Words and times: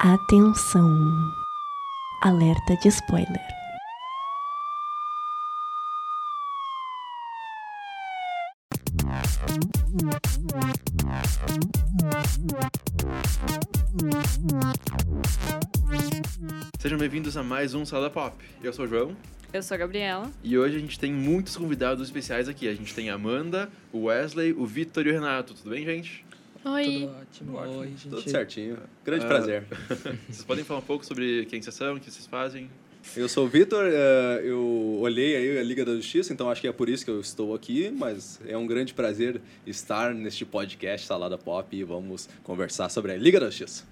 Atenção! 0.00 1.34
Alerta 2.22 2.76
de 2.76 2.88
spoiler. 2.88 3.42
Sejam 16.78 16.96
bem-vindos 16.98 17.36
a 17.36 17.42
mais 17.42 17.74
um 17.74 17.84
Sala 17.84 18.08
Pop. 18.08 18.36
Eu 18.62 18.72
sou 18.72 18.84
o 18.84 18.88
João 18.88 19.16
Eu 19.52 19.62
sou 19.62 19.74
a 19.74 19.78
Gabriela. 19.78 20.30
e 20.42 20.56
hoje 20.56 20.76
a 20.76 20.78
gente 20.78 20.98
tem 20.98 21.12
muitos 21.12 21.56
convidados 21.56 22.06
especiais 22.06 22.48
aqui. 22.48 22.68
A 22.68 22.74
gente 22.74 22.94
tem 22.94 23.10
a 23.10 23.14
Amanda, 23.14 23.68
o 23.92 24.04
Wesley, 24.04 24.52
o 24.52 24.64
Vitor 24.64 25.06
e 25.06 25.10
o 25.10 25.12
Renato. 25.12 25.54
Tudo 25.54 25.70
bem, 25.70 25.84
gente? 25.84 26.24
Oi. 26.64 27.08
Tudo 27.36 27.54
ótimo. 27.56 27.78
Oi, 27.80 27.86
gente. 27.88 28.08
Tudo 28.08 28.28
certinho. 28.30 28.78
Grande 29.04 29.24
Ah. 29.24 29.28
prazer. 29.28 29.64
Vocês 30.28 30.44
podem 30.44 30.64
falar 30.64 30.80
um 30.80 30.84
pouco 30.84 31.04
sobre 31.06 31.46
quem 31.46 31.62
vocês 31.62 31.74
são, 31.74 31.96
o 31.96 32.00
que 32.00 32.10
vocês 32.10 32.26
fazem? 32.26 32.70
Eu 33.16 33.28
sou 33.28 33.46
o 33.46 33.48
Vitor, 33.48 33.86
eh, 33.86 34.40
eu 34.44 34.98
olhei 35.00 35.34
aí 35.36 35.58
a 35.58 35.62
Liga 35.62 35.82
da 35.84 35.94
Justiça, 35.94 36.32
então 36.32 36.50
acho 36.50 36.60
que 36.60 36.68
é 36.68 36.72
por 36.72 36.88
isso 36.90 37.04
que 37.04 37.10
eu 37.10 37.20
estou 37.20 37.54
aqui, 37.54 37.90
mas 37.90 38.38
é 38.46 38.56
um 38.58 38.66
grande 38.66 38.92
prazer 38.92 39.40
estar 39.66 40.12
neste 40.12 40.44
podcast 40.44 41.06
Salada 41.06 41.38
Pop 41.38 41.74
e 41.74 41.82
vamos 41.84 42.28
conversar 42.42 42.90
sobre 42.90 43.12
a 43.12 43.16
Liga 43.16 43.40
da 43.40 43.46
Justiça. 43.46 43.84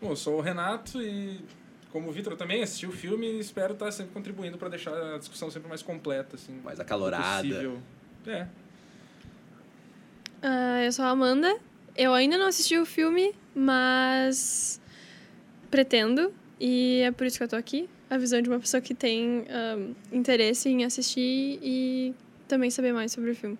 Bom, 0.00 0.10
eu 0.10 0.16
sou 0.16 0.38
o 0.38 0.40
Renato 0.40 1.00
e, 1.00 1.38
como 1.92 2.08
o 2.08 2.12
Vitor, 2.12 2.32
eu 2.32 2.36
também 2.36 2.60
assisti 2.62 2.86
o 2.86 2.92
filme 2.92 3.26
e 3.26 3.38
espero 3.40 3.74
estar 3.74 3.92
sempre 3.92 4.12
contribuindo 4.12 4.58
para 4.58 4.70
deixar 4.70 5.14
a 5.14 5.18
discussão 5.18 5.48
sempre 5.50 5.68
mais 5.68 5.82
completa, 5.82 6.34
assim. 6.34 6.58
Mais 6.64 6.80
acalorada. 6.80 7.46
possível. 7.46 7.78
É. 8.26 8.48
Ah, 10.42 10.82
eu 10.84 10.92
sou 10.92 11.04
a 11.04 11.10
Amanda. 11.10 11.56
Eu 11.96 12.12
ainda 12.12 12.36
não 12.36 12.46
assisti 12.46 12.76
o 12.78 12.84
filme, 12.84 13.34
mas 13.54 14.80
pretendo. 15.70 16.32
E 16.60 17.00
é 17.04 17.10
por 17.10 17.26
isso 17.26 17.38
que 17.38 17.44
eu 17.44 17.48
tô 17.48 17.56
aqui. 17.56 17.88
A 18.08 18.18
visão 18.18 18.40
de 18.40 18.48
uma 18.48 18.60
pessoa 18.60 18.80
que 18.80 18.94
tem 18.94 19.44
ahn, 19.48 19.92
interesse 20.12 20.68
em 20.68 20.84
assistir 20.84 21.58
e 21.62 22.14
também 22.46 22.70
saber 22.70 22.92
mais 22.92 23.12
sobre 23.12 23.30
o 23.30 23.34
filme. 23.34 23.58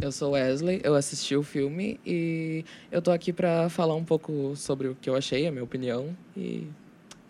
Eu 0.00 0.10
sou 0.10 0.32
Wesley, 0.32 0.80
eu 0.82 0.94
assisti 0.94 1.36
o 1.36 1.42
filme 1.42 2.00
e 2.04 2.64
eu 2.90 3.00
tô 3.00 3.10
aqui 3.10 3.32
pra 3.32 3.68
falar 3.68 3.94
um 3.94 4.04
pouco 4.04 4.54
sobre 4.56 4.88
o 4.88 4.94
que 4.94 5.08
eu 5.08 5.14
achei, 5.14 5.46
a 5.46 5.52
minha 5.52 5.62
opinião 5.62 6.16
e 6.36 6.66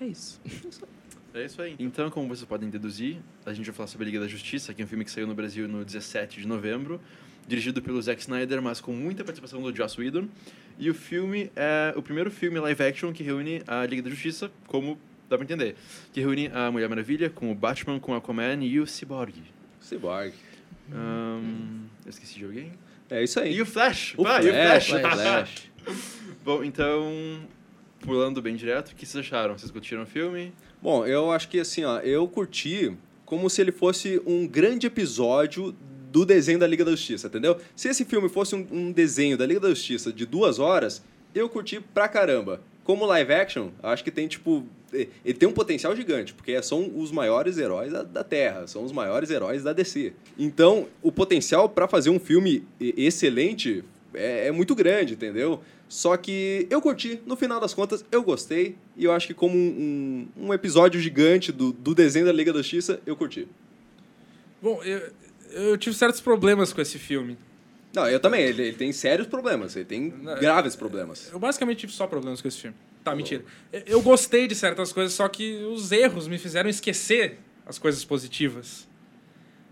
é 0.00 0.06
isso. 0.06 0.41
É 1.34 1.46
isso 1.46 1.62
aí. 1.62 1.74
Então, 1.78 2.11
como 2.11 2.28
vocês 2.28 2.46
podem 2.46 2.68
deduzir, 2.68 3.16
a 3.46 3.55
gente 3.55 3.64
vai 3.64 3.74
falar 3.74 3.86
sobre 3.86 4.05
a 4.05 4.06
Liga 4.06 4.20
da 4.20 4.28
Justiça, 4.28 4.74
que 4.74 4.83
é 4.83 4.84
um 4.84 4.89
filme 4.89 5.02
que 5.02 5.11
saiu 5.11 5.27
no 5.27 5.34
Brasil 5.34 5.66
no 5.66 5.83
17 5.83 6.42
de 6.42 6.46
novembro, 6.46 7.00
dirigido 7.46 7.82
pelo 7.82 8.00
Zack 8.00 8.20
Snyder, 8.20 8.62
mas 8.62 8.80
com 8.80 8.92
muita 8.92 9.24
participação 9.24 9.60
do 9.60 9.74
Joss 9.74 10.00
Whedon. 10.00 10.28
E 10.78 10.88
o 10.90 10.94
filme 10.94 11.50
é 11.54 11.92
o 11.96 12.02
primeiro 12.02 12.30
filme 12.30 12.58
live 12.58 12.82
action 12.82 13.12
que 13.12 13.22
reúne 13.22 13.62
a 13.66 13.84
Liga 13.84 14.02
da 14.02 14.10
Justiça, 14.10 14.50
como 14.66 14.98
dá 15.28 15.36
pra 15.36 15.44
entender. 15.44 15.76
Que 16.12 16.20
reúne 16.20 16.50
a 16.52 16.70
Mulher 16.70 16.88
Maravilha 16.88 17.30
com 17.30 17.50
o 17.50 17.54
Batman, 17.54 17.98
com 17.98 18.12
o 18.12 18.14
Aquaman 18.14 18.64
e 18.64 18.80
o 18.80 18.86
Cyborg. 18.86 19.34
Cyborg. 19.80 20.32
Ahn, 20.92 21.86
eu 22.04 22.10
esqueci 22.10 22.38
de 22.38 22.44
alguém? 22.44 22.72
É 23.10 23.22
isso 23.22 23.38
aí. 23.38 23.54
E 23.54 23.60
o 23.62 23.66
Flash! 23.66 24.14
O 24.16 24.27
Ah, 24.27 24.42
e 24.42 24.48
o 24.48 24.52
Flash, 24.52 24.86
Flash! 24.88 25.04
o 25.04 25.16
Flash. 25.16 25.70
Bom, 26.44 26.64
então, 26.64 27.40
pulando 28.00 28.40
bem 28.40 28.56
direto, 28.56 28.90
o 28.90 28.94
que 28.94 29.04
vocês 29.06 29.24
acharam? 29.24 29.56
Vocês 29.58 29.70
curtiram 29.70 30.02
o 30.02 30.06
filme? 30.06 30.52
Bom, 30.80 31.06
eu 31.06 31.30
acho 31.30 31.48
que 31.48 31.60
assim, 31.60 31.84
ó, 31.84 31.98
eu 32.00 32.27
curti 32.27 32.96
como 33.24 33.48
se 33.48 33.60
ele 33.60 33.72
fosse 33.72 34.20
um 34.27 34.46
grande 34.46 34.86
episódio 34.86 35.74
do 36.12 36.27
desenho 36.27 36.58
da 36.58 36.66
Liga 36.66 36.84
da 36.84 36.91
Justiça, 36.91 37.27
entendeu? 37.27 37.56
Se 37.74 37.88
esse 37.88 38.05
filme 38.05 38.28
fosse 38.28 38.55
um, 38.55 38.66
um 38.70 38.92
desenho 38.92 39.36
da 39.36 39.46
Liga 39.46 39.60
da 39.60 39.70
Justiça 39.70 40.12
de 40.12 40.27
duas 40.27 40.58
horas, 40.58 41.02
eu 41.34 41.48
curti 41.48 41.80
pra 41.80 42.06
caramba. 42.06 42.60
Como 42.84 43.06
live 43.06 43.32
action, 43.32 43.70
acho 43.82 44.05
que 44.05 44.10
tem, 44.10 44.28
tipo. 44.28 44.66
Ele 44.92 45.34
tem 45.38 45.48
um 45.48 45.52
potencial 45.52 45.96
gigante, 45.96 46.34
porque 46.34 46.60
são 46.62 46.92
os 46.94 47.10
maiores 47.10 47.56
heróis 47.56 47.90
da, 47.90 48.02
da 48.02 48.22
Terra, 48.22 48.66
são 48.66 48.84
os 48.84 48.92
maiores 48.92 49.30
heróis 49.30 49.62
da 49.62 49.72
DC. 49.72 50.12
Então, 50.39 50.86
o 51.00 51.11
potencial 51.11 51.67
pra 51.67 51.89
fazer 51.89 52.11
um 52.11 52.20
filme 52.20 52.62
excelente 52.79 53.83
é, 54.12 54.48
é 54.48 54.52
muito 54.52 54.74
grande, 54.74 55.14
entendeu? 55.14 55.62
Só 55.89 56.14
que 56.18 56.67
eu 56.68 56.83
curti, 56.83 57.20
no 57.24 57.36
final 57.36 57.58
das 57.58 57.73
contas, 57.73 58.05
eu 58.12 58.23
gostei, 58.23 58.77
e 58.94 59.05
eu 59.05 59.12
acho 59.12 59.27
que 59.27 59.33
como 59.33 59.56
um, 59.56 60.29
um, 60.36 60.48
um 60.48 60.52
episódio 60.52 61.00
gigante 61.00 61.50
do, 61.50 61.73
do 61.73 61.94
desenho 61.94 62.27
da 62.27 62.33
Liga 62.33 62.52
da 62.52 62.58
Justiça, 62.58 63.00
eu 63.06 63.17
curti. 63.17 63.48
Bom, 64.61 64.83
eu, 64.84 65.11
eu 65.52 65.77
tive 65.79 65.95
certos 65.96 66.20
problemas 66.20 66.73
com 66.73 66.80
esse 66.80 66.98
filme. 66.98 67.36
Não, 67.95 68.08
eu 68.08 68.18
também, 68.18 68.42
ele, 68.42 68.63
ele 68.63 68.77
tem 68.77 68.90
sérios 68.92 69.27
problemas, 69.29 69.77
ele 69.77 69.85
tem 69.85 70.11
Não, 70.23 70.39
graves 70.40 70.74
problemas. 70.74 71.29
Eu 71.30 71.39
basicamente 71.39 71.79
tive 71.80 71.92
só 71.92 72.07
problemas 72.07 72.40
com 72.40 72.48
esse 72.48 72.58
filme. 72.58 72.77
Tá, 73.05 73.14
mentira. 73.14 73.45
Eu- 73.73 73.83
Eu 73.86 74.02
gostei 74.02 74.46
de 74.48 74.55
certas 74.55 74.92
coisas, 74.92 75.12
só 75.12 75.29
que 75.29 75.57
os 75.64 75.92
erros 75.92 76.27
me 76.27 76.39
fizeram 76.39 76.70
esquecer 76.70 77.39
as 77.67 77.79
coisas 77.79 78.05
positivas. 78.05 78.89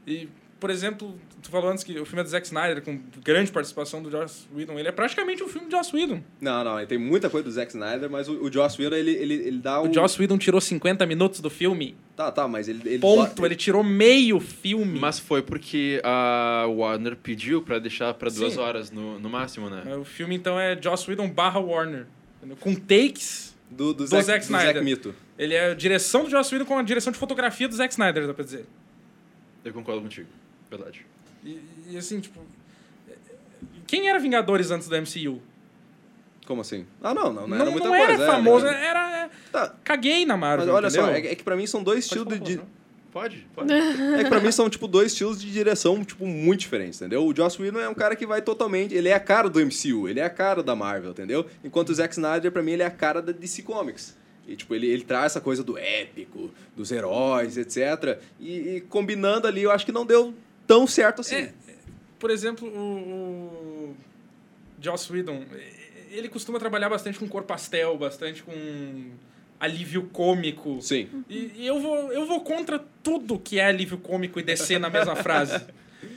E, 0.07 0.29
por 0.59 0.69
exemplo, 0.71 1.19
tu 1.43 1.51
falou 1.51 1.71
antes 1.71 1.83
que 1.83 1.99
o 1.99 2.05
filme 2.05 2.21
é 2.21 2.25
do 2.25 2.31
Zack 2.31 2.47
Snyder, 2.47 2.83
com 2.83 3.01
grande 3.25 3.51
participação 3.51 4.03
do 4.03 4.11
Joss 4.11 4.47
Whedon. 4.55 4.78
Ele 4.78 4.89
é 4.89 4.93
praticamente 4.93 5.43
um 5.43 5.49
filme 5.49 5.69
de 5.69 5.77
Joss 5.77 5.95
Whedon. 5.95 6.23
Não, 6.41 6.65
não, 6.65 6.78
ele 6.78 6.87
tem 6.87 6.99
muita 6.99 7.31
coisa 7.31 7.45
do 7.45 7.51
Zack 7.51 7.71
Snyder, 7.71 8.11
mas 8.11 8.28
o, 8.28 8.45
o 8.45 8.53
Joss 8.53 8.81
Whedon, 8.81 8.97
ele, 8.97 9.11
ele, 9.11 9.34
ele 9.34 9.59
dá 9.59 9.83
um... 9.83 9.91
O 9.91 9.95
Joss 9.95 10.21
Whedon 10.21 10.39
tirou 10.39 10.61
50 10.61 11.06
minutos 11.06 11.41
do 11.41 11.51
filme. 11.51 11.97
Tá, 12.17 12.31
tá, 12.31 12.47
mas 12.47 12.69
ele... 12.69 12.81
ele 12.84 12.99
Ponto. 12.99 13.45
Ele 13.45 13.56
tirou 13.56 13.83
meio 13.83 14.39
filme. 14.41 14.99
Mas 14.99 15.19
foi 15.19 15.43
porque 15.43 16.01
a 16.05 16.67
Warner 16.69 17.17
pediu 17.17 17.62
pra 17.62 17.78
deixar 17.78 18.15
pra 18.15 18.31
duas 18.31 18.55
Sim. 18.55 18.61
horas 18.61 18.91
no, 18.91 19.19
no 19.19 19.28
máximo, 19.28 19.71
né? 19.71 19.97
O 19.97 20.05
filme, 20.05 20.34
então, 20.34 20.59
é 20.59 20.81
Joss 20.81 21.09
Whedon 21.09 21.28
barra 21.28 21.61
Warner. 21.61 22.07
Com 22.61 22.75
takes. 22.75 23.51
Do, 23.71 23.95
do, 23.95 24.05
do 24.05 24.07
Zack, 24.07 24.25
Zack 24.25 24.47
do 24.47 24.51
Zack 24.51 24.62
Snyder. 24.65 24.83
Mito. 24.83 25.15
Ele 25.39 25.55
é 25.55 25.71
a 25.71 25.75
direção 25.75 26.25
do 26.25 26.31
Joss 26.31 26.53
Whedon 26.53 26.67
com 26.67 26.77
a 26.77 26.83
direção 26.83 27.12
de 27.12 27.19
fotografia 27.19 27.69
do 27.69 27.75
Zack 27.75 27.93
Snyder, 27.93 28.27
dá 28.27 28.34
pra 28.34 28.45
dizer. 28.45 28.67
Eu 29.65 29.72
concordo 29.72 30.03
contigo. 30.03 30.28
Verdade. 30.71 31.05
E, 31.45 31.61
e, 31.91 31.97
assim, 31.97 32.21
tipo... 32.21 32.41
Quem 33.87 34.09
era 34.09 34.19
Vingadores 34.19 34.71
antes 34.71 34.89
do 34.89 34.97
MCU? 34.97 35.41
Como 36.47 36.61
assim? 36.61 36.87
Ah, 37.03 37.15
não, 37.15 37.33
não, 37.33 37.47
não, 37.47 37.49
Não, 37.49 37.56
era 37.56 37.71
muita 37.71 37.89
não 37.89 37.97
coisa. 37.97 38.12
era 38.12 38.23
é, 38.23 38.27
famoso, 38.27 38.67
né? 38.67 38.87
era... 38.87 39.25
é, 39.25 39.31
Tá, 39.53 39.75
Caguei 39.84 40.27
na 40.27 40.37
Marvel, 40.37 40.67
mas 40.67 40.75
olha 40.75 40.89
entendeu? 40.89 41.06
só, 41.06 41.12
é, 41.12 41.33
é 41.33 41.34
que 41.34 41.45
pra 41.45 41.56
mim 41.56 41.67
são 41.67 41.83
dois 41.83 42.09
Pode 42.09 42.21
estilos 42.21 42.49
de... 42.49 42.61
Pode, 43.12 43.47
pode. 43.55 43.73
É 44.19 44.25
que 44.25 44.28
pra 44.28 44.41
mim 44.41 44.53
são, 44.53 44.69
tipo, 44.69 44.87
dois 44.87 45.12
estilos 45.12 45.41
de 45.41 45.51
direção, 45.51 46.05
tipo, 46.05 46.27
muito 46.27 46.61
diferentes, 46.61 47.01
entendeu? 47.01 47.25
O 47.27 47.34
Joss 47.34 47.61
Whedon 47.61 47.81
é 47.81 47.89
um 47.89 47.95
cara 47.95 48.15
que 48.15 48.27
vai 48.27 48.43
totalmente... 48.43 48.95
Ele 48.95 49.09
é 49.09 49.15
a 49.15 49.21
cara 49.21 49.49
do 49.49 49.61
MCU, 49.61 50.09
ele 50.09 50.21
é 50.21 50.25
a 50.25 50.31
cara 50.31 50.62
da 50.62 50.77
Marvel, 50.77 51.11
entendeu? 51.11 51.47
Enquanto 51.65 51.91
o 51.91 51.95
Zack 51.95 52.15
Snyder, 52.15 52.53
pra 52.53 52.62
mim, 52.62 52.72
ele 52.72 52.83
é 52.83 52.87
a 52.87 52.91
cara 52.91 53.21
da 53.21 53.33
DC 53.33 53.62
Comics. 53.62 54.17
E, 54.47 54.57
tipo, 54.57 54.75
ele, 54.75 54.89
ele 54.89 55.03
traz 55.05 55.27
essa 55.27 55.41
coisa 55.41 55.62
do 55.62 55.78
épico, 55.78 56.51
dos 56.77 56.91
heróis, 56.91 57.57
etc. 57.57 58.21
E, 58.41 58.77
e 58.77 58.81
combinando 58.81 59.47
ali, 59.47 59.62
eu 59.62 59.71
acho 59.71 59.87
que 59.87 59.93
não 59.93 60.05
deu 60.05 60.34
tão 60.71 60.87
certo 60.87 61.21
assim. 61.23 61.35
É, 61.35 61.53
por 62.17 62.31
exemplo, 62.31 62.69
o, 62.69 63.91
o 63.91 63.97
Joss 64.81 65.13
Whedon, 65.13 65.45
ele 66.13 66.29
costuma 66.29 66.61
trabalhar 66.61 66.89
bastante 66.89 67.19
com 67.19 67.29
cor 67.29 67.43
pastel, 67.43 67.99
bastante 67.99 68.45
com 68.45 68.53
alívio 69.59 70.05
cômico. 70.13 70.81
Sim. 70.81 71.09
E, 71.29 71.51
e 71.57 71.67
eu, 71.67 71.81
vou, 71.81 72.13
eu 72.13 72.25
vou 72.25 72.41
contra 72.43 72.81
tudo 73.03 73.37
que 73.37 73.59
é 73.59 73.67
alívio 73.67 73.99
cômico 73.99 74.39
e 74.39 74.45
descer 74.45 74.79
na 74.79 74.89
mesma 74.89 75.17
frase. 75.17 75.61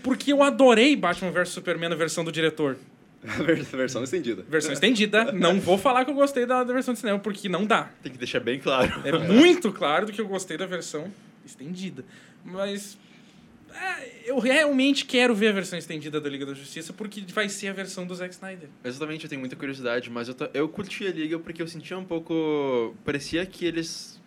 Porque 0.03 0.31
eu 0.31 0.43
adorei 0.43 0.95
Batman 0.95 1.31
vs 1.31 1.49
Superman 1.49 1.89
na 1.89 1.95
versão 1.95 2.23
do 2.23 2.31
diretor. 2.31 2.77
Versão 3.71 4.03
estendida. 4.03 4.43
Versão 4.49 4.73
estendida. 4.73 5.31
Não 5.31 5.57
vou 5.57 5.77
falar 5.77 6.03
que 6.03 6.11
eu 6.11 6.15
gostei 6.15 6.45
da, 6.45 6.61
da 6.61 6.73
versão 6.73 6.93
de 6.93 6.99
cinema, 6.99 7.17
porque 7.17 7.47
não 7.47 7.65
dá. 7.65 7.89
Tem 8.03 8.11
que 8.11 8.17
deixar 8.17 8.41
bem 8.41 8.59
claro. 8.59 8.91
É 9.05 9.17
muito 9.17 9.71
claro 9.71 10.05
do 10.05 10.11
que 10.11 10.19
eu 10.19 10.27
gostei 10.27 10.57
da 10.57 10.65
versão 10.65 11.09
estendida. 11.45 12.03
Mas. 12.43 12.97
É, 13.75 14.21
eu 14.25 14.39
realmente 14.39 15.05
quero 15.05 15.33
ver 15.33 15.49
a 15.49 15.51
versão 15.51 15.77
estendida 15.77 16.19
da 16.21 16.29
Liga 16.29 16.45
da 16.45 16.53
Justiça 16.53 16.93
porque 16.93 17.21
vai 17.33 17.49
ser 17.49 17.69
a 17.69 17.73
versão 17.73 18.05
do 18.05 18.13
Zack 18.15 18.33
Snyder. 18.33 18.69
Exatamente, 18.83 19.25
eu 19.25 19.29
tenho 19.29 19.39
muita 19.39 19.55
curiosidade, 19.55 20.09
mas 20.09 20.27
eu, 20.27 20.35
eu 20.53 20.69
curti 20.69 21.05
a 21.07 21.11
liga 21.11 21.39
porque 21.39 21.61
eu 21.61 21.67
sentia 21.67 21.97
um 21.97 22.05
pouco. 22.05 22.95
Parecia 23.03 23.45
que 23.45 23.65
eles. 23.65 24.21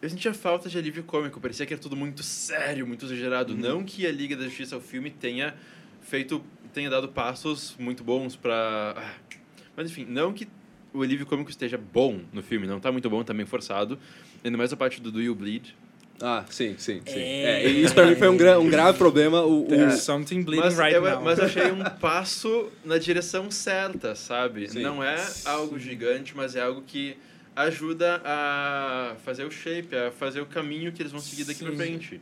Eu 0.00 0.10
sentia 0.10 0.34
falta 0.34 0.68
de 0.68 0.76
alívio 0.76 1.02
cômico, 1.02 1.40
parecia 1.40 1.64
que 1.64 1.72
era 1.72 1.82
tudo 1.82 1.96
muito 1.96 2.22
sério, 2.22 2.86
muito 2.86 3.06
exagerado. 3.06 3.56
Não 3.56 3.82
que 3.82 4.06
a 4.06 4.12
Liga 4.12 4.36
da 4.36 4.44
Justiça, 4.44 4.76
o 4.76 4.80
filme, 4.80 5.10
tenha 5.10 5.54
feito. 6.02 6.44
tenha 6.72 6.90
dado 6.90 7.08
passos 7.08 7.74
muito 7.78 8.04
bons 8.04 8.36
pra. 8.36 8.94
Ah. 8.96 9.14
Mas 9.76 9.90
enfim, 9.90 10.04
não 10.04 10.32
que 10.32 10.46
o 10.92 11.02
alívio 11.02 11.26
cômico 11.26 11.50
esteja 11.50 11.76
bom 11.76 12.20
no 12.32 12.42
filme, 12.42 12.66
não 12.66 12.78
tá 12.78 12.92
muito 12.92 13.10
bom, 13.10 13.24
tá 13.24 13.34
meio 13.34 13.48
forçado. 13.48 13.98
Ainda 14.44 14.56
mais 14.56 14.72
a 14.72 14.76
parte 14.76 15.00
do 15.00 15.10
Do 15.10 15.20
You 15.20 15.34
Bleed. 15.34 15.74
Ah, 16.20 16.44
sim, 16.48 16.76
sim, 16.78 17.00
sim. 17.04 17.18
É. 17.18 17.64
É, 17.64 17.68
e 17.68 17.82
isso 17.82 17.92
pra 17.94 18.06
mim 18.06 18.14
foi 18.14 18.28
um, 18.28 18.36
gra- 18.36 18.58
um 18.58 18.68
grave 18.70 18.96
problema. 18.96 19.42
O, 19.42 19.66
o- 19.66 19.90
something 19.96 20.42
bleeding 20.42 20.64
Mas, 20.64 20.78
right 20.78 20.94
eu, 20.94 21.02
now. 21.02 21.20
mas 21.22 21.38
eu 21.38 21.44
achei 21.46 21.70
um 21.72 21.82
passo 22.00 22.70
na 22.84 22.98
direção 22.98 23.50
certa, 23.50 24.14
sabe? 24.14 24.70
Sim. 24.70 24.80
Não 24.82 25.02
é 25.02 25.16
algo 25.44 25.78
gigante, 25.78 26.36
mas 26.36 26.54
é 26.56 26.62
algo 26.62 26.82
que 26.86 27.16
ajuda 27.56 28.20
a 28.24 29.14
fazer 29.24 29.44
o 29.44 29.50
shape, 29.50 29.94
a 29.94 30.10
fazer 30.12 30.40
o 30.40 30.46
caminho 30.46 30.92
que 30.92 31.02
eles 31.02 31.12
vão 31.12 31.20
seguir 31.20 31.44
daqui 31.44 31.60
Sim, 31.60 31.66
pra 31.66 31.76
frente. 31.76 32.20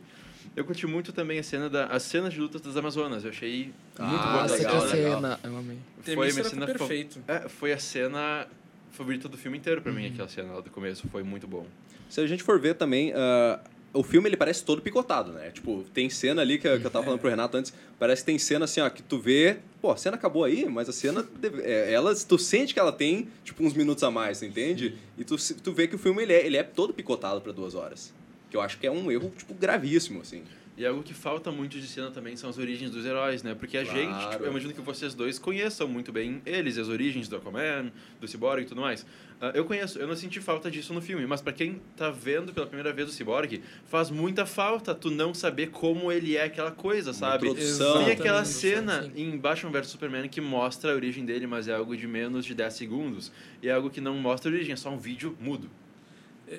Eu 0.55 0.65
curti 0.65 0.85
muito 0.85 1.11
também 1.11 1.39
a 1.39 1.43
cena 1.43 1.69
da, 1.69 1.85
as 1.85 2.03
cenas 2.03 2.33
de 2.33 2.39
lutas 2.39 2.61
das 2.61 2.75
Amazonas. 2.77 3.23
Eu 3.23 3.29
achei 3.31 3.65
muito 3.65 3.73
Ah, 3.99 4.31
boa. 4.31 4.41
Nossa, 4.43 4.55
legal, 4.55 4.87
que 4.87 4.95
legal. 4.95 5.15
cena, 5.15 5.39
eu 5.43 5.57
amei. 5.57 5.77
Foi 6.03 6.31
uma 6.31 6.43
cena 6.43 6.65
perfeito. 6.65 7.19
É, 7.27 7.47
foi 7.49 7.71
a 7.73 7.79
cena 7.79 8.47
favorita 8.91 9.27
do 9.27 9.37
filme 9.37 9.57
inteiro 9.57 9.81
pra 9.81 9.91
mim, 9.91 10.07
aquela 10.07 10.27
cena 10.27 10.53
lá 10.53 10.61
do 10.61 10.69
começo. 10.69 11.07
Foi 11.11 11.23
muito 11.23 11.47
bom. 11.47 11.65
Se 12.09 12.21
a 12.21 12.27
gente 12.27 12.43
for 12.43 12.59
ver 12.59 12.75
também, 12.75 13.11
ah, 13.15 13.59
o 13.93 14.01
filme 14.01 14.27
ele 14.27 14.35
parece 14.35 14.65
todo 14.65 14.81
picotado, 14.81 15.31
né? 15.31 15.51
Tipo, 15.51 15.83
tem 15.93 16.09
cena 16.09 16.41
ali 16.41 16.57
que, 16.57 16.79
que 16.79 16.85
eu 16.85 16.89
tava 16.89 17.05
falando 17.05 17.19
pro 17.19 17.29
Renato 17.29 17.55
antes, 17.55 17.71
parece 17.99 18.23
que 18.23 18.25
tem 18.25 18.39
cena 18.39 18.65
assim, 18.65 18.81
ó, 18.81 18.89
que 18.89 19.03
tu 19.03 19.19
vê, 19.19 19.57
pô, 19.79 19.91
a 19.91 19.97
cena 19.97 20.15
acabou 20.15 20.43
aí, 20.43 20.65
mas 20.65 20.89
a 20.89 20.91
cena, 20.91 21.25
é, 21.61 21.93
ela, 21.93 22.13
tu 22.15 22.39
sente 22.39 22.73
que 22.73 22.79
ela 22.79 22.91
tem, 22.91 23.29
tipo, 23.43 23.63
uns 23.63 23.73
minutos 23.73 24.03
a 24.03 24.09
mais, 24.09 24.41
entende? 24.41 24.95
E 25.17 25.23
tu, 25.23 25.35
tu 25.37 25.71
vê 25.71 25.87
que 25.87 25.95
o 25.95 25.99
filme 25.99 26.23
ele 26.23 26.33
é, 26.33 26.45
ele 26.45 26.57
é 26.57 26.63
todo 26.63 26.93
picotado 26.93 27.39
pra 27.39 27.51
duas 27.51 27.75
horas. 27.75 28.11
Que 28.49 28.57
eu 28.57 28.61
acho 28.61 28.79
que 28.79 28.87
é 28.87 28.91
um 28.91 29.11
erro, 29.11 29.31
tipo, 29.37 29.53
gravíssimo, 29.53 30.21
assim. 30.21 30.43
E 30.75 30.85
algo 30.87 31.03
que 31.03 31.13
falta 31.13 31.51
muito 31.51 31.79
de 31.79 31.85
cena 31.85 32.09
também 32.09 32.35
são 32.35 32.49
as 32.49 32.57
origens 32.57 32.89
dos 32.89 33.05
heróis, 33.05 33.43
né? 33.43 33.53
Porque 33.53 33.77
a 33.77 33.83
Claro. 33.83 33.99
gente, 33.99 34.29
tipo, 34.31 34.43
eu 34.43 34.49
imagino 34.49 34.73
que 34.73 34.81
vocês 34.81 35.13
dois 35.13 35.37
conheçam 35.37 35.87
muito 35.87 36.11
bem 36.11 36.41
eles, 36.47 36.79
as 36.79 36.87
origens 36.87 37.27
do 37.27 37.35
Aquaman, 37.35 37.91
do 38.19 38.27
Cyborg 38.27 38.63
e 38.63 38.65
tudo 38.65 38.81
mais. 38.81 39.05
Ah, 39.39 39.51
eu 39.53 39.65
conheço, 39.65 39.99
eu 39.99 40.07
não 40.07 40.15
senti 40.15 40.39
falta 40.39 40.71
disso 40.71 40.91
no 40.91 40.99
filme, 41.01 41.27
mas 41.27 41.41
pra 41.41 41.53
quem 41.53 41.79
tá 41.95 42.09
vendo 42.09 42.51
pela 42.53 42.65
primeira 42.65 42.91
vez 42.91 43.07
o 43.07 43.11
Cyborg, 43.11 43.61
faz 43.85 44.09
muita 44.09 44.47
falta 44.47 44.95
tu 44.95 45.11
não 45.11 45.31
saber 45.31 45.67
como 45.69 46.11
ele 46.11 46.35
é 46.35 46.45
aquela 46.45 46.71
coisa, 46.71 47.13
sabe? 47.13 47.53
Tem 47.53 48.11
aquela 48.11 48.43
cena 48.43 49.03
sim. 49.03 49.11
em 49.15 49.37
Batman 49.37 49.69
vs 49.71 49.87
Superman 49.87 50.27
que 50.27 50.41
mostra 50.41 50.91
a 50.91 50.95
origem 50.95 51.23
dele, 51.23 51.45
mas 51.45 51.67
é 51.67 51.75
algo 51.75 51.95
de 51.95 52.07
menos 52.07 52.45
de 52.45 52.55
10 52.55 52.73
segundos. 52.73 53.31
E 53.61 53.67
é 53.67 53.73
algo 53.73 53.91
que 53.91 54.01
não 54.01 54.15
mostra 54.17 54.49
a 54.49 54.53
origem, 54.55 54.73
é 54.73 54.75
só 54.75 54.89
um 54.89 54.97
vídeo 54.97 55.37
mudo. 55.39 55.69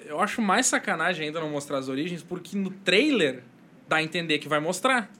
Eu 0.07 0.21
acho 0.21 0.41
mais 0.41 0.67
sacanagem 0.67 1.27
ainda 1.27 1.41
não 1.41 1.51
mostrar 1.51 1.79
as 1.79 1.89
origens, 1.89 2.23
porque 2.23 2.57
no 2.57 2.71
trailer 2.71 3.43
dá 3.89 3.97
a 3.97 4.03
entender 4.03 4.39
que 4.39 4.49
vai 4.49 4.61
mostrar. 4.61 5.11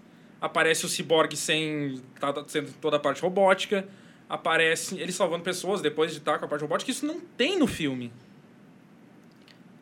Aparece 0.41 0.85
o 0.85 0.89
Cyborg 0.89 1.37
sem 1.37 2.01
tá, 2.21 2.33
tá 2.33 2.45
sendo 2.47 2.73
toda 2.81 2.97
a 2.97 3.01
parte 3.01 3.23
robótica, 3.23 3.87
aparece 4.29 4.99
ele 4.99 5.13
salvando 5.13 5.43
pessoas 5.43 5.81
depois 5.81 6.13
de 6.13 6.19
estar 6.19 6.39
com 6.39 6.45
a 6.45 6.49
parte 6.49 6.63
robótica, 6.63 6.91
isso 6.91 7.07
não 7.07 7.21
tem 7.21 7.59
no 7.59 7.67
filme. 7.67 8.13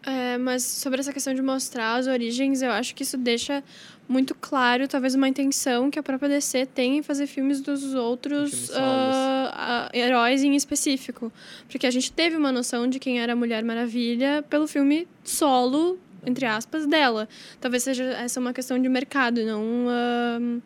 É, 0.05 0.37
mas 0.37 0.65
sobre 0.65 0.99
essa 0.99 1.13
questão 1.13 1.33
de 1.33 1.41
mostrar 1.41 1.95
as 1.95 2.09
origens, 2.09 2.61
eu 2.61 2.71
acho 2.73 2.95
que 2.95 3.05
isso 3.05 3.17
deixa 3.17 3.63
muito 4.09 4.35
claro, 4.35 4.89
talvez, 4.89 5.15
uma 5.15 5.29
intenção 5.29 5.91
que 5.91 5.99
a 5.99 6.03
própria 6.03 6.29
DC 6.29 6.67
tem 6.67 6.99
em 6.99 7.03
fazer 7.03 7.27
filmes 7.27 7.61
dos 7.61 7.95
outros 7.95 8.71
ah, 8.75 9.89
heróis 9.95 10.43
em 10.43 10.57
específico. 10.57 11.33
Porque 11.69 11.87
a 11.87 11.91
gente 11.91 12.13
teve 12.13 12.37
uma 12.37 12.51
noção 12.51 12.89
de 12.89 12.99
quem 12.99 13.21
era 13.21 13.33
a 13.33 13.37
Mulher 13.37 13.63
Maravilha 13.63 14.45
pelo 14.51 14.67
filme 14.67 15.07
solo, 15.23 15.99
entre 16.25 16.47
aspas, 16.47 16.87
dela. 16.87 17.29
Talvez 17.61 17.83
seja 17.83 18.05
essa 18.05 18.41
uma 18.41 18.53
questão 18.53 18.81
de 18.81 18.89
mercado, 18.89 19.45
não 19.45 19.87
ah, 19.89 20.61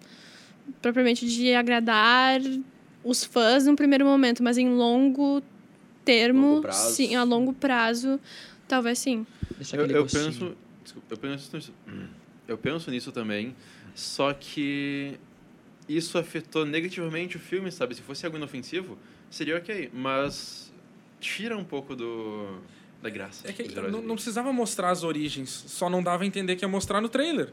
propriamente 0.82 1.26
de 1.26 1.54
agradar 1.54 2.40
os 3.02 3.24
fãs 3.24 3.66
no 3.66 3.76
primeiro 3.76 4.04
momento, 4.04 4.42
mas 4.42 4.58
em 4.58 4.68
longo 4.68 5.42
termo, 6.04 6.56
Longo 6.56 6.72
sim, 6.72 7.16
a 7.16 7.22
longo 7.24 7.52
prazo, 7.52 8.20
talvez 8.68 8.98
sim. 8.98 9.26
Deixa 9.56 9.76
Eu, 9.76 9.86
eu 9.86 10.06
penso, 10.06 10.56
desculpa, 10.82 11.14
eu 11.14 11.18
penso 11.18 11.56
nisso. 11.56 11.72
Eu 12.46 12.56
penso 12.56 12.90
nisso 12.90 13.10
também, 13.10 13.56
só 13.94 14.32
que 14.32 15.18
isso 15.88 16.16
afetou 16.16 16.64
negativamente 16.64 17.36
o 17.36 17.40
filme, 17.40 17.72
sabe? 17.72 17.94
Se 17.94 18.02
fosse 18.02 18.24
algo 18.24 18.38
inofensivo, 18.38 18.96
seria 19.28 19.56
ok, 19.56 19.90
mas 19.92 20.72
tira 21.18 21.56
um 21.56 21.64
pouco 21.64 21.96
do 21.96 22.60
da 23.02 23.10
graça. 23.10 23.48
É 23.48 23.52
que 23.52 23.68
não, 23.90 24.00
não 24.00 24.14
precisava 24.14 24.52
mostrar 24.52 24.90
as 24.90 25.02
origens, 25.04 25.48
só 25.66 25.88
não 25.88 26.02
dava 26.02 26.24
a 26.24 26.26
entender 26.26 26.56
que 26.56 26.64
ia 26.64 26.68
mostrar 26.68 27.00
no 27.00 27.08
trailer. 27.08 27.52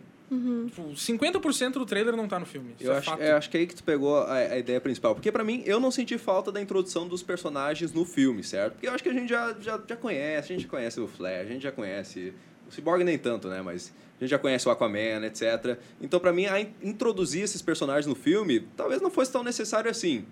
Tipo, 0.67 0.89
50% 0.93 1.73
do 1.73 1.85
trailer 1.85 2.15
não 2.15 2.27
tá 2.27 2.39
no 2.39 2.45
filme. 2.45 2.73
Eu 2.79 2.93
é 2.93 2.97
acho, 2.97 3.09
fato. 3.09 3.21
é, 3.21 3.31
acho 3.33 3.49
que 3.51 3.57
é 3.57 3.59
aí 3.59 3.67
que 3.67 3.75
tu 3.75 3.83
pegou 3.83 4.17
a, 4.17 4.33
a 4.33 4.57
ideia 4.57 4.81
principal. 4.81 5.13
Porque 5.13 5.31
pra 5.31 5.43
mim, 5.43 5.61
eu 5.65 5.79
não 5.79 5.91
senti 5.91 6.17
falta 6.17 6.51
da 6.51 6.59
introdução 6.59 7.07
dos 7.07 7.21
personagens 7.21 7.93
no 7.93 8.03
filme, 8.03 8.43
certo? 8.43 8.73
Porque 8.73 8.87
eu 8.87 8.93
acho 8.93 9.03
que 9.03 9.09
a 9.09 9.13
gente 9.13 9.29
já, 9.29 9.55
já, 9.61 9.79
já 9.87 9.95
conhece, 9.95 10.51
a 10.53 10.55
gente 10.55 10.67
conhece 10.67 10.99
o 10.99 11.07
Flash, 11.07 11.41
a 11.41 11.45
gente 11.45 11.61
já 11.61 11.71
conhece... 11.71 12.33
O 12.67 12.71
Cyborg 12.71 13.03
nem 13.03 13.17
tanto, 13.17 13.47
né? 13.47 13.61
Mas 13.61 13.93
a 14.19 14.23
gente 14.23 14.31
já 14.31 14.39
conhece 14.39 14.67
o 14.67 14.71
Aquaman, 14.71 15.23
etc. 15.25 15.77
Então, 16.01 16.19
pra 16.19 16.33
mim, 16.33 16.47
a 16.47 16.59
in- 16.59 16.73
introduzir 16.81 17.43
esses 17.43 17.61
personagens 17.61 18.07
no 18.07 18.15
filme 18.15 18.61
talvez 18.75 19.01
não 19.01 19.11
fosse 19.11 19.31
tão 19.31 19.43
necessário 19.43 19.91
assim. 19.91 20.25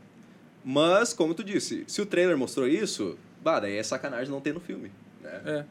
Mas, 0.63 1.13
como 1.13 1.33
tu 1.35 1.43
disse, 1.43 1.83
se 1.87 2.01
o 2.01 2.05
trailer 2.05 2.37
mostrou 2.37 2.67
isso, 2.67 3.17
bah, 3.43 3.59
daí 3.59 3.77
é 3.77 3.83
sacanagem 3.83 4.29
não 4.31 4.39
ter 4.41 4.53
no 4.53 4.59
filme. 4.59 4.91
Né? 5.21 5.41
É. 5.45 5.63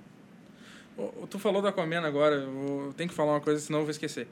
O- 0.97 1.27
Tu 1.27 1.39
falou 1.39 1.63
do 1.63 1.69
Aquaman 1.69 2.01
agora, 2.07 2.37
eu 2.37 2.93
tenho 2.97 3.09
que 3.09 3.15
falar 3.15 3.33
uma 3.33 3.41
coisa, 3.41 3.61
senão 3.61 3.79
eu 3.81 3.85
vou 3.85 3.91
esquecer. 3.91 4.27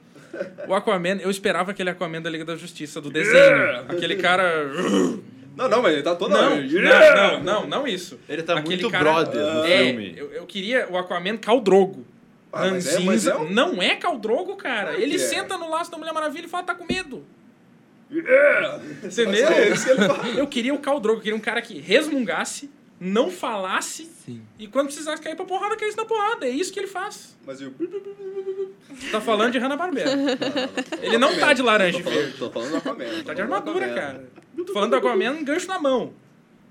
O 0.67 0.73
Aquaman, 0.73 1.17
eu 1.21 1.31
esperava 1.31 1.71
aquele 1.71 1.89
Aquaman 1.89 2.21
da 2.21 2.29
Liga 2.29 2.45
da 2.45 2.55
Justiça, 2.55 3.01
do 3.01 3.09
desenho. 3.09 3.81
Aquele 3.89 4.15
cara. 4.17 4.43
Não, 5.57 5.67
não, 5.67 5.81
mas 5.81 5.91
ele 5.91 6.03
tá 6.03 6.15
toda 6.15 6.35
Não, 6.41 6.55
não, 6.61 6.61
não, 6.61 7.43
não, 7.43 7.67
não 7.67 7.87
isso. 7.87 8.17
Ele 8.29 8.41
tá 8.43 8.53
Aquele 8.53 8.77
muito 8.81 8.89
cara- 8.89 9.03
brother 9.03 9.41
no 9.55 9.65
É, 9.65 9.83
filme. 9.87 10.13
eu, 10.15 10.31
eu 10.31 10.45
queria 10.45 10.87
o 10.89 10.97
Aquaman 10.97 11.35
Caldrogo. 11.35 12.05
Ah, 12.53 12.69
mas 12.69 12.87
é- 12.87 12.99
mas 12.99 13.25
Ranzinza. 13.25 13.31
é 13.31 13.35
um- 13.35 13.49
Não 13.49 13.81
é 13.81 13.95
Caldrogo, 13.97 14.55
cara. 14.55 14.93
Ele 14.95 15.15
é. 15.15 15.17
senta 15.17 15.57
no 15.57 15.69
laço 15.69 15.91
da 15.91 15.97
Mulher 15.97 16.13
Maravilha 16.13 16.45
e 16.45 16.47
fala, 16.49 16.63
tá 16.63 16.73
com 16.75 16.85
medo. 16.85 17.25
Mas 18.09 19.19
Entendeu? 19.19 19.47
é. 19.49 20.39
Eu 20.39 20.47
queria 20.47 20.73
o 20.73 20.79
Caldrogo, 20.79 21.19
eu 21.19 21.23
queria 21.23 21.35
um 21.35 21.41
cara 21.41 21.61
que 21.61 21.77
resmungasse, 21.79 22.69
não 22.99 23.31
falasse, 23.31 24.05
Sim. 24.25 24.41
e 24.57 24.67
quando 24.67 24.87
precisasse 24.87 25.21
cair 25.21 25.35
pra 25.35 25.45
porrada, 25.45 25.75
caísse 25.77 25.95
na 25.97 26.05
porrada. 26.05 26.45
É 26.45 26.49
isso 26.49 26.71
que 26.73 26.79
ele 26.79 26.87
faz. 26.87 27.37
Mas 27.45 27.61
eu... 27.61 27.73
Tá 29.11 29.21
falando 29.21 29.51
de 29.53 29.57
Hanna-Barbera. 29.59 30.09
Ele 31.01 31.17
não 31.17 31.37
tá 31.39 31.53
de 31.53 31.61
laranja 31.61 31.99
e 31.99 32.03
Tô 32.03 32.09
falando, 32.09 32.21
verde. 32.21 32.37
tô 32.37 32.49
falando 32.51 32.71
do 32.71 32.77
Aquaman. 32.77 33.23
Tá 33.23 33.33
de 33.33 33.41
armadura, 33.41 33.93
cara. 33.93 34.29
Tô 34.65 34.73
falando 34.73 34.89
do 34.91 34.95
Aquaman, 34.97 35.31
um 35.31 35.43
gancho 35.43 35.67
na 35.67 35.79
mão. 35.79 36.13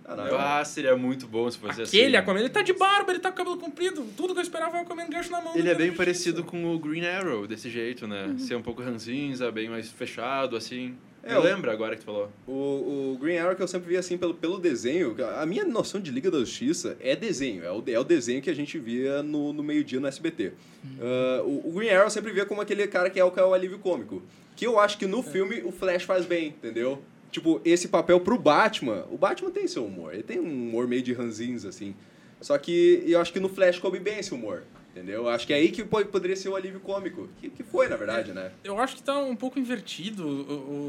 Ah, 0.04 0.58
Ah, 0.60 0.64
seria 0.64 0.96
muito 0.96 1.26
bom 1.26 1.50
se 1.50 1.58
fosse 1.58 1.82
Aquele 1.82 2.06
assim. 2.06 2.16
Aquaman, 2.16 2.40
ele 2.40 2.48
tá 2.48 2.62
de 2.62 2.72
barba, 2.72 3.12
ele 3.12 3.18
tá 3.20 3.30
com 3.30 3.34
o 3.34 3.38
cabelo 3.38 3.56
comprido. 3.58 4.06
Tudo 4.16 4.32
que 4.34 4.40
eu 4.40 4.42
esperava 4.42 4.76
é 4.76 4.80
o 4.80 4.82
Aquaman 4.82 5.08
gancho 5.08 5.30
na 5.30 5.40
mão. 5.40 5.54
Ele 5.56 5.68
é 5.68 5.74
bem 5.74 5.92
parecido 5.92 6.42
com 6.44 6.74
o 6.74 6.78
Green 6.78 7.04
Arrow, 7.06 7.46
desse 7.46 7.68
jeito, 7.70 8.06
né? 8.06 8.34
Ser 8.38 8.54
um 8.56 8.62
pouco 8.62 8.82
ranzinza, 8.82 9.50
bem 9.52 9.68
mais 9.68 9.90
fechado, 9.90 10.56
assim. 10.56 10.96
É, 11.22 11.34
Eu 11.34 11.42
lembro 11.42 11.70
agora 11.70 11.94
que 11.96 12.02
tu 12.02 12.06
falou. 12.06 12.30
O, 12.46 13.12
o 13.12 13.18
Green 13.20 13.36
Arrow 13.38 13.54
que 13.54 13.62
eu 13.62 13.68
sempre 13.68 13.88
vi 13.88 13.96
assim 13.96 14.16
pelo, 14.16 14.34
pelo 14.34 14.58
desenho, 14.58 15.16
a 15.36 15.44
minha 15.44 15.64
noção 15.64 16.00
de 16.00 16.10
Liga 16.10 16.30
da 16.30 16.38
Justiça 16.38 16.96
é 17.00 17.16
desenho, 17.16 17.64
é 17.64 17.70
o, 17.70 17.82
é 17.86 17.98
o 17.98 18.04
desenho 18.04 18.40
que 18.40 18.50
a 18.50 18.54
gente 18.54 18.78
via 18.78 19.22
no, 19.22 19.52
no 19.52 19.62
meio-dia 19.62 20.00
no 20.00 20.06
SBT. 20.06 20.52
Ah, 21.00 21.42
o, 21.44 21.68
o 21.68 21.72
Green 21.72 21.90
Arrow 21.90 22.04
eu 22.04 22.10
sempre 22.10 22.32
via 22.32 22.46
como 22.46 22.60
aquele 22.60 22.86
cara 22.86 23.10
que 23.10 23.18
é 23.18 23.24
o, 23.24 23.30
que 23.30 23.40
é 23.40 23.44
o 23.44 23.52
alívio 23.52 23.78
cômico. 23.78 24.22
Que 24.56 24.66
eu 24.66 24.78
acho 24.78 24.98
que 24.98 25.06
no 25.06 25.22
filme 25.22 25.62
o 25.64 25.70
Flash 25.70 26.04
faz 26.04 26.24
bem, 26.24 26.48
entendeu? 26.48 27.02
Tipo, 27.30 27.60
esse 27.64 27.88
papel 27.88 28.18
pro 28.20 28.38
Batman, 28.38 29.04
o 29.10 29.18
Batman 29.18 29.50
tem 29.50 29.66
seu 29.66 29.84
humor, 29.84 30.14
ele 30.14 30.22
tem 30.22 30.40
um 30.40 30.68
humor 30.68 30.88
meio 30.88 31.02
de 31.02 31.12
ranzinza, 31.12 31.68
assim. 31.68 31.94
Só 32.40 32.56
que 32.56 33.02
eu 33.06 33.20
acho 33.20 33.32
que 33.32 33.40
no 33.40 33.48
Flash 33.48 33.78
coube 33.78 33.98
bem 33.98 34.18
esse 34.18 34.32
humor, 34.32 34.62
entendeu? 34.98 35.22
Eu 35.22 35.28
acho 35.28 35.46
que 35.46 35.52
é 35.52 35.56
aí 35.56 35.70
que 35.70 35.84
po- 35.84 36.04
poderia 36.06 36.36
ser 36.36 36.48
o 36.48 36.56
alívio 36.56 36.80
cômico, 36.80 37.28
que, 37.40 37.48
que 37.48 37.62
foi, 37.62 37.88
na 37.88 37.96
verdade, 37.96 38.32
né? 38.32 38.50
Eu 38.64 38.78
acho 38.80 38.96
que 38.96 39.02
tá 39.02 39.16
um 39.18 39.36
pouco 39.36 39.58
invertido 39.58 40.26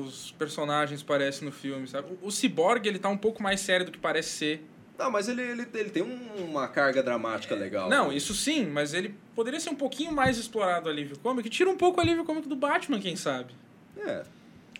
os 0.03 0.31
personagens, 0.37 1.03
parece, 1.03 1.45
no 1.45 1.51
filme, 1.51 1.87
sabe? 1.87 2.07
O, 2.21 2.27
o 2.27 2.31
Cyborg, 2.31 2.85
ele 2.87 2.99
tá 2.99 3.09
um 3.09 3.17
pouco 3.17 3.41
mais 3.43 3.59
sério 3.59 3.85
do 3.85 3.91
que 3.91 3.97
parece 3.99 4.29
ser. 4.29 4.65
Não, 4.97 5.09
mas 5.09 5.29
ele, 5.29 5.41
ele, 5.41 5.65
ele 5.73 5.89
tem 5.89 6.03
um- 6.03 6.45
uma 6.49 6.67
carga 6.67 7.01
dramática 7.01 7.55
legal. 7.55 7.89
Não, 7.89 8.09
né? 8.09 8.15
isso 8.17 8.33
sim, 8.33 8.65
mas 8.65 8.93
ele 8.93 9.15
poderia 9.35 9.59
ser 9.59 9.69
um 9.69 9.75
pouquinho 9.75 10.11
mais 10.11 10.37
explorado 10.37 10.87
o 10.87 10.91
alívio 10.91 11.17
cômico. 11.19 11.47
Tira 11.49 11.69
um 11.69 11.77
pouco 11.77 11.99
o 11.99 12.01
alívio 12.01 12.25
cômico 12.25 12.49
do 12.49 12.55
Batman, 12.55 12.99
quem 12.99 13.15
sabe? 13.15 13.53
É. 13.97 14.23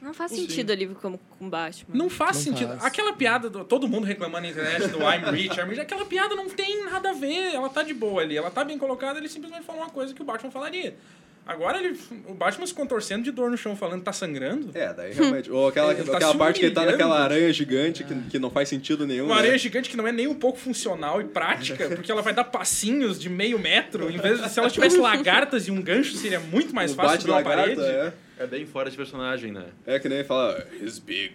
Não 0.01 0.13
faz 0.13 0.32
Sim. 0.32 0.38
sentido 0.48 0.72
alívio 0.72 0.96
como 1.01 1.20
com 1.38 1.50
Batman. 1.50 1.94
Não 1.94 2.10
faz 2.10 2.38
Não 2.38 2.44
sentido. 2.44 2.70
faz. 2.70 2.86
Aquela 2.86 3.13
piada, 3.13 3.50
do, 3.50 3.65
todo 3.65 3.88
mundo 3.88 4.06
reclamando 4.06 4.44
na 4.44 4.50
internet 4.50 4.88
do 4.88 5.00
I'm 5.00 5.29
rich, 5.32 5.60
I'm 5.60 5.65
rich, 5.68 5.79
aquela 5.82 6.06
piada 6.06 6.36
não 6.36 6.50
tem 6.50 6.86
nada 6.86 7.10
a 7.10 7.13
ver. 7.13 7.53
Ela 7.53 7.70
tá 7.70 7.84
de 7.84 7.94
boa 7.94 8.22
ali, 8.22 8.38
ela 8.38 8.50
tá 8.50 8.63
bem 8.63 8.77
colocada, 8.77 9.20
ele 9.20 9.27
simplesmente 9.29 9.65
falou 9.65 9.82
uma 9.82 9.89
coisa 9.89 10.13
que 10.13 10.22
o 10.22 10.25
Batman 10.25 10.51
falaria. 10.51 10.96
Agora 11.46 11.79
ele, 11.84 12.00
o 12.27 12.34
Batman 12.36 12.68
se 12.68 12.74
contorcendo 12.75 13.24
de 13.24 13.32
dor 13.32 13.50
no 13.50 13.58
chão, 13.58 13.75
falando 13.75 14.00
que 14.00 14.06
tá 14.06 14.13
sangrando. 14.13 14.70
É, 14.72 14.94
daí 14.94 15.13
realmente. 15.13 15.50
Ou 15.50 15.68
aquela, 15.68 15.94
Ele 15.98 16.03
tá 16.03 16.15
aquela 16.18 16.32
se 16.34 16.38
parte 16.38 16.60
que 16.60 16.65
ele 16.68 16.75
tá 16.75 16.86
naquela 16.86 17.20
aranha 17.24 17.51
gigante 17.51 18.03
que, 18.03 18.13
que 18.29 18.38
não 18.38 18.51
faz 18.51 18.70
sentido 18.70 19.08
nenhum. 19.08 19.25
Uma 19.25 19.36
né? 19.36 19.41
areia 19.41 19.58
gigante 19.58 19.89
que 19.89 19.98
não 19.98 20.08
é 20.08 20.12
nem 20.12 20.27
um 20.27 20.36
pouco 20.36 20.60
funcional 20.60 21.20
e 21.20 21.24
prática, 21.24 21.89
porque 21.96 22.12
ela 22.12 22.22
vai 22.22 22.34
dar 22.34 22.44
passinhos 22.44 23.20
de 23.20 23.29
meio 23.29 23.58
metro, 23.58 24.12
em 24.12 24.18
vez 24.20 24.39
de 24.39 24.48
se 24.48 24.60
ela 24.60 24.70
tivesse 24.70 24.98
lagartas 24.98 25.68
e 25.68 25.72
um 25.72 25.82
gancho, 25.82 26.13
seria 26.18 26.39
muito 26.39 26.74
mais 26.75 26.91
O 26.91 26.96
fácil 26.96 27.22
subir 27.22 27.32
uma 27.32 27.38
lagarta, 27.38 27.75
parede. 27.75 27.82
é. 27.82 28.13
É 28.39 28.48
bem 28.48 28.65
fora 28.65 28.89
de 28.89 28.98
personagem, 28.98 29.51
né? 29.51 29.65
É 29.86 30.00
que 30.00 30.08
nem 30.08 30.24
fala, 30.24 30.65
he's 30.81 30.98
big, 30.98 31.34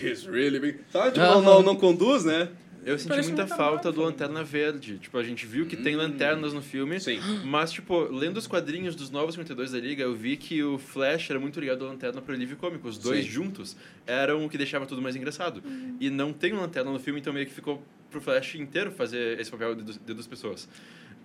he's 0.00 0.24
really 0.24 0.60
big. 0.60 0.80
Sabe, 0.92 1.12
tipo, 1.12 1.24
não, 1.24 1.40
não, 1.40 1.62
não 1.62 1.76
conduz, 1.76 2.24
né? 2.24 2.50
Eu 2.84 2.98
senti 2.98 3.10
Parece 3.10 3.28
muita 3.28 3.46
falta 3.46 3.92
do 3.92 4.02
Lanterna 4.02 4.42
Verde. 4.42 4.98
Tipo, 4.98 5.16
a 5.16 5.22
gente 5.22 5.46
viu 5.46 5.66
que 5.66 5.76
tem 5.76 5.94
lanternas 5.94 6.52
no 6.52 6.60
filme. 6.60 6.98
Sim. 6.98 7.20
Mas, 7.44 7.70
tipo, 7.70 7.96
lendo 8.10 8.38
os 8.38 8.48
quadrinhos 8.48 8.96
dos 8.96 9.08
novos 9.08 9.34
52 9.34 9.70
da 9.70 9.78
Liga, 9.78 10.02
eu 10.02 10.14
vi 10.14 10.36
que 10.36 10.62
o 10.64 10.78
Flash 10.78 11.30
era 11.30 11.38
muito 11.38 11.60
ligado 11.60 11.84
à 11.84 11.88
Lanterna 11.88 12.20
pro 12.20 12.34
alívio 12.34 12.56
cômico. 12.56 12.88
Os 12.88 12.98
dois 12.98 13.24
Sim. 13.24 13.30
juntos 13.30 13.76
eram 14.04 14.44
o 14.44 14.48
que 14.48 14.58
deixava 14.58 14.84
tudo 14.84 15.00
mais 15.00 15.14
engraçado. 15.14 15.62
E 16.00 16.10
não 16.10 16.32
tem 16.32 16.52
Lanterna 16.52 16.90
no 16.90 16.98
filme, 16.98 17.20
então 17.20 17.32
meio 17.32 17.46
que 17.46 17.52
ficou 17.52 17.80
pro 18.10 18.20
Flash 18.20 18.56
inteiro 18.56 18.90
fazer 18.90 19.38
esse 19.38 19.50
papel 19.50 19.76
de, 19.76 19.84
de 19.84 20.12
duas 20.12 20.26
pessoas. 20.26 20.68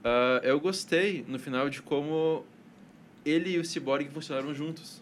Ah, 0.03 0.39
eu 0.43 0.59
gostei, 0.59 1.25
no 1.27 1.39
final, 1.39 1.69
de 1.69 1.81
como 1.81 2.45
ele 3.25 3.51
e 3.51 3.57
o 3.57 3.65
Cyborg 3.65 4.09
funcionaram 4.13 4.53
juntos. 4.53 5.01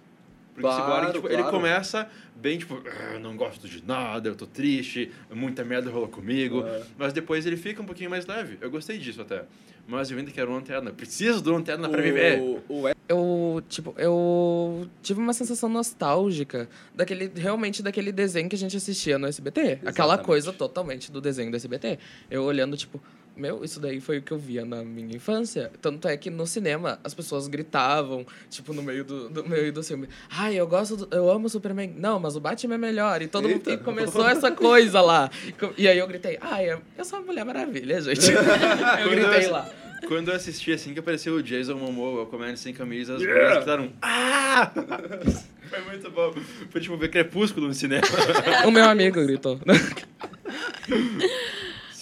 Porque 0.56 0.66
o 0.68 0.72
Claro, 0.72 0.86
Cyborg, 0.86 1.14
tipo, 1.14 1.28
ele 1.28 1.38
claro. 1.44 1.52
começa 1.52 2.10
bem, 2.36 2.58
tipo, 2.58 2.82
"Ah, 2.88 3.20
não 3.20 3.36
gosto 3.36 3.68
de 3.68 3.84
nada, 3.86 4.30
eu 4.30 4.36
tô 4.36 4.48
triste, 4.48 5.12
muita 5.30 5.66
merda 5.66 5.92
rolou 5.92 6.08
comigo. 6.08 6.66
É. 6.66 6.82
Mas 6.98 7.12
depois 7.12 7.46
ele 7.46 7.58
fica 7.58 7.82
um 7.82 7.86
pouquinho 7.86 8.10
mais 8.10 8.26
leve. 8.26 8.58
Eu 8.62 8.72
gostei 8.72 8.98
disso 8.98 9.22
até. 9.22 9.44
Mas 9.88 10.10
eu 10.10 10.18
ainda 10.18 10.32
quero 10.32 10.50
uma 10.50 10.58
lanterna. 10.58 10.92
Preciso 10.92 11.42
de 11.44 11.50
uma 11.50 11.58
lanterna 11.58 11.88
pra 11.90 12.02
viver. 12.02 12.40
O, 12.40 12.62
o 12.70 12.90
Eu, 13.08 13.62
tipo, 13.70 13.94
eu 14.00 14.88
tive 15.04 15.20
uma 15.20 15.34
sensação 15.34 15.70
nostálgica 15.70 16.68
daquele, 16.96 17.32
realmente 17.36 17.84
daquele 17.84 18.12
desenho 18.12 18.50
que 18.50 18.56
a 18.56 18.58
gente 18.58 18.76
assistia 18.76 19.20
no 19.20 19.28
SBT. 19.28 19.62
Aquela 19.86 19.90
Exatamente. 19.92 20.26
coisa 20.26 20.52
totalmente 20.54 21.12
do 21.12 21.22
desenho 21.22 21.52
do 21.52 21.58
SBT. 21.58 22.00
Eu 22.32 22.44
olhando, 22.44 22.76
tipo, 22.76 23.00
meu, 23.36 23.64
isso 23.64 23.80
daí 23.80 24.00
foi 24.00 24.18
o 24.20 24.22
que 24.22 24.32
eu 24.32 24.38
via 24.38 24.64
na 24.66 24.84
minha 24.84 25.16
infância. 25.16 25.72
Tanto 25.82 26.08
é 26.08 26.16
que 26.18 26.30
no 26.30 26.46
cinema 26.48 27.00
as 27.04 27.14
pessoas 27.14 27.48
gritavam, 27.48 28.26
tipo, 28.50 28.74
no 28.74 28.82
meio 28.82 29.04
do, 29.04 29.30
do 29.30 29.48
meio 29.48 29.72
do 29.74 29.84
filme. 29.84 30.08
Ai, 30.30 30.56
eu 30.56 30.68
gosto, 30.68 30.96
do- 30.98 31.16
eu 31.16 31.30
amo 31.30 31.48
o 31.48 31.50
Superman. 31.50 31.94
Não, 31.98 32.20
mas 32.20 32.36
o 32.36 32.40
Batman 32.40 32.76
é 32.76 32.78
melhor. 32.78 33.22
E 33.22 33.28
todo 33.28 33.44
mundo 33.50 33.70
Eita. 33.70 33.72
e 33.74 33.78
começou 33.78 34.28
essa 34.28 34.52
coisa 34.52 35.02
lá. 35.02 35.30
E 35.78 35.88
aí 35.88 35.98
eu 35.98 36.08
gritei, 36.08 36.38
ai, 36.42 36.72
eu- 36.72 36.82
sou 37.06 37.20
uma 37.20 37.26
Mulher 37.28 37.44
Maravilha, 37.46 38.02
gente. 38.02 38.32
eu 39.04 39.10
gritei 39.10 39.48
lá. 39.48 39.70
Quando 40.08 40.30
eu 40.30 40.36
assisti 40.36 40.72
assim 40.72 40.94
que 40.94 41.00
apareceu 41.00 41.34
o 41.34 41.42
Jason 41.42 41.76
Momoa, 41.76 42.24
o 42.24 42.26
Comando 42.28 42.56
Sem 42.58 42.74
Camisa, 42.74 43.16
as 43.16 43.22
Yeah! 43.22 43.42
mulheres 43.42 43.66
gritaram 43.66 43.94
Ah! 44.02 44.72
Foi 45.68 45.82
muito 45.82 46.12
bom. 46.12 46.32
Foi 46.70 46.80
tipo 46.80 46.96
ver 46.96 47.10
Crepúsculo 47.10 47.68
no 47.68 47.74
cinema. 47.74 48.04
O 48.68 48.72
meu 48.72 48.86
amigo 48.86 49.20
gritou. 49.26 49.60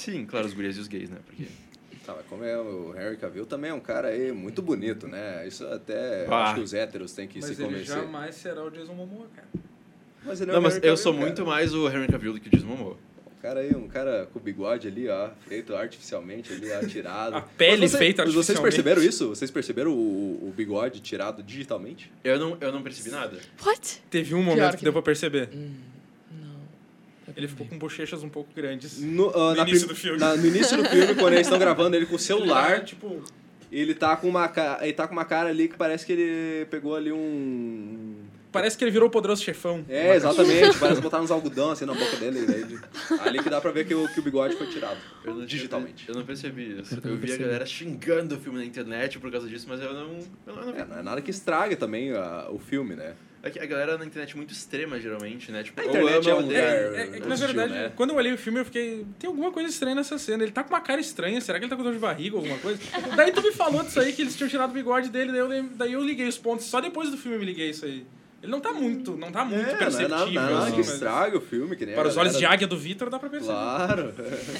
Sim, 0.03 0.25
claro, 0.25 0.45
os 0.45 0.53
gurias 0.53 0.77
e 0.77 0.79
os 0.79 0.87
gays, 0.87 1.09
né? 1.09 1.17
Porque... 1.25 1.45
Tá, 2.05 2.13
mas 2.17 2.25
como 2.27 2.43
é 2.43 2.57
o 2.59 2.93
Henry 2.99 3.15
Cavill 3.15 3.45
também 3.45 3.71
é 3.71 3.73
um 3.73 3.79
cara 3.79 4.09
aí 4.09 4.29
muito 4.33 4.61
bonito, 4.61 5.07
né? 5.07 5.47
Isso 5.47 5.65
até 5.67 6.25
Ah. 6.29 6.47
acho 6.47 6.55
que 6.55 6.59
os 6.59 6.73
héteros 6.73 7.13
têm 7.13 7.29
que 7.29 7.39
Mas 7.39 7.45
se 7.45 7.53
ele 7.53 7.63
convencer. 7.63 7.95
jamais 7.95 8.35
será 8.35 8.61
o 8.61 8.69
Jason 8.69 8.93
Momoa, 8.93 9.25
cara. 9.33 9.47
Mas 10.25 10.41
ele 10.41 10.51
é 10.51 10.53
Não, 10.53 10.59
o 10.59 10.63
mas 10.63 10.75
eu 10.75 10.81
Cavill, 10.81 10.97
sou 10.97 11.13
cara. 11.13 11.25
muito 11.25 11.45
mais 11.45 11.73
o 11.73 11.87
Henry 11.87 12.07
Cavill 12.11 12.33
do 12.33 12.41
que 12.41 12.49
o 12.49 12.51
Jason 12.51 12.67
Momoa. 12.67 12.97
Um 13.25 13.41
cara 13.41 13.61
aí, 13.61 13.73
um 13.73 13.87
cara 13.87 14.27
com 14.33 14.39
bigode 14.41 14.85
ali, 14.85 15.07
ó, 15.07 15.29
feito 15.47 15.73
artificialmente 15.73 16.51
ali, 16.51 16.69
ó, 16.73 16.85
tirado. 16.85 17.35
A 17.37 17.41
pele 17.41 17.83
Mas 17.83 17.91
você- 17.91 17.97
feita 17.97 18.25
mas 18.25 18.33
Vocês 18.33 18.57
artificialmente. 18.57 18.75
perceberam 18.83 19.01
isso? 19.09 19.29
Vocês 19.29 19.49
perceberam 19.49 19.91
o, 19.93 20.49
o 20.49 20.53
bigode 20.53 20.99
tirado 20.99 21.41
digitalmente? 21.41 22.11
Eu 22.21 22.37
não, 22.37 22.57
eu 22.59 22.69
não 22.73 22.83
percebi 22.83 23.11
nada. 23.11 23.39
What? 23.65 24.01
Teve 24.09 24.35
um 24.35 24.43
momento 24.43 24.71
que, 24.71 24.77
que 24.79 24.83
deu 24.83 24.91
pra 24.91 25.01
perceber. 25.01 25.47
Hum. 25.53 25.71
Ele 27.35 27.47
ficou 27.47 27.65
com 27.67 27.77
bochechas 27.77 28.23
um 28.23 28.29
pouco 28.29 28.49
grandes. 28.55 28.99
No, 29.01 29.29
ah, 29.35 29.55
No 29.55 29.61
início 29.67 29.87
do 29.87 29.95
filme. 29.95 30.19
na- 30.19 30.35
no 30.35 30.45
início 30.45 30.77
do 30.77 30.85
filme, 30.85 31.15
quando 31.15 31.33
eles 31.33 31.47
estão 31.47 31.59
gravando 31.59 31.95
ele 31.95 32.05
com 32.05 32.15
o 32.15 32.19
celular, 32.19 32.83
tipo, 32.83 33.21
ele 33.71 33.93
tá 33.95 34.15
com 34.15 34.27
uma 34.29 34.51
ele 34.81 34.93
tá 34.93 35.07
com 35.07 35.13
uma 35.13 35.25
cara 35.25 35.49
ali 35.49 35.67
que 35.67 35.75
parece 35.77 36.05
que 36.05 36.11
ele 36.13 36.65
pegou 36.67 36.95
ali 36.95 37.11
um 37.11 38.15
parece 38.51 38.77
que 38.77 38.83
ele 38.83 38.91
virou 38.91 39.07
o 39.07 39.11
poderoso 39.11 39.41
chefão. 39.43 39.83
É, 39.89 40.15
exatamente. 40.15 40.77
Parece 40.77 41.01
botar 41.01 41.19
uns 41.19 41.31
algodão 41.31 41.71
assim 41.71 41.85
na 41.85 41.93
boca 41.95 42.15
dele. 42.17 42.45
Ali 43.25 43.41
que 43.41 43.49
dá 43.49 43.59
pra 43.59 43.71
ver 43.71 43.83
que 43.87 43.95
o, 43.95 44.07
que 44.13 44.19
o 44.19 44.21
bigode 44.23 44.55
foi 44.55 44.67
tirado. 44.67 44.99
Eu 45.25 45.33
não 45.33 45.43
Digitalmente. 45.45 46.07
Eu 46.07 46.13
não 46.13 46.23
percebi 46.23 46.79
isso. 46.79 46.93
Eu 46.93 46.97
Eu, 46.97 47.17
vi 47.17 47.17
a 47.17 47.19
percebi. 47.21 47.43
galera 47.45 47.65
xingando 47.65 48.35
o 48.35 48.39
filme 48.39 48.59
na 48.59 48.65
internet 48.65 49.17
por 49.17 49.31
causa 49.31 49.47
disso, 49.47 49.65
mas 49.67 49.81
eu 49.81 49.91
não. 49.91 50.19
Eu 50.45 50.55
não 50.55 50.69
É, 50.75 50.85
não 50.85 50.97
é 50.99 51.01
nada 51.01 51.19
que 51.19 51.31
estrague 51.31 51.75
também 51.75 52.11
a- 52.13 52.47
o 52.51 52.59
filme, 52.59 52.95
né? 52.95 53.15
É 53.45 53.49
que 53.49 53.59
a 53.59 53.65
galera 53.65 53.97
na 53.97 54.05
internet 54.05 54.31
é 54.31 54.35
muito 54.37 54.53
extrema, 54.53 54.97
geralmente, 55.01 55.51
né? 55.51 55.63
Tipo, 55.63 55.81
A 55.81 55.85
internet 55.85 56.29
ama 56.29 56.29
é 56.29 56.33
um 56.33 56.37
É, 56.37 56.41
lugar- 56.41 56.45
odeia. 56.45 56.61
é, 56.61 57.01
é 57.17 57.19
que 57.19 57.27
na 57.27 57.35
verdade, 57.35 57.73
né? 57.73 57.91
quando 57.93 58.11
eu 58.11 58.15
olhei 58.15 58.31
o 58.31 58.37
filme, 58.37 58.59
eu 58.59 58.63
fiquei. 58.65 59.05
Tem 59.19 59.27
alguma 59.27 59.51
coisa 59.51 59.67
estranha 59.69 59.95
nessa 59.95 60.17
cena. 60.17 60.43
Ele 60.43 60.51
tá 60.53 60.63
com 60.63 60.73
uma 60.73 60.79
cara 60.79 61.01
estranha. 61.01 61.41
Será 61.41 61.59
que 61.59 61.65
ele 61.65 61.69
tá 61.69 61.75
com 61.75 61.83
dor 61.83 61.91
de 61.91 61.99
barriga 61.99 62.37
ou 62.37 62.41
alguma 62.41 62.57
coisa? 62.59 62.79
daí 63.17 63.33
tu 63.33 63.41
me 63.41 63.51
falou 63.51 63.83
disso 63.83 63.99
aí, 63.99 64.13
que 64.13 64.21
eles 64.21 64.35
tinham 64.37 64.49
tirado 64.49 64.69
o 64.71 64.73
bigode 64.73 65.09
dele, 65.09 65.31
daí 65.33 65.39
eu, 65.41 65.63
daí 65.75 65.91
eu 65.93 66.01
liguei 66.01 66.25
os 66.27 66.37
pontos. 66.37 66.65
Só 66.67 66.79
depois 66.79 67.11
do 67.11 67.17
filme 67.17 67.35
eu 67.35 67.39
me 67.41 67.45
liguei 67.45 67.69
isso 67.71 67.83
aí. 67.83 68.05
Ele 68.43 68.51
não 68.51 68.59
tá 68.59 68.73
muito, 68.73 69.15
não 69.15 69.31
tá 69.31 69.45
muito 69.45 69.61
é, 69.61 69.65
não 69.67 69.73
é 69.73 69.77
perceptível. 69.77 70.09
nada, 70.09 70.25
não 70.25 70.41
é 70.41 70.51
nada 70.51 70.57
assim, 70.63 70.71
que 70.71 70.77
mas 70.79 70.89
estrague 70.89 71.37
o 71.37 71.41
filme, 71.41 71.75
que 71.77 71.85
nem 71.85 71.95
Para 71.95 72.09
os 72.09 72.17
olhos 72.17 72.37
de 72.37 72.45
águia 72.45 72.67
do 72.67 72.77
Vitor 72.77 73.09
dá 73.09 73.17
pra 73.17 73.29
perceber. 73.29 73.53
Claro. 73.53 74.13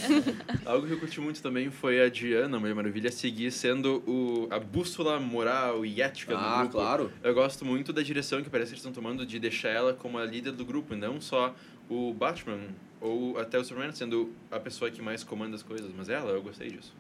Algo 0.66 0.88
que 0.88 0.94
eu 0.94 1.00
curti 1.00 1.20
muito 1.20 1.42
também 1.42 1.70
foi 1.70 2.02
a 2.02 2.08
Diana, 2.08 2.56
a 2.56 2.60
Mulher 2.62 2.74
Maravilha, 2.76 3.12
seguir 3.12 3.52
sendo 3.52 4.02
o, 4.08 4.48
a 4.50 4.58
bússola 4.58 5.20
moral 5.20 5.86
e 5.86 6.02
ética 6.02 6.34
do 6.34 6.40
Ah, 6.42 6.60
grupo. 6.60 6.72
claro. 6.78 7.12
Eu 7.22 7.34
gosto 7.34 7.66
muito 7.66 7.92
da 7.92 8.02
direção 8.02 8.42
que 8.42 8.50
parece 8.50 8.70
que 8.70 8.76
eles 8.76 8.86
estão 8.86 8.94
tomando 8.94 9.26
de 9.26 9.38
deixar 9.38 9.70
ela 9.70 9.94
como 9.94 10.18
a 10.18 10.24
líder 10.26 10.54
do 10.54 10.64
grupo, 10.64 10.94
e 10.94 10.98
não 10.98 11.20
só 11.20 11.54
o 11.90 12.14
Batman 12.14 12.60
ou 13.02 13.38
até 13.38 13.60
o 13.60 13.66
Superman 13.66 13.92
sendo 13.92 14.32
a 14.50 14.60
pessoa 14.62 14.90
que 14.90 15.02
mais 15.02 15.26
comanda 15.26 15.56
as 15.58 15.62
coisas, 15.62 15.92
mas 15.98 16.08
ela, 16.08 16.32
eu 16.32 16.42
gostei 16.42 16.70
disso. 16.70 16.94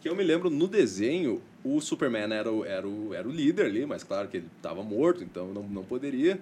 Que 0.00 0.08
eu 0.08 0.14
me 0.14 0.22
lembro, 0.22 0.48
no 0.48 0.68
desenho, 0.68 1.42
o 1.64 1.80
Superman 1.80 2.32
era 2.32 2.50
o, 2.52 2.64
era 2.64 2.86
o, 2.86 3.12
era 3.14 3.26
o 3.28 3.30
líder 3.32 3.66
ali, 3.66 3.84
mas 3.86 4.04
claro 4.04 4.28
que 4.28 4.36
ele 4.36 4.46
estava 4.56 4.82
morto, 4.82 5.24
então 5.24 5.52
não, 5.52 5.62
não 5.64 5.82
poderia. 5.84 6.38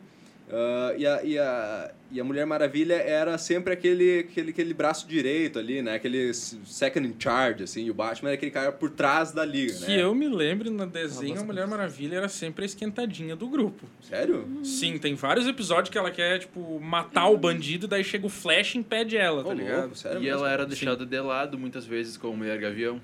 Ah, 0.49 0.95
e, 0.97 1.05
a, 1.07 1.25
e, 1.25 1.39
a, 1.39 1.91
e 2.13 2.21
a 2.21 2.25
Mulher 2.25 2.47
Maravilha 2.47 2.95
era 2.95 3.37
sempre 3.39 3.73
aquele, 3.73 4.21
aquele, 4.21 4.51
aquele 4.51 4.73
braço 4.75 5.09
direito 5.09 5.59
ali, 5.59 5.83
né? 5.83 5.95
Aquele 5.95 6.33
second 6.35 7.09
in 7.09 7.15
charge, 7.19 7.65
assim. 7.65 7.85
E 7.87 7.91
o 7.91 7.95
Batman 7.95 8.29
era 8.29 8.35
aquele 8.37 8.53
cara 8.53 8.71
por 8.71 8.91
trás 8.91 9.33
da 9.33 9.45
liga, 9.45 9.73
Que 9.73 9.97
né? 9.97 10.03
eu 10.03 10.15
me 10.15 10.29
lembro, 10.29 10.71
no 10.71 10.87
desenho, 10.87 11.37
Ah, 11.39 11.41
a 11.41 11.45
Mulher 11.45 11.67
Maravilha 11.67 12.17
era 12.17 12.29
sempre 12.29 12.63
a 12.63 12.67
esquentadinha 12.67 13.35
do 13.35 13.49
grupo. 13.49 13.87
Sério? 14.03 14.47
Sim, 14.63 14.99
tem 14.99 15.15
vários 15.17 15.49
episódios 15.49 15.89
que 15.91 15.99
ela 15.99 16.11
quer, 16.13 16.39
tipo, 16.39 16.79
matar 16.79 17.27
o 17.29 17.37
bandido, 17.37 17.89
daí 17.89 18.05
chega 18.05 18.27
o 18.27 18.31
Flash 18.31 18.77
e 18.77 18.79
impede 18.79 19.17
ela, 19.17 19.43
tá 19.43 19.49
Ô, 19.49 19.53
ligado? 19.53 19.81
louco, 19.81 19.97
sério 19.97 20.19
e 20.19 20.25
mesmo? 20.25 20.39
ela 20.41 20.53
era 20.53 20.65
deixada 20.67 21.05
de 21.05 21.21
lado 21.21 21.59
muitas 21.59 21.85
vezes 21.87 22.17
como 22.17 22.37
Mulher 22.37 22.59
Gavião. 22.61 23.01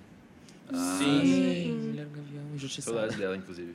Ah, 0.72 0.96
Sim. 0.98 1.72
Mulher 1.88 2.06
Gavião, 2.06 2.44
injustiçada. 2.54 2.96
Saudades 2.96 3.18
dela, 3.18 3.36
inclusive. 3.36 3.74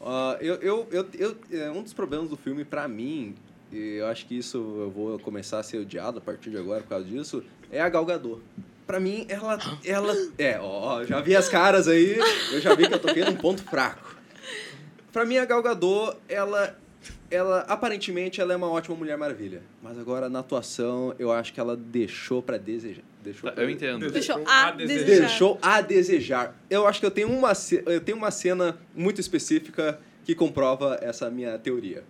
Ah, 0.00 0.36
eu, 0.40 0.54
eu, 0.56 0.88
eu, 0.90 1.06
eu, 1.14 1.36
é, 1.50 1.70
um 1.70 1.82
dos 1.82 1.92
problemas 1.92 2.28
do 2.28 2.36
filme, 2.36 2.64
pra 2.64 2.86
mim, 2.86 3.34
e 3.72 3.96
eu 3.96 4.06
acho 4.06 4.26
que 4.26 4.38
isso 4.38 4.58
eu 4.58 4.90
vou 4.90 5.18
começar 5.18 5.58
a 5.58 5.62
ser 5.62 5.78
odiado 5.78 6.18
a 6.18 6.20
partir 6.20 6.50
de 6.50 6.56
agora 6.56 6.82
por 6.82 6.90
causa 6.90 7.04
disso, 7.04 7.42
é 7.70 7.80
a 7.80 7.88
Gal 7.88 8.04
Gadot. 8.04 8.40
Pra 8.86 9.00
mim, 9.00 9.26
ela, 9.28 9.58
ela... 9.84 10.14
É, 10.38 10.60
ó, 10.60 11.04
já 11.04 11.20
vi 11.20 11.34
as 11.34 11.48
caras 11.48 11.88
aí, 11.88 12.16
eu 12.52 12.60
já 12.60 12.74
vi 12.74 12.86
que 12.86 12.94
eu 12.94 13.00
toquei 13.00 13.24
num 13.24 13.34
ponto 13.34 13.62
fraco. 13.64 14.14
Pra 15.12 15.24
mim, 15.24 15.38
a 15.38 15.44
Gal 15.44 15.62
Gadot, 15.62 16.16
ela... 16.28 16.78
Ela, 17.28 17.62
aparentemente, 17.62 18.40
ela 18.40 18.52
é 18.52 18.56
uma 18.56 18.70
ótima 18.70 18.94
Mulher 18.94 19.18
Maravilha. 19.18 19.60
Mas 19.82 19.98
agora, 19.98 20.28
na 20.28 20.38
atuação, 20.38 21.12
eu 21.18 21.32
acho 21.32 21.52
que 21.52 21.58
ela 21.58 21.76
deixou 21.76 22.40
pra 22.40 22.56
desejar. 22.56 23.02
Deixou 23.26 23.50
Tá, 23.50 23.60
eu 23.60 23.68
entendo. 23.68 24.10
Deixou 24.10 24.42
a 24.46 24.68
a 24.68 24.70
desejar. 24.70 25.04
desejar. 25.04 25.26
Deixou 25.26 25.58
a 25.60 25.80
desejar. 25.80 26.56
Eu 26.70 26.86
acho 26.86 27.00
que 27.00 27.06
eu 27.06 27.10
tenho 27.10 27.28
uma, 27.28 27.52
eu 27.86 28.00
tenho 28.00 28.16
uma 28.16 28.30
cena 28.30 28.78
muito 28.94 29.20
específica 29.20 29.98
que 30.24 30.34
comprova 30.34 30.98
essa 31.02 31.28
minha 31.28 31.58
teoria. 31.58 32.04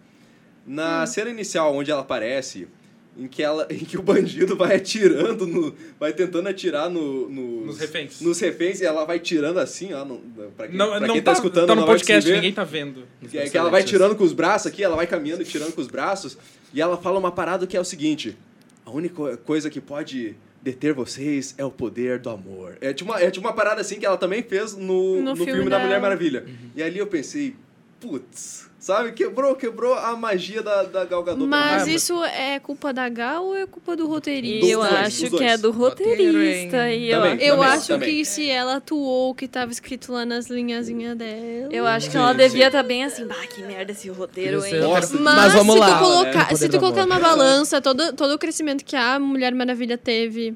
Na 0.67 1.07
cena 1.07 1.31
inicial, 1.31 1.75
onde 1.75 1.91
ela 1.91 2.03
aparece, 2.03 2.69
em 3.17 3.27
que, 3.27 3.43
ela, 3.43 3.67
em 3.73 3.79
que 3.79 3.97
o 3.97 4.03
bandido 4.03 4.57
vai 4.57 4.77
atirando, 4.77 5.47
no, 5.47 5.75
vai 5.99 6.13
tentando 6.13 6.49
atirar 6.49 6.91
no, 6.91 7.31
nos, 7.31 7.67
Nos 7.67 7.79
reféns. 7.79 8.21
nos 8.21 8.39
reféns, 8.39 8.81
e 8.81 8.85
ela 8.85 9.05
vai 9.07 9.19
tirando 9.19 9.59
assim, 9.59 9.95
ó, 9.95 10.05
no, 10.05 10.19
pra 10.57 10.69
quem, 10.69 10.77
Não, 10.77 10.91
pra 10.91 11.01
não 11.01 11.15
quem 11.15 11.23
tá, 11.23 11.31
tá, 11.31 11.39
escutando 11.39 11.67
tá 11.69 11.75
no 11.75 11.81
não 11.81 11.89
podcast, 11.89 12.31
ninguém 12.31 12.53
tá 12.53 12.65
vendo. 12.65 13.05
Que, 13.31 13.39
é 13.39 13.49
que 13.49 13.57
ela 13.57 13.71
vai 13.71 13.83
tirando 13.83 14.15
com 14.17 14.25
os 14.25 14.35
braços 14.35 14.67
aqui, 14.67 14.83
ela 14.85 14.97
vai 14.97 15.07
caminhando 15.07 15.43
e 15.43 15.47
tirando 15.47 15.73
com 15.73 15.81
os 15.81 15.89
braços, 15.89 16.37
e 16.75 16.81
ela 16.81 16.99
fala 16.99 17.19
uma 17.19 17.33
parada 17.33 17.67
que 17.67 17.77
é 17.77 17.81
o 17.81 17.85
seguinte: 17.85 18.37
a 18.85 18.91
única 18.91 19.37
coisa 19.39 19.71
que 19.71 19.81
pode 19.81 20.37
deter 20.67 20.93
vocês 20.93 21.55
é 21.57 21.65
o 21.65 21.71
poder 21.71 22.19
do 22.19 22.29
amor. 22.29 22.77
É 22.81 22.93
tipo 22.93 23.13
uma, 23.13 23.21
é 23.21 23.31
tipo 23.31 23.47
uma 23.47 23.55
parada 23.55 23.81
assim 23.81 24.01
que 24.01 24.07
ela 24.07 24.17
também 24.17 24.43
fez 24.43 24.75
no, 24.75 25.17
no, 25.17 25.23
No 25.23 25.37
filme, 25.37 25.53
filme 25.53 25.71
da. 25.71 25.79
Mulher 25.79 26.01
Maravilha. 26.01 26.45
E 26.75 26.83
ali 26.83 26.99
eu 26.99 27.07
pensei, 27.07 27.55
putz, 28.01 28.69
sabe? 28.87 29.11
Quebrou, 29.11 29.57
quebrou 29.57 29.95
a 29.95 30.15
magia 30.17 30.63
da, 30.63 30.85
da 30.85 31.05
Gal 31.05 31.25
Gadot. 31.25 31.45
Mas 31.45 31.89
isso 31.89 32.23
é 32.23 32.61
culpa 32.61 32.93
da 32.93 33.09
Gal 33.09 33.47
ou 33.47 33.57
é 33.57 33.67
culpa 33.67 33.97
do 33.97 34.07
roteirista? 34.07 34.65
Eu 34.65 34.79
dois, 34.79 34.93
acho 34.93 35.31
que 35.31 35.43
é 35.43 35.59
do 35.59 35.73
roteirista. 35.73 36.89
E 36.93 37.11
eu, 37.11 37.21
Também. 37.21 37.45
Eu 37.45 37.57
Também, 37.57 37.71
acho 37.73 37.87
também. 37.89 38.09
que 38.09 38.25
se 38.25 38.49
ela 38.49 38.77
atuou 38.77 39.31
o 39.31 39.35
que 39.35 39.49
tava 39.49 39.73
escrito 39.73 40.13
lá 40.13 40.25
nas 40.25 40.47
linhazinhas 40.47 41.17
dela. 41.17 41.69
eu 41.73 41.85
acho 41.85 42.07
que 42.07 42.13
Sim, 42.13 42.19
ela 42.19 42.31
sim. 42.31 42.37
devia 42.39 42.69
estar 42.69 42.85
bem 42.85 43.03
assim, 43.03 43.27
bah, 43.27 43.35
que 43.53 43.61
merda 43.65 43.91
esse 43.91 44.09
roteiro, 44.09 44.65
hein? 44.65 44.79
Nossa, 44.79 45.19
Mas, 45.19 45.35
Mas 45.35 45.55
vamos 45.55 45.75
se 45.75 45.81
lá, 45.81 45.87
tu 45.87 45.93
né? 45.93 45.99
colocar, 46.01 46.45
Poder 46.45 46.57
se 46.57 46.69
tu 46.69 46.79
colocar 46.79 47.07
numa 47.07 47.19
balança 47.19 47.83
todo, 47.83 48.13
todo 48.13 48.35
o 48.35 48.39
crescimento 48.39 48.85
que 48.85 48.95
a 48.95 49.19
Mulher 49.19 49.53
Maravilha 49.53 49.99
teve 49.99 50.55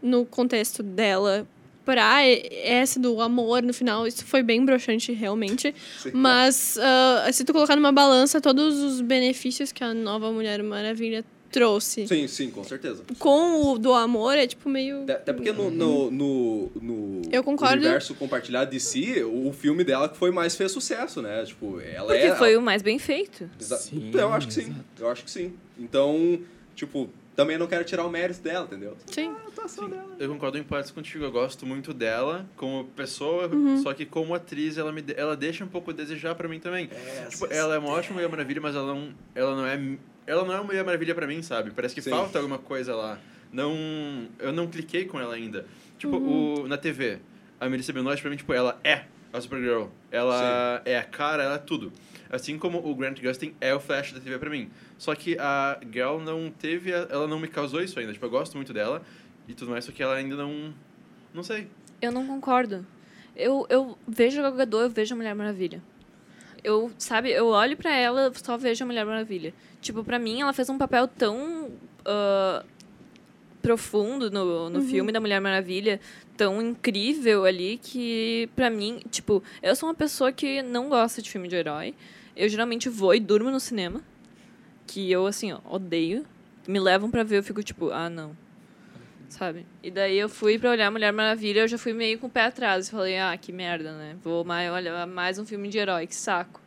no 0.00 0.24
contexto 0.24 0.84
dela 0.84 1.44
pra 1.84 2.26
esse 2.26 2.98
do 2.98 3.20
amor 3.20 3.62
no 3.62 3.72
final, 3.74 4.06
isso 4.06 4.24
foi 4.24 4.42
bem 4.42 4.64
broxante 4.64 5.12
realmente. 5.12 5.74
Sim. 6.02 6.10
Mas 6.14 6.78
ah, 6.80 7.28
se 7.32 7.44
tu 7.44 7.52
colocar 7.52 7.76
numa 7.76 7.92
balança 7.92 8.40
todos 8.40 8.78
os 8.80 9.00
benefícios 9.00 9.72
que 9.72 9.82
a 9.82 9.92
nova 9.94 10.30
Mulher 10.32 10.62
Maravilha 10.62 11.24
trouxe 11.50 12.06
Sim, 12.06 12.26
sim, 12.28 12.50
com 12.50 12.64
certeza. 12.64 13.02
com 13.18 13.72
o 13.72 13.78
do 13.78 13.92
amor, 13.92 14.38
é 14.38 14.46
tipo 14.46 14.70
meio. 14.70 15.02
Até- 15.02 15.34
porque 15.34 15.52
no, 15.52 15.70
no, 15.70 16.10
no, 16.10 16.72
no 16.80 17.22
Eu 17.30 17.44
concordo. 17.44 17.74
universo 17.76 18.14
compartilhado 18.14 18.70
de 18.70 18.80
si, 18.80 19.22
o 19.22 19.52
filme 19.52 19.84
dela 19.84 20.08
que 20.08 20.16
foi 20.16 20.30
mais 20.30 20.56
fez 20.56 20.72
sucesso, 20.72 21.20
né? 21.20 21.44
Tipo, 21.44 21.78
ela 21.80 22.06
Porque 22.06 22.26
é. 22.28 22.34
foi 22.36 22.56
o 22.56 22.62
mais 22.62 22.80
bem 22.80 22.98
feito. 22.98 23.50
Exa- 23.60 23.76
Sim, 23.76 24.10
eu 24.14 24.32
acho 24.32 24.46
que 24.48 24.54
sim. 24.54 24.60
exato. 24.62 24.80
Eu 24.98 25.08
acho 25.10 25.24
que 25.24 25.30
sim. 25.30 25.52
Então, 25.78 26.38
tipo, 26.74 27.10
também 27.42 27.58
não 27.58 27.66
quero 27.66 27.84
tirar 27.84 28.04
o 28.04 28.10
mérito 28.10 28.40
dela, 28.40 28.64
entendeu? 28.66 28.96
Sim. 29.06 29.34
A 29.44 29.48
atuação 29.48 29.88
dela. 29.88 30.16
Eu 30.18 30.28
concordo 30.28 30.58
em 30.58 30.62
partes 30.62 30.90
contigo. 30.90 31.24
Eu 31.24 31.32
gosto 31.32 31.66
muito 31.66 31.92
dela 31.92 32.46
como 32.56 32.84
pessoa, 32.96 33.48
Uhum. 33.48 33.82
só 33.82 33.92
que 33.94 34.04
como 34.06 34.34
atriz, 34.34 34.78
ela, 34.78 34.92
me, 34.92 35.04
ela 35.16 35.36
deixa 35.36 35.64
um 35.64 35.68
pouco 35.68 35.90
a 35.90 35.94
desejar 35.94 36.34
pra 36.34 36.48
mim 36.48 36.58
também. 36.60 36.88
É, 36.92 37.26
Tipo, 37.26 37.46
ela 37.52 37.74
é 37.74 37.78
uma 37.78 37.90
ótima 37.90 38.14
Mulher 38.14 38.28
Maravilha, 38.28 38.60
mas 38.60 38.74
ela 38.74 38.86
não, 38.94 39.14
ela 39.34 39.56
não 39.56 39.66
é 39.66 39.78
ela 40.26 40.44
não 40.44 40.52
é 40.52 40.56
uma 40.56 40.64
Mulher 40.64 40.84
Maravilha 40.84 41.14
pra 41.14 41.26
mim, 41.26 41.42
sabe? 41.42 41.70
Parece 41.72 41.94
que 41.94 42.00
Sim. 42.02 42.10
falta 42.10 42.38
alguma 42.38 42.58
coisa 42.58 42.94
lá. 42.94 43.18
Não, 43.52 44.28
eu 44.38 44.52
não 44.52 44.66
cliquei 44.66 45.04
com 45.04 45.20
ela 45.20 45.34
ainda. 45.34 45.66
Tipo, 45.98 46.16
Uhum. 46.16 46.62
o, 46.64 46.68
na 46.68 46.78
TV, 46.78 47.18
a 47.60 47.68
Melissa 47.68 47.92
Benoist 47.92 48.22
pra 48.22 48.30
mim, 48.30 48.36
tipo, 48.36 48.52
ela 48.52 48.78
é 48.84 49.02
a 49.32 49.40
Supergirl. 49.40 49.86
Ela 50.10 50.80
é 50.84 50.96
a 50.96 51.02
cara, 51.02 51.42
ela 51.42 51.54
é 51.56 51.58
tudo. 51.58 51.92
Assim 52.30 52.56
como 52.58 52.78
o 52.78 52.94
Grant 52.94 53.20
Gustin 53.20 53.54
é 53.60 53.74
o 53.74 53.80
Flash 53.80 54.12
da 54.12 54.20
TV 54.20 54.38
pra 54.38 54.48
mim. 54.48 54.70
Só 55.02 55.16
que 55.16 55.36
a 55.36 55.80
Gal 55.86 56.20
não 56.20 56.48
teve, 56.48 56.94
a- 56.94 57.08
ela 57.10 57.26
não 57.26 57.40
me 57.40 57.48
causou 57.48 57.82
isso 57.82 57.98
ainda. 57.98 58.12
Tipo, 58.12 58.24
eu 58.26 58.30
gosto 58.30 58.54
muito 58.54 58.72
dela 58.72 59.02
e 59.48 59.52
tudo 59.52 59.72
mais, 59.72 59.84
só 59.84 59.90
que 59.90 60.00
ela 60.00 60.14
ainda 60.14 60.36
não, 60.36 60.72
não 61.34 61.42
sei. 61.42 61.66
Eu 62.00 62.12
não 62.12 62.24
concordo. 62.24 62.86
Eu, 63.34 63.66
eu 63.68 63.98
vejo 64.06 64.38
o 64.38 64.42
Gal 64.44 64.52
Gadot, 64.52 64.82
eu 64.84 64.90
vejo 64.90 65.12
a 65.12 65.16
Mulher 65.16 65.34
Maravilha. 65.34 65.82
Eu, 66.62 66.92
sabe, 66.96 67.30
eu 67.32 67.46
olho 67.48 67.76
pra 67.76 67.92
ela, 67.92 68.30
só 68.32 68.56
vejo 68.56 68.84
a 68.84 68.86
Mulher 68.86 69.04
Maravilha. 69.04 69.52
Tipo, 69.80 70.04
pra 70.04 70.20
mim, 70.20 70.40
ela 70.40 70.52
fez 70.52 70.68
um 70.70 70.78
papel 70.78 71.08
tão 71.08 71.72
ah, 72.04 72.64
profundo 73.60 74.30
no, 74.30 74.70
no 74.70 74.82
filme 74.82 75.10
da 75.10 75.18
Mulher 75.20 75.40
Maravilha, 75.40 75.98
tão 76.36 76.62
incrível 76.62 77.44
ali, 77.44 77.76
que 77.82 78.48
pra 78.54 78.70
mim, 78.70 79.00
tipo, 79.10 79.42
eu 79.60 79.74
sou 79.74 79.88
uma 79.88 79.96
pessoa 79.96 80.30
que 80.30 80.62
não 80.62 80.88
gosta 80.88 81.20
de 81.20 81.28
filme 81.28 81.48
de 81.48 81.56
herói. 81.56 81.92
Eu 82.36 82.48
geralmente 82.48 82.88
vou 82.88 83.12
e 83.14 83.18
durmo 83.18 83.50
no 83.50 83.58
cinema, 83.58 84.00
que 84.92 85.10
eu, 85.10 85.26
assim, 85.26 85.52
ó, 85.52 85.58
odeio. 85.68 86.24
Me 86.68 86.78
levam 86.78 87.10
pra 87.10 87.22
ver, 87.22 87.38
eu 87.38 87.42
fico 87.42 87.62
tipo, 87.62 87.90
ah, 87.90 88.10
não 88.10 88.36
sabe? 89.32 89.66
E 89.82 89.90
daí 89.90 90.18
eu 90.18 90.28
fui 90.28 90.58
pra 90.58 90.70
olhar 90.70 90.90
Mulher 90.90 91.12
Maravilha, 91.12 91.60
eu 91.60 91.68
já 91.68 91.78
fui 91.78 91.92
meio 91.92 92.18
com 92.18 92.26
o 92.26 92.30
pé 92.30 92.44
atrás. 92.44 92.90
Falei, 92.90 93.18
ah, 93.18 93.36
que 93.36 93.50
merda, 93.50 93.92
né? 93.92 94.16
Vou 94.22 94.44
mais, 94.44 94.70
olha, 94.70 95.06
mais 95.06 95.38
um 95.38 95.46
filme 95.46 95.68
de 95.68 95.78
herói, 95.78 96.06
que 96.06 96.14
saco. 96.14 96.60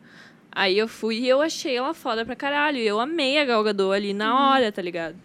Aí 0.50 0.76
eu 0.76 0.88
fui 0.88 1.18
e 1.18 1.28
eu 1.28 1.40
achei 1.40 1.76
ela 1.76 1.94
foda 1.94 2.24
pra 2.24 2.34
caralho. 2.34 2.78
Eu 2.78 2.98
amei 2.98 3.38
a 3.38 3.44
Gal 3.44 3.62
Gadot 3.62 3.94
ali 3.94 4.12
na 4.12 4.50
hora, 4.50 4.72
tá 4.72 4.82
ligado? 4.82 5.16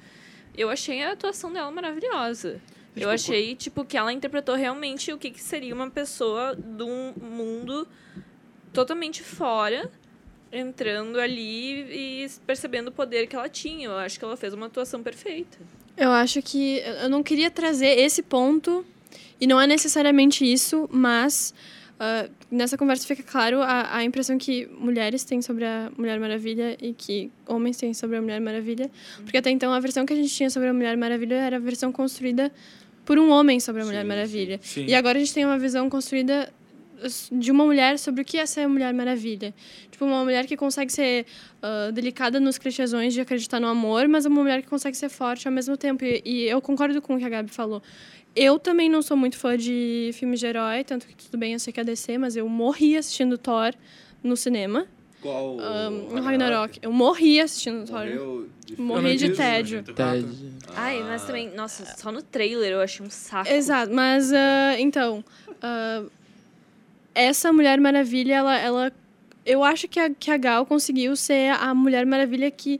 Eu 0.55 0.69
achei 0.69 1.01
a 1.01 1.13
atuação 1.13 1.51
dela 1.51 1.71
maravilhosa. 1.71 2.61
Eu 2.95 3.09
achei, 3.09 3.55
tipo, 3.55 3.85
que 3.85 3.97
ela 3.97 4.11
interpretou 4.11 4.55
realmente 4.55 5.13
o 5.13 5.17
que, 5.17 5.31
que 5.31 5.41
seria 5.41 5.73
uma 5.73 5.89
pessoa 5.89 6.53
de 6.55 6.83
um 6.83 7.13
mundo 7.17 7.87
totalmente 8.73 9.23
fora, 9.23 9.89
entrando 10.51 11.19
ali 11.19 11.81
e 12.25 12.27
percebendo 12.45 12.89
o 12.89 12.91
poder 12.91 13.27
que 13.27 13.35
ela 13.35 13.49
tinha. 13.49 13.87
Eu 13.87 13.97
acho 13.97 14.19
que 14.19 14.25
ela 14.25 14.37
fez 14.37 14.53
uma 14.53 14.65
atuação 14.67 15.01
perfeita. 15.01 15.57
Eu 15.97 16.11
acho 16.11 16.41
que 16.41 16.81
eu 17.01 17.09
não 17.09 17.21
queria 17.21 17.51
trazer 17.51 17.99
esse 17.99 18.21
ponto, 18.21 18.85
e 19.39 19.47
não 19.47 19.59
é 19.59 19.67
necessariamente 19.67 20.45
isso, 20.45 20.87
mas 20.91 21.53
ah, 22.03 22.27
nessa 22.49 22.75
conversa 22.79 23.05
fica 23.05 23.21
claro 23.21 23.61
a, 23.61 23.97
a 23.97 24.03
impressão 24.03 24.35
que 24.35 24.65
mulheres 24.65 25.23
têm 25.23 25.39
sobre 25.39 25.65
a 25.65 25.91
Mulher 25.95 26.19
Maravilha 26.19 26.75
e 26.81 26.93
que 26.93 27.31
homens 27.47 27.77
têm 27.77 27.93
sobre 27.93 28.17
a 28.17 28.21
Mulher 28.21 28.41
Maravilha. 28.41 28.89
Porque 29.17 29.37
até 29.37 29.51
então 29.51 29.71
a 29.71 29.79
versão 29.79 30.03
que 30.03 30.11
a 30.11 30.15
gente 30.15 30.33
tinha 30.33 30.49
sobre 30.49 30.69
a 30.69 30.73
Mulher 30.73 30.97
Maravilha 30.97 31.35
era 31.35 31.57
a 31.57 31.59
versão 31.59 31.91
construída 31.91 32.51
por 33.05 33.19
um 33.19 33.29
homem 33.29 33.59
sobre 33.59 33.83
a 33.83 33.85
Mulher 33.85 34.01
Sim, 34.01 34.07
Maravilha. 34.07 34.59
Sim. 34.63 34.85
E 34.87 34.95
agora 34.95 35.19
a 35.19 35.19
gente 35.19 35.31
tem 35.31 35.45
uma 35.45 35.59
visão 35.59 35.91
construída 35.91 36.51
de 37.31 37.51
uma 37.51 37.65
mulher 37.65 37.97
sobre 37.97 38.21
o 38.21 38.25
que 38.25 38.37
é 38.37 38.45
ser 38.45 38.67
Mulher 38.67 38.93
Maravilha. 38.93 39.53
Tipo, 39.89 40.05
uma 40.05 40.23
mulher 40.23 40.45
que 40.45 40.55
consegue 40.55 40.91
ser 40.91 41.25
ah, 41.61 41.91
delicada 41.91 42.39
nos 42.39 42.57
clichêsões 42.57 43.13
de 43.13 43.21
acreditar 43.21 43.59
no 43.59 43.67
amor, 43.67 44.07
mas 44.07 44.25
uma 44.25 44.41
mulher 44.41 44.61
que 44.61 44.67
consegue 44.67 44.97
ser 44.97 45.09
forte 45.09 45.47
ao 45.47 45.53
mesmo 45.53 45.77
tempo. 45.77 46.03
E, 46.03 46.21
e 46.25 46.43
eu 46.43 46.61
concordo 46.61 47.01
com 47.01 47.15
o 47.15 47.19
que 47.19 47.25
a 47.25 47.29
Gabi 47.29 47.49
falou. 47.49 47.81
Eu 48.35 48.57
também 48.57 48.89
não 48.89 49.01
sou 49.01 49.17
muito 49.17 49.37
fã 49.37 49.57
de 49.57 50.11
filmes 50.13 50.39
de 50.39 50.45
herói, 50.45 50.83
tanto 50.83 51.05
que 51.05 51.15
tudo 51.15 51.37
bem, 51.37 51.53
eu 51.53 51.59
sei 51.59 51.73
que 51.73 51.79
é 51.79 51.83
DC, 51.83 52.17
mas 52.17 52.35
eu 52.35 52.47
morri 52.47 52.95
assistindo 52.97 53.37
Thor 53.37 53.73
no 54.23 54.37
cinema. 54.37 54.87
Qual? 55.21 55.59
ah, 55.59 55.89
no 55.89 56.21
Ragnarok. 56.21 56.79
Eu 56.81 56.91
morri 56.91 57.39
assistindo 57.39 57.85
Thor. 57.85 57.99
Morreu 57.99 58.49
de 58.65 58.81
Morri 58.81 59.15
de 59.17 59.29
tédio. 59.31 59.83
Ted. 59.83 60.25
Ai, 60.75 61.03
mas 61.03 61.25
também, 61.25 61.53
nossa, 61.53 61.85
só 61.97 62.11
no 62.11 62.21
trailer 62.21 62.71
eu 62.71 62.81
achei 62.81 63.05
um 63.05 63.09
saco. 63.09 63.49
Exato, 63.49 63.93
mas 63.93 64.31
ah, 64.31 64.79
então, 64.79 65.23
ah, 65.61 66.03
essa 67.13 67.51
Mulher 67.51 67.79
Maravilha, 67.79 68.35
ela, 68.35 68.57
ela 68.57 68.91
eu 69.45 69.63
acho 69.63 69.87
que 69.87 69.99
a, 69.99 70.09
que 70.09 70.29
a 70.31 70.37
Gal 70.37 70.65
conseguiu 70.65 71.15
ser 71.15 71.51
a 71.51 71.73
Mulher 71.73 72.05
Maravilha 72.05 72.49
que 72.51 72.79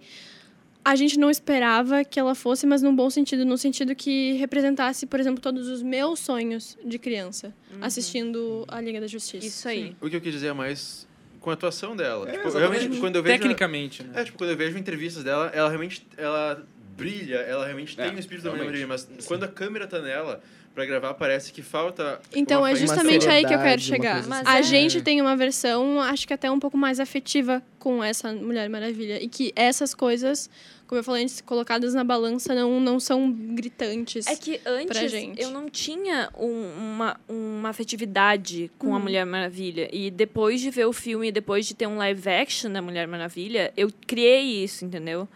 a 0.84 0.96
gente 0.96 1.20
não 1.20 1.30
esperava 1.30 2.04
que 2.04 2.20
ela 2.20 2.34
fosse, 2.34 2.66
mas 2.66 2.82
num 2.82 2.96
bom 2.96 3.10
sentido, 3.10 3.46
no 3.46 3.58
sentido 3.58 3.96
que 3.96 4.34
representasse, 4.34 5.06
por 5.06 5.20
exemplo, 5.20 5.40
todos 5.40 5.68
os 5.68 5.84
meus 5.84 6.20
sonhos 6.20 6.76
de 6.84 6.98
criança, 6.98 7.54
assistindo 7.80 8.66
a 8.68 8.82
Liga 8.82 9.00
da 9.00 9.08
Justiça. 9.08 9.46
Isso 9.46 9.68
aí. 9.68 9.96
O 10.02 10.10
que 10.10 10.16
eu 10.16 10.22
quis 10.22 10.34
dizer 10.34 10.48
é 10.48 10.54
mais 10.54 11.08
com 11.40 11.52
a 11.52 11.54
atuação 11.54 11.96
dela. 11.96 12.28
É, 12.30 12.34
tipo, 12.34 12.50
realmente, 12.50 13.00
quando 13.00 13.16
eu 13.16 13.24
vejo... 13.24 13.38
Tecnicamente, 13.40 14.04
né? 14.04 14.22
É, 14.22 14.24
tipo, 14.24 14.38
quando 14.38 14.52
eu 14.52 14.58
vejo 14.58 14.78
entrevistas 14.78 15.24
dela, 15.24 15.52
ela 15.54 15.70
realmente 15.70 16.06
ela 16.18 16.66
brilha, 16.98 17.38
ela 17.38 17.66
realmente 17.66 18.00
É, 18.00 18.08
tem 18.08 18.16
o 18.16 18.20
espírito 18.20 18.46
da 18.46 18.52
Mulher. 18.52 18.66
Maravilha, 18.66 18.88
mas 18.88 19.08
quando 19.26 19.44
a 19.44 19.48
câmera 19.48 19.86
tá 19.88 20.02
nela 20.02 20.42
pra 20.74 20.86
gravar, 20.86 21.14
parece 21.14 21.52
que 21.52 21.62
falta. 21.62 22.22
Então, 22.36 22.66
é 22.66 22.76
justamente 22.76 23.28
aí 23.28 23.46
que 23.46 23.54
eu 23.54 23.60
quero 23.60 23.82
chegar. 23.82 24.24
a 24.46 24.60
é- 24.60 24.64
gente 24.64 25.02
tem 25.02 25.22
uma 25.22 25.36
versão, 25.36 26.00
acho 26.02 26.28
que 26.28 26.34
até 26.34 26.50
um 26.50 26.60
pouco 26.60 26.78
mais 26.78 27.00
afetiva 27.00 27.62
com 27.80 28.04
essa 28.04 28.32
Mulher 28.34 28.70
Maravilha. 28.70 29.22
E 29.22 29.28
que 29.28 29.52
essas 29.56 29.94
coisas, 29.94 30.50
como 30.88 31.00
eu 31.00 31.04
falei 31.04 31.24
antes, 31.24 31.42
colocadas 31.42 31.94
na 31.94 32.04
balança, 32.04 32.54
não, 32.56 32.80
não 32.80 33.00
são 33.00 33.32
gritantes. 33.32 34.28
É 34.28 34.36
que 34.36 34.60
antes 34.66 35.12
gente. 35.12 35.42
eu 35.42 35.50
não 35.52 35.70
tinha 35.70 36.30
um- 36.38 36.72
uma, 36.78 37.20
uma 37.28 37.70
afetividade 37.70 38.72
com 38.78 38.94
a 38.94 38.98
Uhum. 38.98 39.04
Mulher 39.04 39.26
Maravilha. 39.26 39.90
E 39.92 40.10
depois 40.10 40.62
de 40.62 40.70
ver 40.70 40.86
o 40.86 40.94
filme, 40.94 41.32
depois 41.32 41.66
de 41.66 41.74
ter 41.76 41.88
um 41.88 41.98
live 41.98 42.30
action 42.30 42.72
da 42.72 42.82
Mulher 42.82 43.08
Maravilha, 43.08 43.74
eu 43.76 43.90
criei 44.08 44.64
isso, 44.64 44.86
entendeu? 44.86 45.28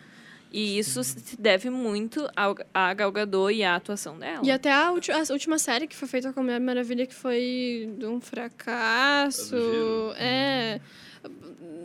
E 0.58 0.78
isso 0.80 1.04
se 1.04 1.36
deve 1.38 1.70
muito 1.70 2.26
ao, 2.34 2.56
a 2.74 2.94
Gal 2.94 3.12
Gadot 3.12 3.54
e 3.54 3.62
à 3.62 3.76
atuação 3.76 4.18
dela. 4.18 4.40
E 4.42 4.50
até 4.50 4.72
a, 4.72 4.90
ulti- 4.94 5.12
a 5.12 5.22
última 5.32 5.60
série 5.60 5.86
que 5.86 5.96
foi 5.96 6.08
feita 6.08 6.32
com 6.32 6.40
a 6.40 6.44
Mulher 6.44 6.62
Maravilha, 6.62 7.06
que 7.06 7.14
foi 7.14 7.94
de 7.98 8.06
um 8.06 8.22
fracasso. 8.22 9.50
Giro. 9.50 10.14
É. 10.18 10.80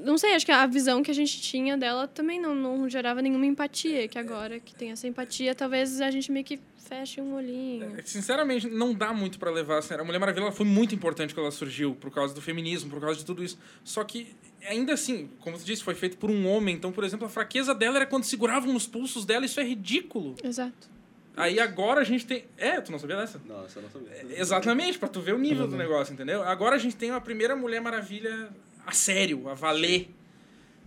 Não 0.04 0.16
sei, 0.16 0.34
acho 0.34 0.46
que 0.46 0.52
a 0.52 0.66
visão 0.66 1.02
que 1.02 1.10
a 1.10 1.14
gente 1.14 1.40
tinha 1.42 1.76
dela 1.76 2.06
também 2.06 2.40
não, 2.40 2.54
não 2.54 2.88
gerava 2.88 3.20
nenhuma 3.20 3.44
empatia. 3.44 4.06
Que 4.06 4.18
agora 4.18 4.60
que 4.60 4.72
tem 4.74 4.92
essa 4.92 5.08
empatia, 5.08 5.52
talvez 5.54 6.00
a 6.00 6.10
gente 6.10 6.30
meio 6.30 6.44
que 6.44 6.60
feche 6.90 7.20
um 7.20 7.34
olhinho. 7.34 7.94
É 7.96 8.02
Sinceramente, 8.02 8.68
não 8.68 8.92
dá 8.92 9.12
muito 9.12 9.38
pra 9.38 9.50
levar 9.50 9.78
a 9.78 9.82
sério. 9.82 10.02
A 10.02 10.04
Mulher 10.04 10.18
Maravilha 10.18 10.50
foi 10.50 10.66
muito 10.66 10.92
importante 10.92 11.32
quando 11.32 11.44
ela 11.44 11.52
surgiu, 11.52 11.94
por 11.94 12.10
causa 12.10 12.34
do 12.34 12.42
feminismo, 12.42 12.90
por 12.90 13.00
causa 13.00 13.20
de 13.20 13.24
tudo 13.24 13.44
isso. 13.44 13.56
Só 13.84 14.02
que, 14.02 14.34
ainda 14.66 14.92
assim, 14.92 15.30
como 15.38 15.56
você 15.56 15.64
disse, 15.64 15.84
foi 15.84 15.94
feito 15.94 16.18
por 16.18 16.30
um 16.30 16.48
homem. 16.48 16.74
Então, 16.74 16.90
por 16.90 17.04
exemplo, 17.04 17.26
a 17.26 17.30
fraqueza 17.30 17.72
dela 17.72 17.98
era 17.98 18.06
quando 18.06 18.24
seguravam 18.24 18.72
nos 18.72 18.88
pulsos 18.88 19.24
dela. 19.24 19.44
Isso 19.44 19.60
é 19.60 19.64
ridículo. 19.64 20.34
Exato. 20.42 20.90
Aí 21.36 21.60
agora 21.60 22.00
a 22.00 22.04
gente 22.04 22.26
tem. 22.26 22.44
É, 22.58 22.80
tu 22.80 22.90
não 22.90 22.98
sabia 22.98 23.16
dessa? 23.16 23.40
Não, 23.46 23.62
você 23.62 23.80
não 23.80 23.88
sabia. 23.88 24.26
Exatamente, 24.36 24.98
pra 24.98 25.08
tu 25.08 25.20
ver 25.20 25.34
o 25.34 25.38
nível 25.38 25.68
do 25.68 25.76
negócio, 25.76 26.12
entendeu? 26.12 26.42
Agora 26.42 26.74
a 26.74 26.78
gente 26.78 26.96
tem 26.96 27.10
uma 27.10 27.20
primeira 27.20 27.54
Mulher 27.54 27.80
Maravilha 27.80 28.50
a 28.84 28.92
sério, 28.92 29.48
a 29.48 29.54
valer. 29.54 30.10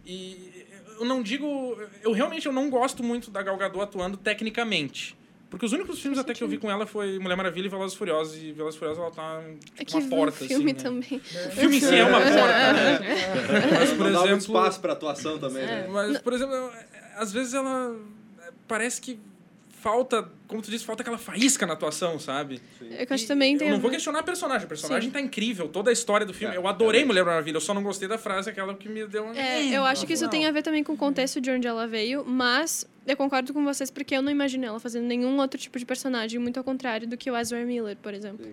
E 0.06 0.66
eu 1.00 1.06
não 1.06 1.24
digo. 1.24 1.78
Eu 2.02 2.12
realmente 2.12 2.46
eu 2.46 2.52
não 2.52 2.70
gosto 2.70 3.02
muito 3.02 3.32
da 3.32 3.42
Gal 3.42 3.58
Gadot 3.58 3.84
atuando 3.84 4.18
tecnicamente. 4.18 5.18
Porque 5.54 5.68
os 5.68 5.72
únicos 5.72 6.00
filmes 6.02 6.18
até 6.18 6.34
que 6.34 6.44
eu 6.44 6.48
vi 6.48 6.58
com 6.58 6.72
ela 6.72 6.88
foi 6.88 7.20
Mulher 7.20 7.36
Maravilha 7.36 7.68
e 7.68 7.70
Velozes 7.70 7.94
e 7.94 7.98
Furiosos. 8.00 8.36
E 8.42 8.52
Velozes 8.54 8.76
e 8.76 8.80
Furiosos 8.80 9.04
ela 9.04 9.12
tá 9.12 9.40
tipo, 9.64 9.82
É 9.84 9.86
que 9.86 9.96
uma 9.98 10.10
porta, 10.10 10.44
o 10.44 10.48
filme 10.48 10.72
assim, 10.72 10.74
né? 10.74 10.74
também. 10.74 11.22
O 11.22 11.52
filme 11.52 11.78
em 11.78 11.80
si 11.80 11.96
é 11.96 12.04
uma 12.04 12.18
porta, 12.26 12.74
né? 12.74 13.00
Mas, 13.80 13.90
por 13.92 13.98
Não 14.00 14.12
dá 14.14 14.20
muito 14.22 14.32
exemplo... 14.34 14.38
espaço 14.38 14.80
pra 14.82 14.94
atuação 14.94 15.38
também, 15.38 15.64
né? 15.64 15.88
Mas, 15.92 16.18
por 16.18 16.34
exemplo, 16.34 16.72
às 17.16 17.32
vezes 17.32 17.54
ela 17.54 17.96
é, 18.48 18.50
parece 18.68 19.00
que 19.00 19.20
falta, 19.84 20.32
como 20.48 20.62
tu 20.62 20.72
disse, 20.72 20.86
falta 20.86 21.02
aquela 21.04 21.18
faísca 21.18 21.68
na 21.68 21.74
atuação, 21.74 22.18
sabe? 22.18 22.62
É 22.90 23.06
que 23.06 23.12
eu 23.12 23.16
acho 23.16 23.28
também 23.28 23.58
tem. 23.58 23.68
Eu 23.68 23.74
não 23.74 23.82
vou 23.82 23.92
questionar 23.92 24.20
a 24.20 24.24
personagem. 24.24 24.64
A 24.64 24.68
personagem 24.70 25.10
Sim. 25.10 25.14
tá 25.14 25.20
incrível, 25.20 25.68
toda 25.68 25.90
a 25.90 25.94
história 25.94 26.26
do 26.26 26.34
filme. 26.34 26.56
É, 26.56 26.58
eu 26.58 26.66
adorei 26.66 27.02
realmente. 27.02 27.08
Mulher 27.08 27.26
Maravilha, 27.26 27.58
eu 27.58 27.62
só 27.62 27.74
não 27.74 27.84
gostei 27.84 28.08
da 28.08 28.18
frase, 28.18 28.50
aquela 28.50 28.74
que 28.76 28.88
me 28.88 29.06
deu 29.06 29.26
uma. 29.26 29.38
É, 29.38 29.66
eu 29.66 29.84
acho 29.84 30.08
que 30.08 30.14
isso 30.14 30.30
tem 30.30 30.46
a 30.46 30.52
ver 30.52 30.62
também 30.64 30.86
com 30.86 30.94
o 30.94 30.98
contexto 30.98 31.42
de 31.42 31.52
onde 31.52 31.68
ela 31.68 31.86
veio, 31.86 32.24
mas 32.26 32.88
eu 33.06 33.18
concordo 33.18 33.54
com 33.54 33.62
vocês 33.66 33.92
porque 33.92 34.16
eu 34.16 34.22
não 34.22 34.32
imagino 34.32 34.66
ela 34.66 34.80
fazendo 34.80 35.06
nenhum 35.06 35.38
outro 35.38 35.60
tipo 35.60 35.78
de 35.78 35.86
personagem, 35.86 36.40
muito 36.40 36.58
ao 36.58 36.64
contrário 36.64 37.06
do 37.06 37.18
que 37.18 37.30
o 37.30 37.36
Ezra 37.36 37.66
Miller, 37.66 37.98
por 37.98 38.14
exemplo. 38.14 38.48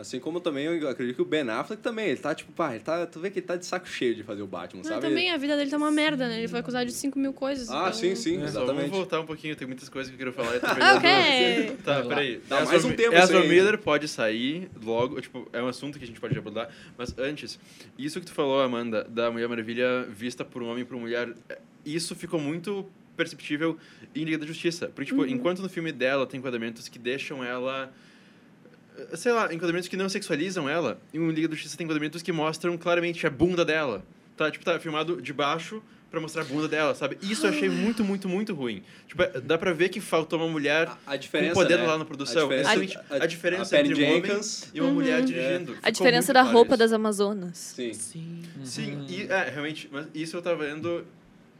Assim 0.00 0.18
como 0.18 0.40
também 0.40 0.64
eu 0.64 0.88
acredito 0.88 1.16
que 1.16 1.20
o 1.20 1.26
Ben 1.26 1.42
Affleck 1.50 1.82
também, 1.82 2.06
ele 2.08 2.16
tá 2.18 2.34
tipo, 2.34 2.50
pá, 2.52 2.70
ele 2.74 2.82
tá, 2.82 3.06
tu 3.06 3.20
vê 3.20 3.28
que 3.28 3.38
ele 3.38 3.46
tá 3.46 3.54
de 3.54 3.66
saco 3.66 3.86
cheio 3.86 4.14
de 4.14 4.22
fazer 4.22 4.40
o 4.40 4.46
Batman, 4.46 4.82
Não, 4.82 4.88
sabe? 4.88 5.02
também 5.02 5.30
a 5.30 5.36
vida 5.36 5.54
dele 5.58 5.70
tá 5.70 5.76
uma 5.76 5.90
merda, 5.90 6.26
né? 6.26 6.38
Ele 6.38 6.48
foi 6.48 6.60
acusado 6.60 6.86
de 6.86 6.92
5 6.92 7.18
mil 7.18 7.34
coisas. 7.34 7.68
Ah, 7.68 7.80
então- 7.88 7.92
sim, 7.92 8.14
sim, 8.14 8.32
Só 8.32 8.38
vamos 8.38 8.48
exatamente. 8.54 8.90
voltar 8.90 9.20
um 9.20 9.26
pouquinho, 9.26 9.54
tem 9.54 9.66
muitas 9.66 9.90
coisas 9.90 10.10
que 10.10 10.14
eu 10.14 10.18
quero 10.18 10.32
falar. 10.32 10.54
Eu 10.54 10.60
tô 10.60 10.66
Ah, 10.68 10.94
ok. 10.96 11.76
Tá, 11.84 12.02
peraí. 12.02 12.40
Dá 12.48 12.62
Ezra 12.62 12.72
mais 12.72 12.84
um 12.86 12.92
tempo 12.92 13.14
Ezra 13.14 13.40
aí, 13.40 13.48
Miller 13.48 13.76
pode 13.76 14.08
sair 14.08 14.70
logo, 14.82 15.20
tipo, 15.20 15.46
é 15.52 15.62
um 15.62 15.68
assunto 15.68 15.98
que 15.98 16.04
a 16.04 16.06
gente 16.06 16.18
pode 16.18 16.36
abordar, 16.38 16.70
mas 16.96 17.14
antes, 17.18 17.58
isso 17.98 18.20
que 18.20 18.26
tu 18.26 18.32
falou, 18.32 18.62
Amanda, 18.62 19.04
da 19.04 19.30
Mulher 19.30 19.48
Maravilha 19.50 20.04
vista 20.08 20.46
por 20.46 20.62
um 20.62 20.68
homem 20.70 20.80
e 20.82 20.84
por 20.86 20.94
uma 20.94 21.02
mulher, 21.02 21.34
é, 21.50 21.58
isso 21.84 22.16
ficou 22.16 22.40
muito 22.40 22.88
perceptível 23.18 23.76
em 24.14 24.24
Liga 24.24 24.38
da 24.38 24.46
Justiça. 24.46 24.88
Porque, 24.88 25.10
tipo, 25.10 25.26
enquanto 25.26 25.60
no 25.60 25.68
filme 25.68 25.92
dela 25.92 26.26
tem 26.26 26.38
enquadramentos 26.38 26.88
que 26.88 26.98
deixam 26.98 27.44
ela... 27.44 27.92
Sei 29.14 29.32
lá, 29.32 29.46
enquadramentos 29.52 29.88
que 29.88 29.96
não 29.96 30.08
sexualizam 30.08 30.68
ela, 30.68 31.00
e 31.12 31.18
em 31.18 31.30
Liga 31.30 31.48
da 31.48 31.54
Justiça 31.54 31.76
tem 31.76 31.84
enquadramentos 31.84 32.22
que 32.22 32.32
mostram 32.32 32.76
claramente 32.76 33.26
a 33.26 33.30
bunda 33.30 33.64
dela. 33.64 34.02
Tá, 34.36 34.50
tipo, 34.50 34.64
tá 34.64 34.78
filmado 34.80 35.20
de 35.20 35.32
baixo 35.32 35.82
pra 36.10 36.18
mostrar 36.20 36.42
a 36.42 36.44
bunda 36.44 36.66
dela, 36.66 36.94
sabe? 36.94 37.16
Isso 37.22 37.46
eu 37.46 37.50
achei 37.50 37.68
muito, 37.68 38.02
muito, 38.02 38.28
muito 38.28 38.52
ruim. 38.54 38.82
Tipo, 39.06 39.22
é- 39.22 39.40
dá 39.40 39.56
pra 39.56 39.72
ver 39.72 39.90
que 39.90 40.00
faltou 40.00 40.38
uma 40.40 40.48
mulher 40.48 40.88
A, 41.06 41.12
a 41.12 41.16
diferença, 41.16 41.54
com 41.54 41.60
poder 41.60 41.78
né? 41.78 41.86
lá 41.86 41.98
na 41.98 42.04
produção. 42.04 42.42
A 42.50 42.56
diferença, 42.56 42.70
Exatamente. 42.82 42.98
A 43.22 43.26
diferença 43.26 43.76
a 43.76 43.78
Patty 43.78 43.90
entre 43.92 44.04
um 44.04 44.16
homem 44.16 44.40
e 44.74 44.80
uma 44.80 44.90
mulher 44.90 45.22
dirigindo. 45.22 45.72
A 45.72 45.74
Ficou 45.76 45.92
diferença 45.92 46.32
da 46.32 46.42
roupa 46.42 46.70
isso. 46.72 46.78
das 46.78 46.92
Amazonas. 46.92 47.56
Sim. 47.58 47.92
Sim. 47.92 48.42
Sim, 48.64 49.06
e, 49.08 49.22
é, 49.30 49.50
realmente, 49.50 49.88
mas 49.92 50.06
isso 50.14 50.36
eu 50.36 50.42
tava 50.42 50.64
vendo 50.64 51.04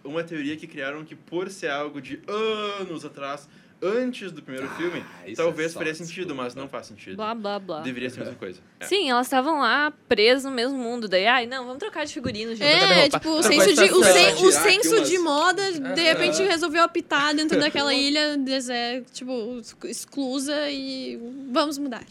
uma 0.03 0.25
teoria 0.25 0.57
que 0.57 0.67
criaram 0.67 1.05
que 1.05 1.15
por 1.15 1.49
ser 1.51 1.69
algo 1.71 2.01
de 2.01 2.19
anos 2.27 3.05
atrás, 3.05 3.49
antes 3.83 4.31
do 4.33 4.43
primeiro 4.43 4.69
filme, 4.71 5.05
isso 5.27 5.43
talvez 5.43 5.73
é 5.73 5.79
faria 5.79 5.95
sentido, 5.95 6.35
mas 6.35 6.55
não 6.55 6.69
faz 6.69 6.87
sentido. 6.87 7.17
Blá, 7.17 7.35
blá, 7.35 7.59
blá. 7.59 7.81
Deveria 7.81 8.11
ser 8.11 8.21
a 8.21 8.25
mesma 8.25 8.39
coisa. 8.39 8.61
É. 8.79 8.85
Sim, 8.85 9.11
elas 9.11 9.27
estavam 9.27 9.61
lá 9.61 9.93
presas 10.09 10.45
no 10.45 10.51
mesmo 10.51 10.77
mundo. 10.79 11.09
Daí, 11.09 11.27
ai, 11.27 11.47
não, 11.47 11.65
vamos 11.65 11.79
trocar 11.79 12.05
de 12.05 12.13
figurino, 12.13 12.55
gente. 12.55 12.63
É, 12.63 13.09
tipo, 13.09 13.29
o 13.31 13.43
senso, 13.43 13.73
de, 13.75 13.85
o, 13.93 14.05
sen- 14.05 14.35
o 14.35 14.49
aqui 14.49 14.53
senso 14.53 14.97
umas- 14.97 15.09
de 15.09 15.19
moda, 15.19 15.73
de 15.73 16.03
repente 16.03 16.41
Aham. 16.43 16.51
resolveu 16.51 16.83
apitar 16.83 17.35
dentro 17.35 17.59
daquela 17.61 17.95
ilha 17.95 18.37
deserta, 18.37 19.11
tipo, 19.13 19.61
exclusa 19.85 20.71
e 20.71 21.19
vamos 21.51 21.79
mudar. 21.79 22.05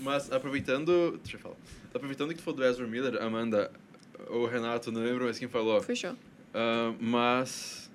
Mas 0.00 0.30
aproveitando. 0.32 1.18
Deixa 1.22 1.36
eu 1.36 1.40
falar. 1.40 1.56
Aproveitando 1.94 2.28
que 2.30 2.36
tu 2.36 2.42
falou 2.42 2.60
do 2.60 2.64
Ezra 2.64 2.86
Miller, 2.86 3.20
Amanda 3.22 3.70
ou 4.28 4.46
Renato, 4.46 4.92
não 4.92 5.00
lembro 5.02 5.24
mais 5.24 5.38
quem 5.38 5.48
falou. 5.48 5.80
Fechou. 5.82 6.14
Ah, 6.54 6.92
mas. 7.00 7.87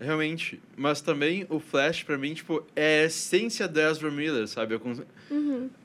Realmente. 0.00 0.60
Mas 0.76 1.00
também 1.00 1.44
o 1.48 1.58
Flash, 1.58 2.04
pra 2.04 2.16
mim, 2.16 2.32
tipo, 2.34 2.64
é 2.76 3.02
a 3.02 3.06
essência 3.06 3.66
do 3.66 3.80
Ezra 3.80 4.10
Miller, 4.10 4.46
sabe? 4.46 4.74
Eu, 4.74 4.80
cons- 4.80 5.02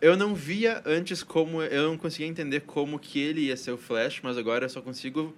eu 0.01 0.15
não 0.15 0.35
via 0.35 0.83
antes 0.85 1.23
como. 1.23 1.61
Eu 1.63 1.87
não 1.89 1.97
conseguia 1.97 2.27
entender 2.27 2.59
como 2.61 2.99
que 2.99 3.19
ele 3.19 3.41
ia 3.45 3.57
ser 3.57 3.71
o 3.71 3.77
Flash, 3.77 4.19
mas 4.21 4.37
agora 4.37 4.65
eu 4.65 4.69
só 4.69 4.81
consigo 4.81 5.35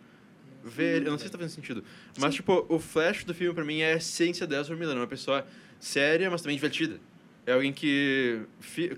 ver. 0.63 1.03
Eu 1.05 1.11
não 1.11 1.17
sei 1.17 1.27
se 1.27 1.31
tá 1.31 1.37
fazendo 1.37 1.55
sentido. 1.55 1.83
Mas, 2.19 2.35
tipo, 2.35 2.65
o 2.67 2.77
Flash 2.79 3.23
do 3.23 3.33
filme, 3.33 3.53
pra 3.55 3.63
mim, 3.63 3.79
é 3.79 3.93
a 3.93 3.95
essência 3.97 4.45
do 4.45 4.53
Ezra 4.55 4.75
Miller. 4.75 4.95
É 4.95 4.99
uma 4.99 5.07
pessoa 5.07 5.47
séria, 5.79 6.29
mas 6.29 6.41
também 6.41 6.57
divertida. 6.57 6.99
É 7.45 7.53
alguém 7.53 7.71
que. 7.71 8.41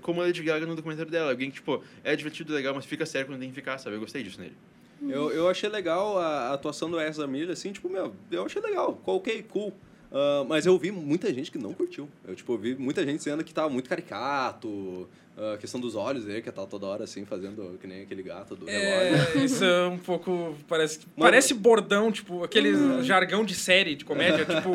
Como 0.02 0.20
a 0.20 0.24
Lady 0.24 0.42
Gaga 0.42 0.66
no 0.66 0.74
documentário 0.74 1.10
dela. 1.12 1.30
Alguém 1.30 1.50
que, 1.50 1.56
tipo, 1.56 1.84
é 2.02 2.16
divertido, 2.16 2.52
legal, 2.52 2.74
mas 2.74 2.84
fica 2.84 3.06
sério 3.06 3.28
quando 3.28 3.38
tem 3.38 3.48
que 3.50 3.54
ficar, 3.54 3.78
sabe? 3.78 3.94
Eu 3.94 4.00
gostei 4.00 4.24
disso 4.24 4.40
nele. 4.40 4.56
Eu, 5.02 5.30
eu 5.30 5.48
achei 5.48 5.68
legal 5.68 6.18
a, 6.18 6.52
atuação 6.52 6.90
do 6.90 7.00
Ezra 7.00 7.26
Miller, 7.26 7.50
assim, 7.50 7.72
tipo, 7.72 7.88
meu, 7.88 8.12
eu 8.30 8.44
achei 8.44 8.60
legal, 8.60 9.00
ok, 9.06 9.44
cool. 9.44 9.72
Ah, 10.10 10.44
mas 10.48 10.66
eu 10.66 10.78
vi 10.78 10.90
muita 10.90 11.32
gente 11.32 11.50
que 11.50 11.58
não 11.58 11.72
curtiu. 11.72 12.08
Eu, 12.26 12.34
tipo, 12.34 12.56
vi 12.56 12.74
muita 12.74 13.04
gente 13.04 13.18
dizendo 13.18 13.44
que 13.44 13.52
tava 13.52 13.68
muito 13.68 13.88
caricato, 13.88 15.08
a 15.54 15.56
questão 15.56 15.80
dos 15.80 15.94
olhos 15.94 16.24
dele, 16.24 16.42
que 16.42 16.50
tá 16.50 16.66
toda 16.66 16.86
hora, 16.86 17.04
assim, 17.04 17.24
fazendo 17.24 17.78
que 17.80 17.86
nem 17.86 18.02
aquele 18.02 18.22
gato 18.22 18.56
do 18.56 18.66
relógio. 18.66 19.40
É, 19.40 19.44
isso 19.44 19.64
é 19.64 19.86
um 19.86 19.98
pouco. 19.98 20.56
Parece, 20.66 21.00
parece 21.16 21.54
bordão, 21.54 22.10
tipo, 22.10 22.42
aquele 22.42 22.72
Uhum. 22.72 23.02
jargão 23.02 23.44
de 23.44 23.54
série 23.54 23.94
de 23.94 24.04
comédia, 24.04 24.44
tipo, 24.44 24.70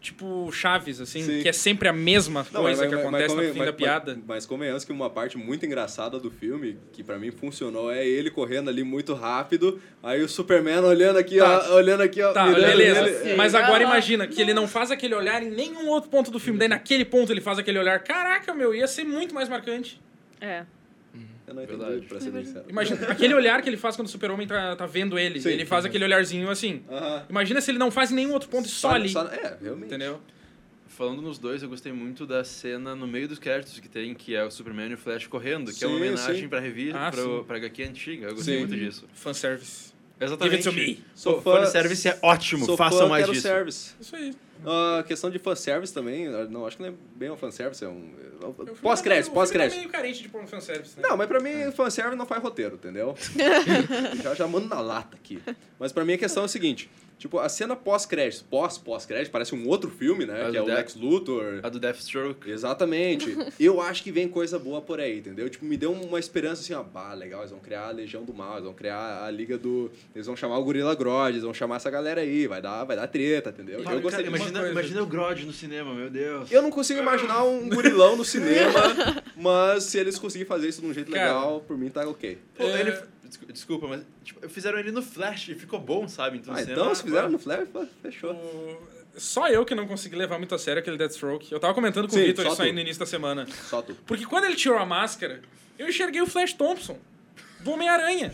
tipo 0.00 0.50
Chaves, 0.52 1.00
assim, 1.00 1.22
Sim. 1.22 1.42
que 1.42 1.48
é 1.48 1.52
sempre 1.52 1.88
a 1.88 1.92
mesma 1.92 2.46
Não, 2.52 2.62
coisa 2.62 2.82
mas- 2.82 2.88
que 2.90 2.96
mas- 2.96 3.04
acontece 3.04 3.34
mas 3.34 3.46
no 3.46 3.52
fim 3.52 3.58
mas- 3.58 3.66
da 3.66 3.72
piada. 3.72 4.14
Mas, 4.14 4.24
mas 4.26 4.46
convenhamos 4.46 4.84
que 4.84 4.92
uma 4.92 5.10
parte 5.10 5.36
muito 5.36 5.64
engraçada 5.66 6.18
do 6.18 6.30
filme, 6.30 6.78
que 6.92 7.02
pra 7.02 7.18
mim 7.18 7.30
funcionou, 7.30 7.90
é 7.90 8.06
ele 8.06 8.30
correndo 8.30 8.68
ali 8.70 8.82
muito 8.84 9.14
rápido, 9.14 9.80
aí 10.02 10.22
o 10.22 10.28
Superman 10.28 10.80
olhando 10.80 11.18
aqui, 11.18 11.38
Tá. 11.38 11.66
ó, 11.70 11.74
olhando 11.76 12.02
aqui, 12.02 12.22
ó, 12.22 12.32
Tá, 12.32 12.46
beleza. 12.46 13.02
nele. 13.02 13.34
Mas 13.36 13.54
agora 13.54 13.82
imagina 13.82 14.26
que 14.26 14.40
ele 14.40 14.54
não 14.54 14.66
faz 14.68 14.90
aquele 14.90 15.14
olhar 15.14 15.42
em 15.42 15.50
nenhum 15.50 15.88
outro 15.88 16.10
ponto 16.10 16.30
do 16.30 16.38
filme. 16.38 16.58
Daí 16.58 16.68
naquele 16.68 17.04
ponto 17.04 17.32
ele 17.32 17.40
faz 17.40 17.58
aquele 17.58 17.78
olhar. 17.78 17.98
Caraca, 18.02 18.54
meu, 18.54 18.74
ia 18.74 18.86
ser 18.86 19.04
muito 19.04 19.34
mais 19.34 19.48
marcante. 19.48 19.73
É. 20.40 20.64
Eu 21.46 21.54
não 21.54 21.62
entendi, 21.62 21.78
Verdade. 21.78 22.06
pra 22.06 22.20
ser 22.20 22.32
sincero. 22.32 22.64
Imagina, 22.68 23.06
aquele 23.06 23.34
olhar 23.34 23.62
que 23.62 23.68
ele 23.68 23.76
faz 23.76 23.94
quando 23.94 24.08
o 24.08 24.10
super-homem 24.10 24.46
tá, 24.46 24.74
tá 24.74 24.86
vendo 24.86 25.16
ele. 25.18 25.40
Sim. 25.40 25.50
ele 25.50 25.64
faz 25.64 25.84
aquele 25.84 26.04
olharzinho 26.04 26.50
assim. 26.50 26.82
Aham. 26.90 27.24
Imagina 27.28 27.60
se 27.60 27.70
ele 27.70 27.78
não 27.78 27.90
faz 27.90 28.10
em 28.10 28.14
nenhum 28.16 28.32
outro 28.32 28.48
ponto 28.48 28.66
e 28.66 28.70
só, 28.70 28.90
ali. 28.92 29.12
é, 29.32 29.56
realmente. 29.62 29.86
Entendeu? 29.86 30.20
Falando 30.88 31.20
nos 31.22 31.38
dois, 31.38 31.62
eu 31.62 31.68
gostei 31.68 31.92
muito 31.92 32.24
da 32.26 32.42
cena 32.44 32.94
no 32.96 33.06
meio 33.06 33.26
dos 33.28 33.38
créditos 33.38 33.78
que 33.80 33.88
tem, 33.88 34.14
que 34.14 34.34
é 34.34 34.44
o 34.44 34.50
Superman 34.50 34.90
e 34.90 34.94
o 34.94 34.98
Flash 34.98 35.26
correndo, 35.26 35.72
que 35.72 35.82
é 35.84 35.86
uma 35.88 35.96
Sim, 35.98 36.02
homenagem 36.02 36.42
sim. 36.42 36.48
pra 36.48 36.60
revista, 36.60 36.98
Ah, 36.98 37.10
pro, 37.10 37.38
sim. 37.40 37.44
pra 37.44 37.56
HQ 37.58 37.82
antiga. 37.82 38.26
Eu 38.28 38.34
gostei 38.34 38.54
Sim. 38.54 38.60
muito 38.60 38.76
disso. 38.76 39.04
Fanservice. 39.12 39.92
Exatamente. 40.20 40.62
Give 40.62 40.68
it 40.68 40.94
to 40.94 40.98
me. 41.00 41.04
Sou 41.14 41.34
Pô, 41.42 41.52
fã- 41.52 41.64
fanservice 41.64 42.08
é 42.08 42.18
ótimo, 42.22 42.64
Sou 42.64 42.76
façam 42.76 43.00
fã, 43.00 43.08
mais 43.08 43.22
quero 43.24 43.32
disso. 43.32 43.46
service. 43.46 43.94
Isso 44.00 44.14
aí. 44.16 44.34
A 44.66 45.02
questão 45.02 45.30
de 45.30 45.38
fanservice 45.38 45.92
também, 45.92 46.28
não, 46.48 46.66
acho 46.66 46.76
que 46.76 46.82
não 46.82 46.90
é 46.90 46.94
bem 47.16 47.30
um 47.30 47.36
fanservice, 47.36 47.84
é 47.84 47.88
um... 47.88 48.10
Filme 48.40 48.66
tá 48.66 48.72
Pós-crédito, 48.82 49.24
meio- 49.26 49.34
pós-crédito. 49.34 49.72
Tá 49.74 49.78
meio 49.80 49.90
carente 49.90 50.22
de 50.22 50.28
pôr 50.28 50.42
um 50.42 50.46
fanservice, 50.46 50.96
né? 51.00 51.08
Não, 51.08 51.16
mas 51.16 51.26
pra 51.26 51.40
mim, 51.40 51.70
fanservice 51.72 52.16
não 52.16 52.26
faz 52.26 52.42
roteiro, 52.42 52.74
entendeu? 52.74 53.14
já, 54.22 54.34
já 54.34 54.46
mando 54.46 54.68
na 54.68 54.80
lata 54.80 55.16
aqui. 55.16 55.40
Mas 55.78 55.92
pra 55.92 56.04
mim 56.04 56.12
a 56.14 56.18
questão 56.18 56.42
é 56.42 56.46
o 56.46 56.48
seguinte, 56.48 56.90
tipo, 57.24 57.38
a 57.38 57.48
cena 57.48 57.74
pós-crédito, 57.74 58.44
pós-pós-crédito, 58.50 59.32
parece 59.32 59.54
um 59.54 59.66
outro 59.66 59.88
filme, 59.90 60.26
né? 60.26 60.46
A 60.46 60.50
que 60.50 60.56
é 60.58 60.60
o 60.60 60.66
Death- 60.66 60.76
Lex 60.76 60.94
Luthor. 60.96 61.60
A 61.62 61.70
do 61.70 61.78
Deathstroke. 61.80 62.50
Exatamente. 62.50 63.34
Eu 63.58 63.80
acho 63.80 64.02
que 64.02 64.12
vem 64.12 64.28
coisa 64.28 64.58
boa 64.58 64.82
por 64.82 65.00
aí, 65.00 65.20
entendeu? 65.20 65.48
Tipo, 65.48 65.64
me 65.64 65.76
deu 65.78 65.90
uma 65.92 66.18
esperança 66.18 66.60
assim, 66.60 66.74
ó, 66.74 66.82
bah, 66.82 67.14
legal, 67.14 67.40
eles 67.40 67.50
vão 67.50 67.60
criar 67.60 67.86
a 67.88 67.90
Legião 67.90 68.24
do 68.24 68.34
Mal, 68.34 68.54
eles 68.56 68.64
vão 68.64 68.74
criar 68.74 69.24
a 69.24 69.30
Liga 69.30 69.56
do... 69.56 69.90
Eles 70.14 70.26
vão 70.26 70.36
chamar 70.36 70.58
o 70.58 70.64
Gorilla 70.64 70.94
Grodd, 70.94 71.30
eles 71.30 71.42
vão 71.44 71.54
chamar 71.54 71.76
essa 71.76 71.90
galera 71.90 72.20
aí, 72.20 72.46
vai 72.46 72.60
dar, 72.60 72.84
vai 72.84 72.94
dar 72.94 73.06
treta, 73.06 73.48
entendeu? 73.48 73.82
Cara, 73.82 73.96
eu 73.96 74.02
gostei 74.02 74.22
cara, 74.24 74.36
imagina, 74.36 74.58
coisa. 74.60 74.72
imagina 74.72 75.02
o 75.02 75.06
Grodd 75.06 75.44
no 75.46 75.52
cinema, 75.52 75.94
meu 75.94 76.10
Deus. 76.10 76.52
eu 76.52 76.60
não 76.60 76.70
consigo 76.70 77.00
imaginar 77.00 77.42
um 77.44 77.68
gorilão 77.70 78.16
no 78.16 78.24
cinema, 78.24 78.74
mas 79.34 79.84
se 79.84 79.98
eles 79.98 80.18
conseguirem 80.18 80.46
fazer 80.48 80.68
isso 80.68 80.80
de 80.82 80.86
um 80.86 80.92
jeito 80.92 81.10
Cara, 81.10 81.26
legal, 81.26 81.60
por 81.66 81.76
mim 81.78 81.88
tá 81.88 82.06
ok. 82.06 82.38
Pô, 82.56 82.64
É. 82.64 82.80
ele... 82.80 82.90
descu- 83.24 83.44
Desculpa, 83.54 83.86
mas 83.88 84.02
tipo, 84.22 84.48
fizeram 84.48 84.78
ele 84.78 84.90
no 84.92 85.00
Flash 85.02 85.48
e 85.48 85.54
ficou 85.54 85.78
bom, 85.80 86.06
sabe? 86.08 86.38
Então, 86.38 86.52
Ah, 86.54 86.58
cinema, 86.58 86.80
então 86.80 86.94
se 86.94 87.02
fizeram 87.14 87.30
no 87.30 87.38
pô, 87.66 87.86
fechou. 88.02 88.32
O- 88.32 88.78
Só 89.16 89.48
eu 89.48 89.64
que 89.64 89.74
não 89.74 89.86
consegui 89.86 90.16
levar 90.16 90.38
muito 90.38 90.54
a 90.54 90.58
sério 90.58 90.80
aquele 90.80 90.96
Deathstroke. 90.96 91.52
Eu 91.52 91.60
tava 91.60 91.72
comentando 91.74 92.06
com 92.08 92.14
o 92.14 92.18
Sim, 92.18 92.24
Victor 92.26 92.44
só 92.46 92.52
isso 92.52 92.62
aí 92.62 92.70
tu. 92.70 92.74
no 92.74 92.80
início 92.80 92.98
da 93.00 93.06
semana. 93.06 93.46
Só 93.68 93.80
tu. 93.82 93.94
Porque 94.06 94.26
quando 94.26 94.44
ele 94.44 94.56
tirou 94.56 94.76
a 94.78 94.84
máscara, 94.84 95.40
eu 95.78 95.88
enxerguei 95.88 96.20
o 96.20 96.26
Flash 96.26 96.52
Thompson, 96.52 96.98
do 97.60 97.70
Homem-Aranha. 97.70 98.32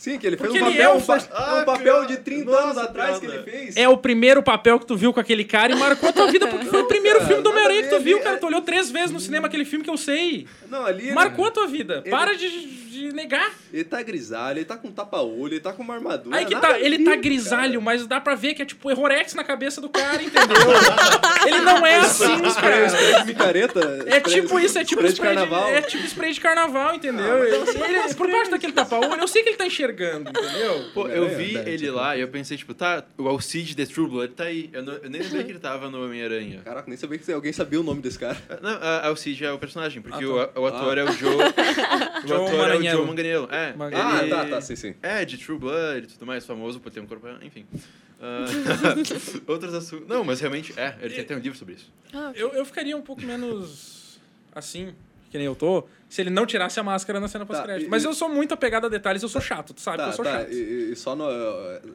Sim, 0.00 0.18
que 0.18 0.26
ele 0.26 0.38
fez 0.38 0.48
Porque 0.48 0.64
um 0.64 0.66
ele 0.66 0.76
papel, 0.78 0.92
é 0.92 0.94
um 0.94 1.00
pa- 1.02 1.28
Ah, 1.30 1.58
um 1.60 1.64
papel 1.66 2.00
de 2.06 2.06
piada. 2.06 2.22
30 2.22 2.50
Nossa, 2.50 2.62
anos 2.64 2.78
atrás 2.78 3.18
que 3.18 3.26
ele 3.26 3.42
fez. 3.42 3.76
É 3.76 3.86
o 3.86 3.98
primeiro 3.98 4.42
papel 4.42 4.78
que 4.80 4.86
tu 4.86 4.96
viu 4.96 5.12
com 5.12 5.20
aquele 5.20 5.44
cara 5.44 5.72
e 5.72 5.76
marcou 5.76 6.08
a 6.08 6.12
tua 6.14 6.26
vida, 6.32 6.46
porque 6.46 6.64
foi 6.64 6.80
o 6.80 6.86
primeiro 6.86 7.18
cara, 7.18 7.28
filme 7.28 7.42
do 7.42 7.50
Homem-Aranha 7.50 7.82
que 7.82 7.90
tu 7.90 8.00
viu, 8.00 8.18
cara. 8.20 8.38
Tu 8.38 8.46
olhou 8.46 8.62
três 8.62 8.90
vezes 8.90 9.10
no 9.10 9.20
cinema 9.20 9.46
aquele 9.46 9.66
filme 9.66 9.84
que 9.84 9.90
eu 9.90 9.98
sei. 9.98 10.46
Não, 10.70 10.86
ali 10.86 11.12
Marcou 11.12 11.44
a 11.44 11.50
tua 11.50 11.66
vida. 11.66 12.00
ele- 12.02 12.10
Para 12.10 12.34
de, 12.34 12.48
de 12.48 13.12
negar. 13.12 13.50
ele 13.70 13.84
tá 13.84 14.00
grisalho, 14.02 14.58
ele 14.60 14.64
tá 14.64 14.78
com 14.78 14.90
tapa-olho, 14.90 15.52
ele 15.52 15.60
tá 15.60 15.70
com 15.74 15.82
uma 15.82 15.94
armadura. 15.96 16.34
Aí 16.34 16.46
que 16.46 16.56
tá, 16.58 16.80
ele 16.80 16.96
ver, 16.96 17.04
tá 17.04 17.10
cara. 17.10 17.22
grisalho, 17.22 17.82
mas 17.82 18.06
dá 18.06 18.18
pra 18.22 18.34
ver 18.34 18.54
que 18.54 18.62
é 18.62 18.64
tipo 18.64 18.90
errorex 18.90 19.34
na 19.34 19.44
cabeça 19.44 19.82
do 19.82 19.90
cara, 19.90 20.22
entendeu? 20.22 20.56
ele 21.46 21.60
não 21.60 21.86
é 21.86 21.96
assim, 21.98 22.24
cara. 22.54 22.86
spray 22.88 23.20
de 23.20 23.26
micareta. 23.26 23.80
É 24.06 24.18
tipo 24.20 24.58
isso, 24.58 24.78
é 24.78 24.84
tipo 24.84 25.06
spray 25.06 25.12
de 25.12 25.20
carnaval. 25.20 25.68
é 25.68 25.82
tipo 25.82 26.04
spray 26.06 26.32
de 26.32 26.40
carnaval, 26.40 26.94
entendeu? 26.94 27.44
ele- 27.44 28.14
por 28.14 28.30
baixo 28.30 28.50
daquele 28.50 28.72
tapa-olho, 28.72 29.20
eu 29.20 29.28
sei 29.28 29.42
que 29.42 29.50
ele 29.50 29.56
tá 29.56 29.66
enxergando, 29.66 29.89
entendeu? 29.92 30.90
Pô, 30.94 31.08
eu 31.08 31.26
É, 31.26 31.34
vi 31.34 31.56
é, 31.56 31.68
ele 31.68 31.78
tipo- 31.86 31.92
lá 31.96 32.16
e 32.16 32.20
eu 32.20 32.28
pensei, 32.28 32.56
tipo, 32.56 32.72
tá, 32.74 33.04
o 33.18 33.28
Alcide 33.28 33.74
The 33.76 33.86
True 33.86 34.08
Blood 34.08 34.34
tá 34.34 34.44
aí. 34.44 34.70
Eu, 34.72 34.82
não- 34.82 34.94
eu 34.94 35.10
nem 35.10 35.20
lembrei 35.22 35.44
que 35.44 35.50
ele 35.52 35.58
tava 35.58 35.90
no 35.90 36.04
Homem-Aranha. 36.04 36.60
Caraca, 36.64 36.88
nem 36.88 36.96
sabia 36.96 37.18
que 37.18 37.32
alguém 37.32 37.52
sabia 37.52 37.80
o 37.80 37.82
nome 37.82 38.00
desse 38.02 38.18
cara. 38.18 38.36
Não, 38.62 38.70
a 38.80 39.06
Alcide 39.08 39.44
é 39.44 39.52
o 39.52 39.58
personagem, 39.58 40.02
porque 40.02 40.24
Ah, 40.24 40.28
o, 40.56 40.60
o 40.62 40.66
ator 40.66 40.98
é 40.98 41.04
o 41.04 41.12
Joe. 41.12 41.34
o 41.36 41.40
ator 41.42 42.70
é 42.70 42.76
o. 42.76 42.82
Joe 42.82 43.06
Manganiello. 43.06 43.48
É, 43.52 43.72
Manganiello. 43.74 44.34
Ah, 44.34 44.44
tá, 44.44 44.46
tá, 44.46 44.60
sim, 44.60 44.76
sim. 44.76 44.94
É, 45.02 45.24
de 45.24 45.38
True 45.38 45.58
Blood 45.58 46.04
e 46.04 46.06
tudo 46.08 46.26
mais, 46.26 46.44
famoso 46.46 46.80
por 46.80 46.90
ter 46.90 47.00
um 47.00 47.06
corpo. 47.06 47.26
Enfim. 47.42 47.64
Ah, 48.20 48.44
outros 49.46 49.72
assuntos. 49.74 50.06
Não, 50.08 50.22
mas 50.24 50.40
realmente 50.40 50.72
é, 50.76 50.94
ele 51.00 51.14
tem 51.14 51.24
até 51.24 51.34
um 51.36 51.38
livro 51.38 51.58
sobre 51.58 51.74
isso. 51.74 51.90
Ah, 52.12 52.32
Eu, 52.34 52.52
eu 52.52 52.64
ficaria 52.64 52.96
um 52.96 53.02
pouco 53.02 53.22
menos 53.22 54.18
assim, 54.54 54.92
que 55.30 55.38
nem 55.38 55.46
eu 55.46 55.54
tô, 55.54 55.86
se 56.10 56.20
ele 56.20 56.28
não 56.28 56.44
tirasse 56.44 56.78
a 56.78 56.82
máscara 56.82 57.20
na 57.20 57.28
cena 57.28 57.46
pós-crédito. 57.46 57.86
e- 57.86 57.88
Mas 57.88 58.04
eu 58.04 58.12
sou 58.12 58.28
muito 58.28 58.52
apegado 58.52 58.86
a 58.86 58.88
detalhes, 58.88 59.22
eu 59.22 59.28
sou 59.28 59.40
chato, 59.40 59.72
tu 59.72 59.80
sabe 59.80 59.98
que 59.98 60.02
Tá, 60.02 60.08
eu 60.10 60.12
sou 60.12 60.24
tá. 60.24 60.32
chato. 60.40 60.52
E, 60.52 60.90
e 60.92 60.96
só 60.96 61.14
no, 61.14 61.24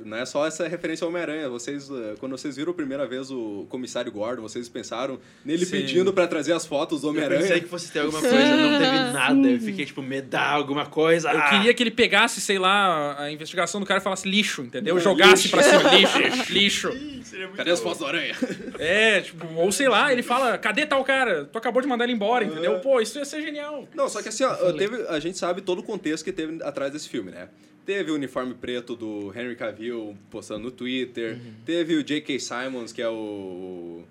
não 0.06 0.18
é 0.18 0.26
só 0.26 0.48
essa 0.48 0.68
referência 0.68 1.04
ao 1.04 1.10
Homem-Aranha. 1.10 1.50
Vocês, 1.50 1.90
eh, 1.92 2.16
quando 2.20 2.32
vocês 2.32 2.56
viram 2.56 2.72
a 2.72 2.74
primeira 2.74 3.06
vez 3.06 3.30
o 3.30 3.68
comissário 3.70 4.12
Gordon, 4.12 4.42
vocês 4.42 4.68
pensaram 4.70 5.20
nele 5.44 5.66
Sim. 5.66 5.72
pedindo 5.72 6.14
pra 6.14 6.26
trazer 6.28 6.54
as 6.54 6.66
fotos 6.66 7.02
do 7.02 7.10
Eu 7.10 7.14
pensei 7.14 7.28
Homem-Aranha? 7.28 7.60
que 7.62 7.68
fosse 7.68 7.92
ter 7.92 8.00
alguma 8.00 8.22
coisa, 8.22 8.36
não 8.56 8.80
teve 8.80 9.14
nada. 9.14 9.48
Eu 9.50 9.60
fiquei 9.60 9.86
tipo, 9.86 10.02
me 10.02 10.22
dá 10.22 10.50
alguma 10.50 10.86
coisa. 10.86 11.32
Eu 11.32 11.38
ah! 11.40 11.50
queria 11.50 11.74
que 11.74 11.84
ele 11.84 11.92
pegasse, 11.92 12.40
sei 12.40 12.58
lá, 12.58 13.22
a 13.22 13.30
investigação 13.32 13.82
do 13.82 13.86
cara 13.86 14.00
e 14.00 14.04
falasse 14.04 14.28
lixo, 14.30 14.62
entendeu? 14.62 14.96
Não, 14.96 15.02
Jogasse 15.02 15.44
lixo. 15.44 15.50
pra 15.50 15.62
cima, 15.62 15.92
lixo, 15.94 16.54
lixo. 16.54 16.90
Ih, 16.96 17.16
Cadê 17.58 17.72
as 17.72 17.82
fotos 17.82 18.00
do 18.00 18.06
Aranha? 18.06 18.34
É, 18.80 19.20
tipo, 19.22 19.46
ou 19.56 19.72
sei 19.72 19.90
lá, 19.90 20.12
ele 20.14 20.24
fala, 20.24 20.58
cadê 20.58 20.86
tal 20.86 21.04
cara? 21.04 21.46
Tu 21.52 21.58
acabou 21.58 21.82
de 21.82 21.88
mandar 21.88 22.06
ele 22.06 22.14
embora, 22.14 22.46
entendeu? 22.46 22.80
Pô, 22.80 23.02
isso 23.02 23.18
ia 23.18 23.26
ser 23.26 23.42
genial. 23.42 23.88
Não, 23.94 24.05
Não, 24.06 24.10
só 24.10 24.22
que 24.22 24.30
assim, 24.30 24.44
ó, 24.44 24.54
teve, 24.74 25.02
a 25.08 25.20
gente 25.20 25.38
sabe 25.38 25.62
todo 25.62 25.80
o 25.80 25.84
contexto 25.84 26.24
que 26.24 26.32
teve 26.32 26.62
atrás 26.64 26.92
desse 26.94 27.10
filme, 27.10 27.32
né? 27.32 27.50
Teve 27.86 28.12
o 28.12 28.16
uniforme 28.16 28.54
preto 28.54 28.96
do 28.96 29.32
Henry 29.36 29.56
Cavill 29.56 30.16
postando 30.30 30.64
no 30.64 30.72
Twitter. 30.72 31.34
Uhum. 31.34 31.54
Teve 31.66 31.96
o 31.96 32.04
J.K. 32.04 32.40
Simons, 32.40 32.92
que 32.92 33.02
é 33.02 33.10
o. 33.10 34.04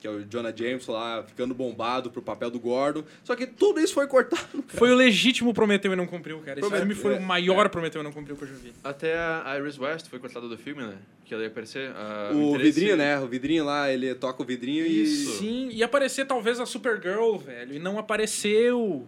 que 0.00 0.06
é 0.06 0.10
o 0.10 0.24
Jonah 0.24 0.52
James 0.56 0.84
lá, 0.88 1.22
ficando 1.22 1.54
bombado 1.54 2.10
pro 2.10 2.20
papel 2.22 2.50
do 2.50 2.58
Gordon. 2.58 3.04
Só 3.22 3.36
que 3.36 3.46
tudo 3.46 3.78
isso 3.80 3.94
foi 3.94 4.08
cortado. 4.08 4.64
Foi 4.68 4.90
o 4.90 4.94
legítimo 4.96 5.54
Prometeu 5.54 5.92
e 5.92 5.96
não 5.96 6.06
cumpriu, 6.08 6.38
cara. 6.40 6.58
Esse 6.58 6.68
Prometeu, 6.68 6.86
filme 6.86 6.94
foi 7.00 7.14
é, 7.14 7.18
o 7.18 7.22
maior 7.22 7.68
Prometeu 7.68 8.00
e 8.00 8.04
não 8.04 8.10
cumpriu 8.12 8.36
que 8.36 8.42
eu 8.42 8.48
já 8.48 8.54
vi. 8.54 8.72
Até 8.82 9.16
a 9.16 9.56
Iris 9.60 9.78
West 9.78 10.08
foi 10.08 10.18
cortada 10.18 10.48
do 10.48 10.58
filme, 10.58 10.82
né? 10.82 10.94
Que 11.24 11.32
ela 11.32 11.44
ia 11.44 11.48
aparecer. 11.50 11.92
ah, 11.94 12.32
O 12.34 12.58
vidrinho, 12.58 12.96
né? 12.96 13.20
O 13.20 13.28
vidrinho 13.28 13.64
lá, 13.64 13.92
ele 13.92 14.12
toca 14.16 14.42
o 14.42 14.44
vidrinho 14.44 14.84
Isso. 14.84 15.34
e. 15.34 15.38
Sim, 15.38 15.68
ia 15.70 15.84
aparecer 15.84 16.26
talvez 16.26 16.58
a 16.58 16.66
Supergirl, 16.66 17.36
velho, 17.36 17.74
e 17.74 17.78
não 17.78 17.96
apareceu. 17.96 19.06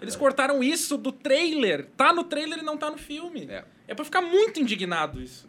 Eles 0.00 0.16
cortaram 0.16 0.62
isso 0.62 0.96
do 0.96 1.10
trailer. 1.10 1.86
Tá 1.96 2.12
no 2.12 2.24
trailer 2.24 2.60
e 2.60 2.62
não 2.62 2.76
tá 2.76 2.90
no 2.90 2.98
filme. 2.98 3.46
É. 3.50 3.64
É 3.88 3.94
pra 3.94 4.04
ficar 4.04 4.22
muito 4.22 4.60
indignado 4.60 5.20
isso. 5.20 5.48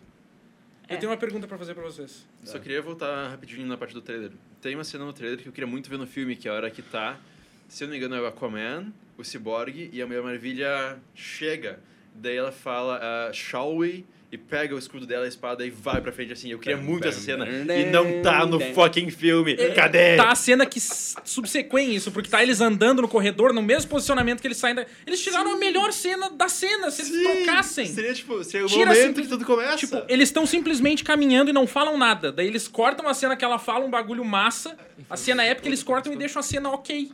É. 0.87 0.95
Eu 0.95 0.99
tenho 0.99 1.11
uma 1.11 1.17
pergunta 1.17 1.47
pra 1.47 1.57
fazer 1.57 1.75
pra 1.75 1.83
vocês. 1.83 2.27
Só 2.43 2.57
queria 2.57 2.81
voltar 2.81 3.29
rapidinho 3.29 3.67
na 3.67 3.77
parte 3.77 3.93
do 3.93 4.01
trailer. 4.01 4.31
Tem 4.59 4.73
uma 4.73 4.83
cena 4.83 5.05
no 5.05 5.13
trailer 5.13 5.39
que 5.39 5.47
eu 5.47 5.53
queria 5.53 5.67
muito 5.67 5.89
ver 5.89 5.97
no 5.97 6.07
filme, 6.07 6.35
que 6.35 6.47
é 6.47 6.51
a 6.51 6.55
hora 6.55 6.71
que 6.71 6.81
tá, 6.81 7.19
se 7.67 7.83
eu 7.83 7.87
não 7.87 7.91
me 7.91 7.97
engano, 7.97 8.15
é 8.15 8.21
o 8.21 8.25
Aquaman, 8.25 8.91
o 9.17 9.23
Cyborg 9.23 9.89
e 9.93 10.01
a 10.01 10.07
Mulher 10.07 10.23
Maravilha 10.23 10.99
chega. 11.13 11.79
Daí 12.15 12.35
ela 12.35 12.51
fala, 12.51 12.99
ah, 13.01 13.31
shall 13.31 13.75
we? 13.75 14.03
E 14.31 14.37
pega 14.37 14.75
o 14.75 14.77
escudo 14.77 15.07
dela, 15.07 15.25
a 15.25 15.27
espada 15.27 15.65
e 15.65 15.71
vai 15.71 15.99
pra 16.01 16.11
frente 16.11 16.31
assim. 16.33 16.51
Eu 16.51 16.59
queria 16.59 16.77
muito 16.77 17.07
essa 17.07 17.19
cena. 17.19 17.47
E 17.47 17.85
não 17.85 18.21
tá 18.21 18.45
no 18.45 18.59
fucking 18.75 19.09
filme. 19.09 19.55
Cadê? 19.73 20.17
Tá 20.17 20.29
a 20.29 20.35
cena 20.35 20.67
que 20.67 20.77
s- 20.77 21.15
subsequém 21.25 21.95
isso, 21.95 22.11
porque 22.11 22.29
tá 22.29 22.43
eles 22.43 22.61
andando 22.61 23.01
no 23.01 23.07
corredor, 23.07 23.51
no 23.51 23.61
mesmo 23.63 23.89
posicionamento 23.89 24.39
que 24.39 24.45
eles 24.45 24.57
saem 24.57 24.75
da... 24.75 24.85
Eles 25.07 25.19
tiraram 25.23 25.53
a 25.53 25.57
melhor 25.57 25.91
cena 25.91 26.29
da 26.29 26.47
cena, 26.47 26.91
se 26.91 27.01
eles 27.01 27.11
Sim, 27.11 27.43
trocassem. 27.43 27.85
Seria 27.87 28.13
tipo, 28.13 28.43
seria 28.43 28.67
o 28.67 28.69
Tira 28.69 28.85
momento 28.85 29.03
simples- 29.07 29.25
que 29.25 29.31
tudo 29.33 29.45
começa. 29.45 29.77
Tipo, 29.77 30.03
eles 30.07 30.29
estão 30.29 30.45
simplesmente 30.45 31.03
caminhando 31.03 31.49
e 31.49 31.53
não 31.53 31.65
falam 31.65 31.97
nada. 31.97 32.31
Daí 32.31 32.45
eles 32.45 32.67
cortam 32.67 33.07
a 33.07 33.15
cena 33.15 33.35
que 33.35 33.43
ela 33.43 33.57
fala 33.57 33.83
um 33.83 33.89
bagulho 33.89 34.23
massa. 34.23 34.77
A 35.09 35.17
cena 35.17 35.43
épica 35.43 35.67
eles 35.67 35.81
cortam 35.81 36.13
e 36.13 36.15
deixam 36.15 36.39
a 36.39 36.43
cena 36.43 36.69
ok. 36.69 37.11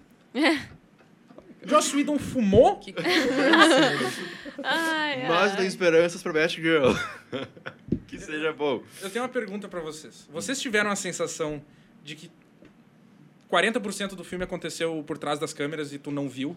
Joss 1.66 1.96
Whedon 1.96 2.18
fumou? 2.20 2.80
Ai, 4.64 5.28
Mas 5.28 5.52
ai. 5.52 5.58
tem 5.58 5.68
esperanças 5.68 6.22
pra 6.24 6.34
Batgirl. 6.34 6.94
que 8.08 8.18
seja 8.20 8.54
bom. 8.54 8.84
Eu 9.02 9.10
tenho 9.10 9.24
uma 9.24 9.30
pergunta 9.30 9.68
pra 9.68 9.80
vocês. 9.82 10.28
Vocês 10.32 10.60
tiveram 10.60 10.90
a 10.92 10.96
sensação 10.96 11.62
de 12.04 12.16
que 12.16 12.32
40% 13.52 14.10
do 14.16 14.24
filme 14.24 14.44
aconteceu 14.44 15.04
por 15.06 15.18
trás 15.18 15.40
das 15.40 15.54
câmeras 15.54 15.94
e 15.94 16.00
tu 16.00 16.12
não 16.12 16.30
viu? 16.30 16.56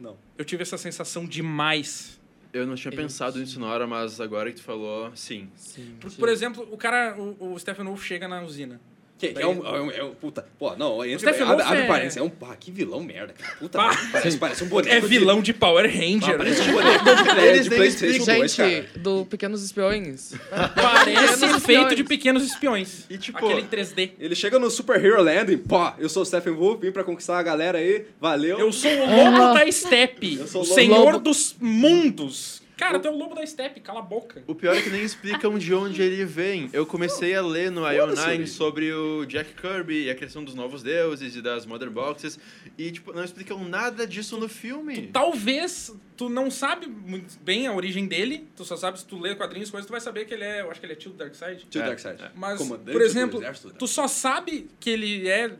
Não. 0.00 0.16
Eu 0.36 0.44
tive 0.44 0.62
essa 0.62 0.76
sensação 0.76 1.24
demais. 1.26 2.20
Eu 2.52 2.66
não 2.66 2.74
tinha 2.74 2.92
Eu 2.92 2.96
pensado 2.96 3.34
sim. 3.34 3.40
nisso 3.40 3.58
na 3.60 3.66
hora, 3.66 3.86
mas 3.86 4.20
agora 4.20 4.50
que 4.50 4.56
tu 4.58 4.62
falou, 4.62 5.10
sim. 5.16 5.48
Sim, 5.56 5.96
Por, 6.00 6.10
sim. 6.10 6.18
por 6.18 6.28
exemplo, 6.28 6.68
o 6.70 6.76
cara, 6.76 7.16
o, 7.18 7.54
o 7.54 7.58
Stephen 7.58 7.86
Wolf 7.86 8.02
chega 8.04 8.28
na 8.28 8.42
usina. 8.42 8.78
Que, 9.22 9.28
que 9.34 9.40
é, 9.42 9.46
um, 9.46 9.64
é, 9.64 9.80
um, 9.80 9.90
é 9.92 10.02
um- 10.02 10.14
Puta. 10.14 10.44
Pô, 10.58 10.74
não, 10.74 11.04
entre, 11.04 11.20
Stephen 11.20 11.46
abre, 11.46 11.62
abre 11.64 11.78
é- 11.82 11.86
parênteses, 11.86 12.16
é 12.16 12.22
um. 12.22 12.28
Pá, 12.28 12.56
que 12.58 12.72
vilão 12.72 13.00
merda, 13.04 13.32
cara. 13.32 13.54
Puta, 13.56 13.78
Pá. 13.78 13.96
parece, 14.10 14.36
parece 14.36 14.64
um 14.64 14.66
boneco. 14.68 14.92
É 14.92 15.00
de- 15.00 15.06
vilão 15.06 15.40
de 15.40 15.52
Power 15.52 15.84
Ah, 15.84 15.88
Ranger. 15.88 16.36
parece 16.36 16.60
um 16.62 16.72
boneco 16.72 17.04
de, 17.04 17.60
de 17.60 17.70
PlayStation 17.70 18.24
2, 18.24 18.54
cara. 18.56 18.86
Do 18.96 19.24
Pequenos 19.26 19.62
Espiões. 19.64 20.34
Parece 20.74 21.04
Pequenos 21.04 21.40
feito 21.40 21.56
espiões. 21.56 21.96
de 21.96 22.04
pequenos 22.04 22.44
espiões. 22.44 23.06
E, 23.08 23.16
tipo, 23.18 23.38
Aquele 23.38 23.60
em 23.60 23.66
3D. 23.66 24.10
Ele 24.18 24.34
chega 24.34 24.58
no 24.58 24.68
Super 24.70 25.04
Hero 25.04 25.22
Land 25.22 25.52
e, 25.52 25.56
pô, 25.56 25.92
eu 25.98 26.08
sou 26.08 26.22
o 26.22 26.26
Stephen 26.26 26.54
Wolf, 26.54 26.80
vim 26.80 26.90
pra 26.90 27.04
conquistar 27.04 27.38
a 27.38 27.42
galera 27.44 27.78
aí, 27.78 28.04
valeu. 28.20 28.58
Eu 28.58 28.72
sou 28.72 28.90
o 28.90 29.06
lobo 29.16 29.54
da 29.54 29.70
steppe. 29.70 30.38
Eu 30.40 30.46
sou 30.48 30.62
O 30.62 30.64
o 30.64 30.68
lobo- 30.68 30.74
senhor 30.80 31.04
lobo. 31.12 31.18
dos 31.20 31.54
mundos. 31.60 32.61
Cara, 32.76 32.98
tu 32.98 33.06
é 33.06 33.10
o 33.10 33.16
lobo 33.16 33.34
da 33.34 33.46
steppe, 33.46 33.80
cala 33.80 34.00
a 34.00 34.02
boca. 34.02 34.42
O 34.46 34.54
pior 34.54 34.74
é 34.76 34.82
que 34.82 34.90
nem 34.90 35.02
explicam 35.02 35.56
de 35.58 35.72
onde 35.74 36.02
ele 36.02 36.24
vem. 36.24 36.68
Eu 36.72 36.84
comecei 36.84 37.34
a 37.34 37.40
ler 37.42 37.70
no 37.70 37.82
Foda-se, 37.82 37.98
IO9 38.22 38.26
origem. 38.28 38.46
sobre 38.46 38.92
o 38.92 39.24
Jack 39.26 39.54
Kirby 39.54 40.04
e 40.06 40.10
a 40.10 40.14
criação 40.14 40.42
dos 40.42 40.54
novos 40.54 40.82
deuses 40.82 41.36
e 41.36 41.42
das 41.42 41.64
Mother 41.66 41.90
Boxes. 41.90 42.38
E, 42.76 42.90
tipo, 42.90 43.12
não 43.12 43.22
explicam 43.22 43.62
nada 43.68 44.06
disso 44.06 44.36
no 44.38 44.48
filme. 44.48 45.08
Talvez 45.12 45.94
tu 46.16 46.28
não 46.28 46.50
sabe 46.50 46.86
muito 46.86 47.38
bem 47.42 47.66
a 47.66 47.72
origem 47.72 48.06
dele, 48.06 48.48
tu 48.56 48.64
só 48.64 48.76
sabe 48.76 48.98
se 48.98 49.06
tu 49.06 49.18
lê 49.20 49.34
quadrinhos, 49.34 49.70
coisas, 49.70 49.86
tu 49.86 49.92
vai 49.92 50.00
saber 50.00 50.24
que 50.24 50.34
ele 50.34 50.44
é, 50.44 50.62
eu 50.62 50.70
acho 50.70 50.80
que 50.80 50.86
ele 50.86 50.94
é 50.94 50.96
tio 50.96 51.10
do 51.12 51.16
Darkseid. 51.18 51.66
Tio 51.70 51.82
É, 51.82 51.86
Darkseid. 51.86 52.22
é. 52.22 52.30
Mas, 52.34 52.58
Comandante 52.58 52.90
por 52.92 52.98
do 53.00 53.04
exemplo, 53.04 53.38
exército 53.40 53.68
da- 53.68 53.74
tu 53.74 53.86
só 53.86 54.08
sabe 54.08 54.68
que 54.80 54.90
ele 54.90 55.28
é 55.28 55.52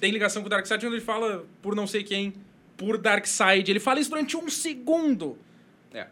tem 0.00 0.10
ligação 0.10 0.42
com 0.42 0.46
o 0.46 0.50
Darkseid 0.50 0.84
quando 0.84 0.94
ele 0.94 1.00
fala 1.04 1.46
por 1.62 1.74
não 1.76 1.86
sei 1.86 2.02
quem, 2.02 2.34
por 2.76 2.98
Darkseid. 2.98 3.70
Ele 3.70 3.78
fala 3.80 4.00
isso 4.00 4.10
durante 4.10 4.36
um 4.36 4.48
segundo. 4.50 5.38
É. 5.92 6.08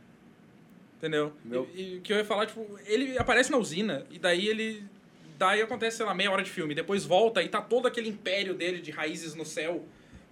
Entendeu? 1.02 1.32
Meu- 1.44 1.68
E, 1.74 1.96
e 1.96 2.00
que 2.00 2.12
eu 2.12 2.16
ia 2.16 2.24
falar, 2.24 2.46
tipo, 2.46 2.78
ele 2.86 3.18
aparece 3.18 3.50
na 3.50 3.58
usina 3.58 4.06
e 4.08 4.20
daí 4.20 4.46
ele. 4.46 4.84
Daí 5.36 5.60
acontece, 5.60 5.96
sei 5.96 6.06
lá, 6.06 6.14
meia 6.14 6.30
hora 6.30 6.44
de 6.44 6.50
filme. 6.50 6.76
Depois 6.76 7.04
volta 7.04 7.42
e 7.42 7.48
tá 7.48 7.60
todo 7.60 7.88
aquele 7.88 8.08
império 8.08 8.54
dele 8.54 8.80
de 8.80 8.92
raízes 8.92 9.34
no 9.34 9.44
céu 9.44 9.84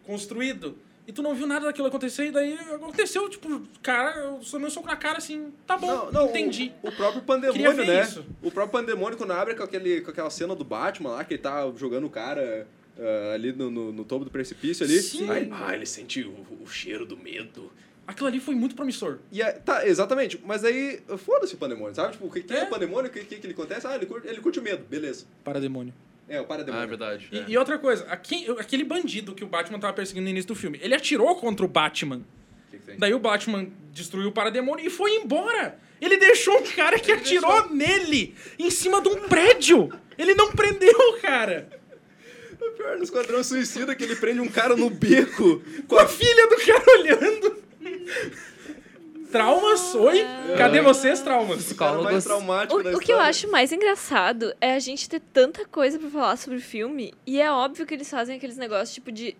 construído. 0.06 0.78
E 1.09 1.12
tu 1.12 1.22
não 1.22 1.35
viu 1.35 1.44
nada 1.44 1.66
daquilo 1.66 1.88
acontecer, 1.88 2.26
e 2.26 2.30
daí 2.30 2.54
aconteceu, 2.72 3.28
tipo, 3.28 3.62
cara, 3.83 4.16
eu 4.20 4.42
sou 4.42 4.61
meu 4.61 4.70
soco 4.70 4.87
na 4.87 4.94
cara 4.94 5.18
assim, 5.18 5.52
tá 5.66 5.76
bom, 5.76 5.88
Não, 5.88 6.12
não, 6.12 6.28
entendi. 6.28 6.70
O, 6.83 6.88
o 6.88 6.92
próprio 6.92 7.22
Pandemônio, 7.22 7.85
né? 7.85 8.02
isso. 8.02 8.24
O 8.40 8.50
próprio 8.52 8.80
Pandemônio, 8.80 9.18
quando 9.18 9.33
abre 9.33 9.56
com, 9.56 9.64
aquele, 9.64 10.02
com 10.02 10.11
aquela 10.12 10.30
cena 10.30 10.54
do 10.54 10.62
Batman 10.62 11.11
lá, 11.11 11.24
que 11.24 11.35
ele 11.35 11.42
tá 11.42 11.68
jogando 11.76 12.06
o 12.06 12.11
cara 12.11 12.68
ah, 12.96 13.33
ali 13.35 13.50
no, 13.52 13.70
no, 13.72 13.92
no 13.92 14.04
topo 14.04 14.24
do 14.24 14.30
precipício 14.30 14.85
ali. 14.85 15.00
Sim. 15.00 15.28
Aí, 15.28 15.48
ah, 15.50 15.74
ele 15.74 15.87
sente 15.87 16.22
o, 16.22 16.46
o 16.62 16.66
cheiro 16.68 17.04
do 17.04 17.16
medo. 17.16 17.72
Aquilo 18.11 18.27
ali 18.27 18.40
foi 18.40 18.57
muito 18.57 18.75
promissor. 18.75 19.18
E 19.31 19.40
é- 19.40 19.53
tá, 19.53 19.87
exatamente. 19.87 20.40
Mas 20.44 20.64
aí, 20.64 21.01
foda-se 21.18 21.55
o 21.55 21.59
Pandemônio, 21.59 21.94
sabe? 21.94 22.12
Tipo, 22.12 22.27
o 22.27 22.31
que, 22.31 22.42
que 22.42 22.53
é. 22.53 22.59
É. 22.59 22.64
o 22.64 22.66
Pandemônio? 22.66 23.09
O 23.09 23.12
que, 23.12 23.20
que, 23.20 23.37
que 23.37 23.46
ele 23.46 23.53
acontece? 23.55 23.87
Ah, 23.87 23.94
ele 23.94 24.05
curte, 24.07 24.27
ele 24.27 24.40
curte 24.40 24.59
o 24.59 24.62
medo, 24.62 24.85
beleza. 24.88 25.27
Para 25.44 25.61
demônio. 25.61 25.94
É, 26.29 26.38
o 26.38 26.40
Ah, 26.40 26.42
é 26.42 26.46
Parademônio. 26.46 26.88
verdade. 26.88 27.29
E, 27.31 27.38
é. 27.38 27.44
e 27.46 27.57
outra 27.57 27.79
coisa, 27.79 28.05
aque- 28.11 28.46
aquele 28.59 28.83
bandido 28.83 29.33
que 29.35 29.44
o 29.44 29.46
Batman 29.46 29.79
tava 29.79 29.92
perseguindo 29.92 30.25
no 30.25 30.31
início 30.31 30.49
do 30.49 30.55
filme, 30.57 30.81
ele 30.83 30.92
atirou 30.94 31.37
contra 31.37 31.64
o 31.64 31.68
Batman. 31.68 32.23
Que, 32.70 32.79
que 32.79 32.85
tem? 32.87 32.96
Daí 32.99 33.14
o 33.14 33.18
Batman 33.20 33.68
destruiu 33.92 34.29
o 34.29 34.33
parademônio 34.33 34.85
e 34.85 34.90
foi 34.90 35.14
embora. 35.16 35.79
Ele 36.01 36.16
deixou 36.16 36.59
um 36.59 36.62
cara 36.64 36.99
que 36.99 37.12
atirou 37.12 37.70
nele 37.70 38.35
em 38.59 38.70
cima 38.70 39.01
de 39.01 39.09
um 39.09 39.29
prédio. 39.29 39.88
Ele 40.18 40.35
não 40.35 40.51
prendeu 40.51 40.92
o 41.11 41.20
cara. 41.20 41.68
O 42.61 42.70
pior 42.73 42.96
no 42.99 43.05
Esquadrão 43.05 43.42
Suicida 43.44 43.94
que 43.94 44.03
ele 44.05 44.16
prende 44.16 44.40
um 44.40 44.49
cara 44.49 44.77
no 44.77 44.90
beco 44.90 45.62
Com 45.88 45.96
a 45.99 46.07
filha 46.07 46.46
do 46.49 46.57
cara 46.57 46.85
olhando. 46.99 47.62
Traumas? 49.31 49.94
Oi? 49.94 50.25
Cadê 50.59 50.81
vocês, 50.81 51.20
traumas? 51.20 51.49
Mais 51.51 51.64
Psicólogos. 51.64 52.27
O, 52.73 52.96
o 52.96 52.99
que 52.99 53.12
eu 53.12 53.20
acho 53.20 53.49
mais 53.49 53.70
engraçado 53.70 54.53
é 54.61 54.75
a 54.75 54.79
gente 54.81 55.09
ter 55.09 55.20
tanta 55.20 55.64
coisa 55.64 55.99
pra 55.99 56.11
falar 56.11 56.37
sobre 56.37 56.59
o 56.59 56.61
filme 56.62 57.14
e 57.25 57.40
é 57.40 57.51
óbvio 57.51 57.87
que 57.87 57.94
eles 57.94 58.11
fazem 58.11 58.37
aqueles 58.37 58.57
negócios 58.57 58.92
tipo 58.92 59.12
de 59.12 59.37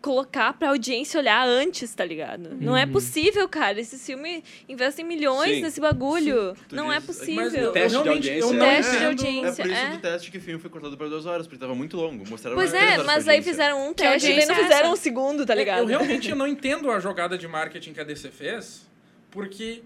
colocar 0.00 0.52
pra 0.54 0.70
audiência 0.70 1.20
olhar 1.20 1.46
antes, 1.46 1.94
tá 1.94 2.04
ligado? 2.04 2.56
Não 2.60 2.76
é 2.76 2.86
possível, 2.86 3.48
cara. 3.48 3.80
Esse 3.80 3.98
filme 3.98 4.42
investem 4.68 5.04
milhões 5.04 5.56
Sim. 5.56 5.62
nesse 5.62 5.80
bagulho. 5.80 6.56
Não 6.72 6.90
é 6.92 6.96
diz- 6.96 7.06
possível. 7.06 7.34
Mas 7.36 7.54
eu, 7.54 7.72
Teste 7.72 7.88
de 7.98 8.02
realmente, 8.04 8.28
audiência. 8.30 8.46
eu 8.46 8.52
não 8.54 8.66
Teste 8.66 8.98
de 8.98 9.04
audiência. 9.04 9.62
É 9.62 9.64
por 9.66 9.72
isso 9.72 9.82
é. 9.82 9.90
do 9.90 9.98
teste 9.98 10.30
que 10.30 10.38
o 10.38 10.40
filme 10.40 10.60
foi 10.60 10.70
cortado 10.70 10.96
por 10.96 11.08
duas 11.08 11.26
horas, 11.26 11.46
porque 11.46 11.60
tava 11.60 11.74
muito 11.74 11.96
longo. 11.96 12.28
Mostraram 12.28 12.56
Pois 12.56 12.72
é, 12.72 12.98
mas 13.04 13.24
pra 13.24 13.32
aí 13.34 13.42
fizeram 13.42 13.88
um 13.88 13.92
teste 13.94 14.30
e 14.30 14.46
não 14.46 14.54
é 14.54 14.62
fizeram 14.62 14.84
essa? 14.86 14.92
um 14.92 14.96
segundo, 14.96 15.44
tá 15.44 15.54
ligado? 15.54 15.80
Eu 15.80 15.86
realmente 15.86 16.32
não 16.34 16.46
entendo 16.46 16.90
a 16.90 16.98
jogada 16.98 17.36
de 17.36 17.46
marketing 17.46 17.92
que 17.92 18.00
a 18.00 18.04
DC 18.04 18.30
fez, 18.30 18.88
porque 19.30 19.82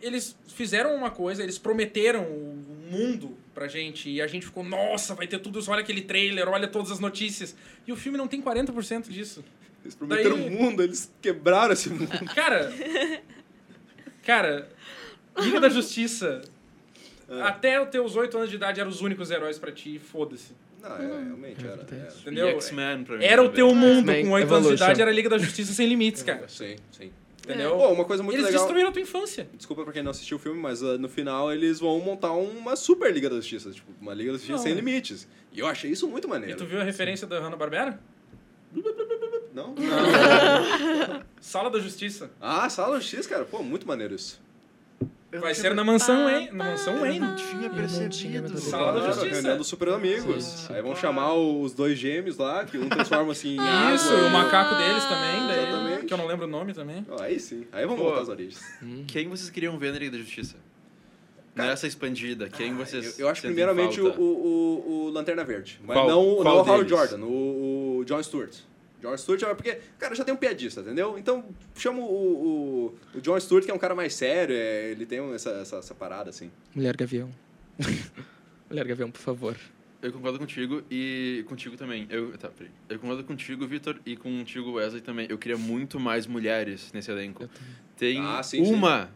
eles 0.00 0.36
fizeram 0.48 0.94
uma 0.94 1.10
coisa, 1.10 1.42
eles 1.42 1.58
prometeram 1.58 2.22
o 2.24 2.64
mundo 2.90 3.36
pra 3.56 3.66
gente, 3.68 4.10
e 4.10 4.20
a 4.20 4.26
gente 4.26 4.44
ficou, 4.44 4.62
nossa, 4.62 5.14
vai 5.14 5.26
ter 5.26 5.38
tudo 5.38 5.58
isso, 5.58 5.70
olha 5.70 5.80
aquele 5.80 6.02
trailer, 6.02 6.46
olha 6.46 6.68
todas 6.68 6.90
as 6.92 7.00
notícias. 7.00 7.56
E 7.86 7.90
o 7.90 7.96
filme 7.96 8.18
não 8.18 8.28
tem 8.28 8.42
40% 8.42 9.08
disso. 9.08 9.42
Eles 9.82 9.94
prometeram 9.94 10.36
Daí- 10.36 10.46
o 10.46 10.50
mundo, 10.50 10.82
eles 10.82 11.10
quebraram 11.22 11.72
esse 11.72 11.88
mundo. 11.88 12.06
Cara, 12.34 12.70
cara, 14.22 14.68
Liga 15.38 15.58
da 15.58 15.70
Justiça, 15.70 16.42
até 17.42 17.80
os 17.80 17.88
teus 17.88 18.14
8 18.14 18.36
anos 18.36 18.50
de 18.50 18.56
idade 18.56 18.78
eram 18.78 18.90
os 18.90 19.00
únicos 19.00 19.30
heróis 19.30 19.58
pra 19.58 19.72
ti, 19.72 19.98
foda-se. 19.98 20.52
Não, 20.82 20.94
é, 20.94 21.06
realmente 21.24 21.64
era. 21.64 21.76
verdade. 21.76 22.02
era. 22.02 22.14
Entendeu? 22.20 22.48
E 22.48 22.50
X-Men 22.52 23.04
pra 23.04 23.16
mim. 23.16 23.24
Era 23.24 23.42
o 23.42 23.48
teu 23.48 23.74
mundo 23.74 24.12
com 24.12 24.30
8 24.32 24.54
anos 24.54 24.68
de 24.68 24.74
idade, 24.74 25.00
era 25.00 25.10
a 25.10 25.14
Liga 25.14 25.30
da 25.30 25.38
Justiça 25.38 25.72
sem 25.72 25.88
limites, 25.88 26.22
cara. 26.22 26.46
Sim, 26.46 26.76
sim. 26.92 27.10
Entendeu? 27.46 27.76
Pô, 27.76 27.88
uma 27.92 28.04
coisa 28.04 28.22
muito 28.22 28.34
Eles 28.36 28.46
legal. 28.46 28.62
destruíram 28.62 28.88
a 28.88 28.92
tua 28.92 29.02
infância. 29.02 29.48
Desculpa 29.54 29.84
pra 29.84 29.92
quem 29.92 30.02
não 30.02 30.10
assistiu 30.10 30.36
o 30.36 30.40
filme, 30.40 30.60
mas 30.60 30.82
ah, 30.82 30.98
no 30.98 31.08
final 31.08 31.52
eles 31.52 31.78
vão 31.78 31.98
montar 32.00 32.32
uma 32.32 32.74
super 32.74 33.12
Liga 33.12 33.30
da 33.30 33.36
Justiça. 33.36 33.70
Tipo, 33.70 33.92
uma 34.00 34.12
Liga 34.12 34.32
da 34.32 34.38
Justiça 34.38 34.56
Não. 34.56 34.62
sem 34.64 34.74
limites. 34.74 35.28
E 35.52 35.60
eu 35.60 35.66
achei 35.66 35.90
isso 35.90 36.08
muito 36.08 36.26
E 36.26 36.30
maneiro. 36.30 36.56
tu 36.56 36.66
viu 36.66 36.80
a 36.80 36.84
referência 36.84 37.26
da 37.26 37.38
Hanna-Barbera? 37.38 38.00
Não? 39.54 39.74
Sala 41.40 41.70
da 41.70 41.78
Justiça. 41.78 42.30
Ah, 42.40 42.68
Sala 42.68 42.94
da 42.94 43.00
Justiça, 43.00 43.28
cara. 43.28 43.44
Pô, 43.44 43.62
muito 43.62 43.86
maneiro 43.86 44.14
isso. 44.14 44.40
Eu 45.32 45.40
Vai 45.40 45.54
ser 45.54 45.74
na 45.74 45.82
mansão 45.84 46.24
Wayne. 46.24 46.50
Na 46.52 46.64
mansão 46.64 46.94
Eu 46.94 47.00
Wayne. 47.00 47.18
não 47.20 47.34
tinha 47.36 47.68
percebido. 47.68 48.56
Sala 48.58 48.92
da 49.00 49.06
Justiça. 49.08 49.34
reunião 49.34 49.56
dos 49.58 49.66
super 49.66 49.88
amigos. 49.90 50.70
Aí 50.70 50.80
vão 50.80 50.94
chamar 50.94 51.34
os 51.34 51.74
dois 51.74 51.98
gêmeos 51.98 52.38
lá, 52.38 52.64
que 52.64 52.78
um 52.78 52.88
transforma 52.88 53.32
assim 53.32 53.56
em 53.56 53.58
água. 53.60 53.94
Isso, 53.96 54.14
o 54.14 54.30
macaco 54.30 54.74
deles 54.76 55.02
também, 55.04 55.46
daí, 55.48 55.68
Exatamente. 55.68 56.06
que 56.06 56.14
eu 56.14 56.18
não 56.18 56.26
lembro 56.26 56.46
o 56.46 56.48
nome 56.48 56.72
também. 56.72 57.04
Ó, 57.10 57.20
Aí 57.20 57.40
sim. 57.40 57.66
Aí 57.72 57.84
vamos 57.84 57.98
Pô. 58.00 58.04
voltar 58.06 58.22
às 58.22 58.28
origens. 58.28 58.60
Quem 59.08 59.28
vocês 59.28 59.50
queriam 59.50 59.76
ver 59.78 59.92
na 59.92 59.98
Liga 59.98 60.12
da 60.12 60.18
Justiça? 60.18 60.54
Nessa 61.54 61.86
expandida, 61.86 62.48
quem 62.48 62.74
vocês. 62.74 63.18
Eu, 63.18 63.24
eu 63.26 63.30
acho 63.30 63.40
primeiramente 63.42 63.98
o, 64.00 64.08
o, 64.12 65.06
o 65.06 65.10
Lanterna 65.10 65.42
Verde. 65.42 65.80
Mas 65.84 65.96
Qual- 65.96 66.08
não, 66.08 66.34
qual 66.36 66.44
não 66.44 66.62
o 66.62 66.68
Howard? 66.68 66.88
Jordan, 66.90 67.18
o, 67.24 67.98
o 68.00 68.04
John 68.04 68.22
Stewart. 68.22 68.54
John 69.06 69.16
Stewart 69.16 69.42
é 69.42 69.54
porque, 69.54 69.78
cara, 69.98 70.14
já 70.14 70.24
tem 70.24 70.34
um 70.34 70.36
piadista, 70.36 70.80
entendeu? 70.80 71.16
Então, 71.18 71.44
chama 71.74 72.00
o, 72.00 72.04
o, 72.04 72.98
o 73.18 73.20
John 73.20 73.38
Stewart, 73.38 73.64
que 73.64 73.70
é 73.70 73.74
um 73.74 73.78
cara 73.78 73.94
mais 73.94 74.14
sério, 74.14 74.54
é, 74.54 74.90
ele 74.90 75.06
tem 75.06 75.18
essa, 75.32 75.50
essa, 75.50 75.76
essa 75.76 75.94
parada, 75.94 76.30
assim. 76.30 76.50
Mulher 76.74 76.96
Gavião. 76.96 77.30
Mulher 78.68 78.86
Gavião, 78.86 79.10
por 79.10 79.20
favor. 79.20 79.56
Eu 80.02 80.12
concordo 80.12 80.38
contigo 80.38 80.82
e 80.90 81.44
contigo 81.48 81.76
também. 81.76 82.06
Eu, 82.10 82.36
tá, 82.36 82.48
peraí. 82.48 82.70
Eu 82.88 82.98
concordo 82.98 83.24
contigo, 83.24 83.66
Vitor, 83.66 83.98
e 84.04 84.16
contigo, 84.16 84.72
Wesley, 84.72 85.00
também. 85.00 85.26
Eu 85.30 85.38
queria 85.38 85.56
muito 85.56 85.98
mais 85.98 86.26
mulheres 86.26 86.92
nesse 86.92 87.10
elenco. 87.10 87.48
Tem 87.96 88.20
Ah, 88.20 88.42
sim, 88.42 88.60
uma 88.62 89.10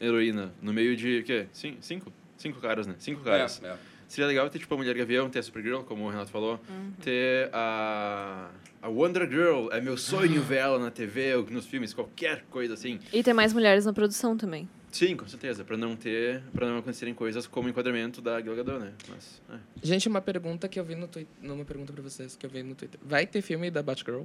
heroína 0.00 0.52
no 0.62 0.72
meio 0.72 0.96
de. 0.96 1.18
O 1.18 1.24
quê? 1.24 1.46
Cin- 1.52 1.78
Cinco? 1.80 2.12
Cinco 2.38 2.60
caras, 2.60 2.86
né? 2.86 2.94
Cinco 2.98 3.22
caras. 3.22 3.60
É, 3.62 3.66
é. 3.68 3.76
Seria 4.10 4.26
legal 4.26 4.50
ter, 4.50 4.58
tipo, 4.58 4.74
a 4.74 4.76
Mulher 4.76 4.92
Gavião, 4.96 5.30
ter 5.30 5.38
a 5.38 5.42
Supergirl, 5.42 5.82
como 5.82 6.04
o 6.04 6.10
Renato 6.10 6.32
falou. 6.32 6.58
Uhum. 6.68 6.90
Ter 7.00 7.48
a. 7.52 8.50
A 8.82 8.88
Wonder 8.88 9.30
Girl. 9.30 9.68
É 9.70 9.80
meu 9.80 9.96
sonho 9.96 10.42
ver 10.42 10.56
ela 10.56 10.80
na 10.80 10.90
TV 10.90 11.36
ou 11.36 11.48
nos 11.48 11.64
filmes, 11.66 11.94
qualquer 11.94 12.44
coisa 12.50 12.74
assim. 12.74 12.98
E 13.12 13.22
ter 13.22 13.32
mais 13.32 13.52
mulheres 13.52 13.84
na 13.84 13.92
produção 13.92 14.36
também. 14.36 14.68
Sim, 14.90 15.14
com 15.16 15.28
certeza. 15.28 15.62
Pra 15.62 15.76
não 15.76 15.94
ter. 15.94 16.42
Pra 16.52 16.66
não 16.66 16.78
acontecerem 16.78 17.14
coisas 17.14 17.46
como 17.46 17.68
o 17.68 17.70
enquadramento 17.70 18.20
da 18.20 18.40
Gal 18.40 18.56
Gadot, 18.56 18.80
né? 18.80 18.92
Mas. 19.08 19.40
É. 19.48 19.58
Gente, 19.80 20.08
uma 20.08 20.20
pergunta 20.20 20.68
que 20.68 20.80
eu 20.80 20.84
vi 20.84 20.96
no 20.96 21.06
Twitter. 21.06 21.32
Não, 21.40 21.54
uma 21.54 21.64
pergunta 21.64 21.92
pra 21.92 22.02
vocês 22.02 22.34
que 22.34 22.44
eu 22.44 22.50
vi 22.50 22.64
no 22.64 22.74
Twitter. 22.74 22.98
Vai 23.00 23.28
ter 23.28 23.40
filme 23.42 23.70
da 23.70 23.80
Batgirl? 23.80 24.22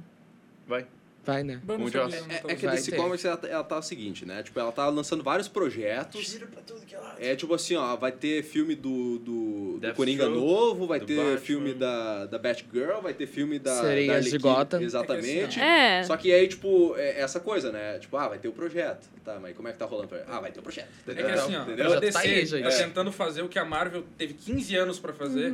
Vai. 0.66 0.84
Vai, 1.26 1.42
né? 1.42 1.60
Vamos 1.64 1.90
Joss. 1.90 2.14
sobre- 2.16 2.34
É, 2.34 2.42
é 2.52 2.54
que 2.54 2.66
a 2.66 2.70
DC. 2.70 2.92
Comics, 2.92 3.24
ela, 3.24 3.36
tá- 3.36 3.48
ela 3.48 3.64
tá 3.64 3.78
o 3.78 3.82
seguinte, 3.82 4.24
né? 4.24 4.42
Tipo, 4.44 4.60
ela 4.60 4.70
tá 4.70 4.88
lançando 4.88 5.24
vários 5.24 5.48
projetos. 5.48 6.34
pra 6.38 6.62
tudo 6.62 6.86
que 6.86 6.94
é 6.94 6.98
lado. 6.98 7.16
É 7.18 7.34
tipo 7.34 7.52
assim, 7.52 7.74
ó, 7.74 7.96
vai 7.96 8.12
ter 8.12 8.42
filme 8.44 8.74
do, 8.76 9.18
do, 9.18 9.78
do 9.80 9.94
Coringa 9.94 10.28
novo, 10.28 10.86
vai 10.86 11.00
do 11.00 11.06
ter 11.06 11.16
Batman. 11.16 11.36
filme 11.38 11.74
da, 11.74 12.26
da 12.26 12.38
Batgirl, 12.38 13.00
vai 13.02 13.12
ter 13.12 13.26
filme 13.26 13.58
da. 13.58 13.74
Sereias 13.80 14.24
da 14.24 14.30
de. 14.30 14.38
Gotham. 14.38 14.80
Exatamente. 14.82 15.58
É. 15.60 16.04
Só 16.04 16.16
que 16.16 16.32
aí, 16.32 16.46
tipo, 16.46 16.94
é 16.96 17.20
essa 17.20 17.40
coisa, 17.40 17.72
né? 17.72 17.98
Tipo, 17.98 18.16
ah, 18.16 18.28
vai 18.28 18.38
ter 18.38 18.46
o 18.48 18.52
projeto. 18.52 19.08
Tá, 19.24 19.38
mas 19.42 19.56
como 19.56 19.66
é 19.66 19.72
que 19.72 19.78
tá 19.78 19.84
rolando? 19.84 20.08
Ah, 20.28 20.38
vai 20.40 20.52
ter 20.52 20.60
o 20.60 20.62
projeto. 20.62 20.88
É 21.08 21.10
Entendeu? 21.12 21.26
que 21.26 21.32
assim, 21.32 21.56
ó, 21.56 21.62
Entendeu? 21.62 21.92
A 21.92 22.00
DC 22.00 22.12
tá 22.12 22.20
aí, 22.20 22.48
tá 22.48 22.58
É. 22.68 22.82
tentando 22.84 23.10
fazer 23.10 23.42
o 23.42 23.48
que 23.48 23.58
a 23.58 23.64
Marvel 23.64 24.04
teve 24.16 24.34
15 24.34 24.76
anos 24.76 24.98
pra 25.00 25.12
fazer 25.12 25.52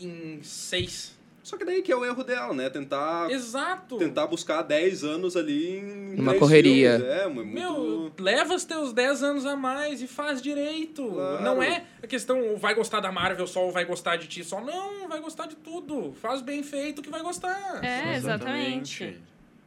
em 0.00 0.40
6. 0.42 1.14
Só 1.44 1.58
que 1.58 1.64
daí 1.64 1.82
que 1.82 1.92
é 1.92 1.96
o 1.96 2.06
erro 2.06 2.24
dela, 2.24 2.54
né? 2.54 2.70
Tentar, 2.70 3.30
Exato! 3.30 3.98
tentar 3.98 4.26
buscar 4.26 4.62
10 4.62 5.04
anos 5.04 5.36
ali 5.36 5.76
em. 5.78 6.16
Três 6.16 6.38
correria. 6.38 6.98
filmes. 6.98 7.16
É, 7.16 7.28
muito. 7.28 7.52
Meu, 7.52 8.12
leva 8.18 8.54
os 8.54 8.64
teus 8.64 8.94
10 8.94 9.22
anos 9.22 9.44
a 9.44 9.54
mais 9.54 10.00
e 10.00 10.06
faz 10.06 10.40
direito. 10.40 11.06
Claro. 11.06 11.44
Não 11.44 11.62
é 11.62 11.84
a 12.02 12.06
questão 12.06 12.56
vai 12.56 12.74
gostar 12.74 13.00
da 13.00 13.12
Marvel 13.12 13.46
só 13.46 13.66
ou 13.66 13.70
vai 13.70 13.84
gostar 13.84 14.16
de 14.16 14.26
ti 14.26 14.42
só. 14.42 14.58
Não, 14.58 15.06
vai 15.06 15.20
gostar 15.20 15.46
de 15.46 15.56
tudo. 15.56 16.14
Faz 16.14 16.40
bem 16.40 16.62
feito 16.62 17.02
que 17.02 17.10
vai 17.10 17.20
gostar. 17.20 17.84
É, 17.84 18.16
exatamente. 18.16 19.20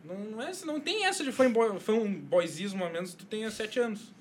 Não, 0.03 0.15
não, 0.15 0.41
é, 0.41 0.51
não 0.65 0.79
tem 0.79 1.05
essa 1.05 1.23
de 1.23 1.31
fanboy, 1.31 1.79
fanboyzismo, 1.79 2.83
a 2.83 2.89
menos 2.89 3.11
que 3.11 3.17
tu 3.17 3.25
tenha 3.27 3.51
7 3.51 3.79
anos. 3.79 4.16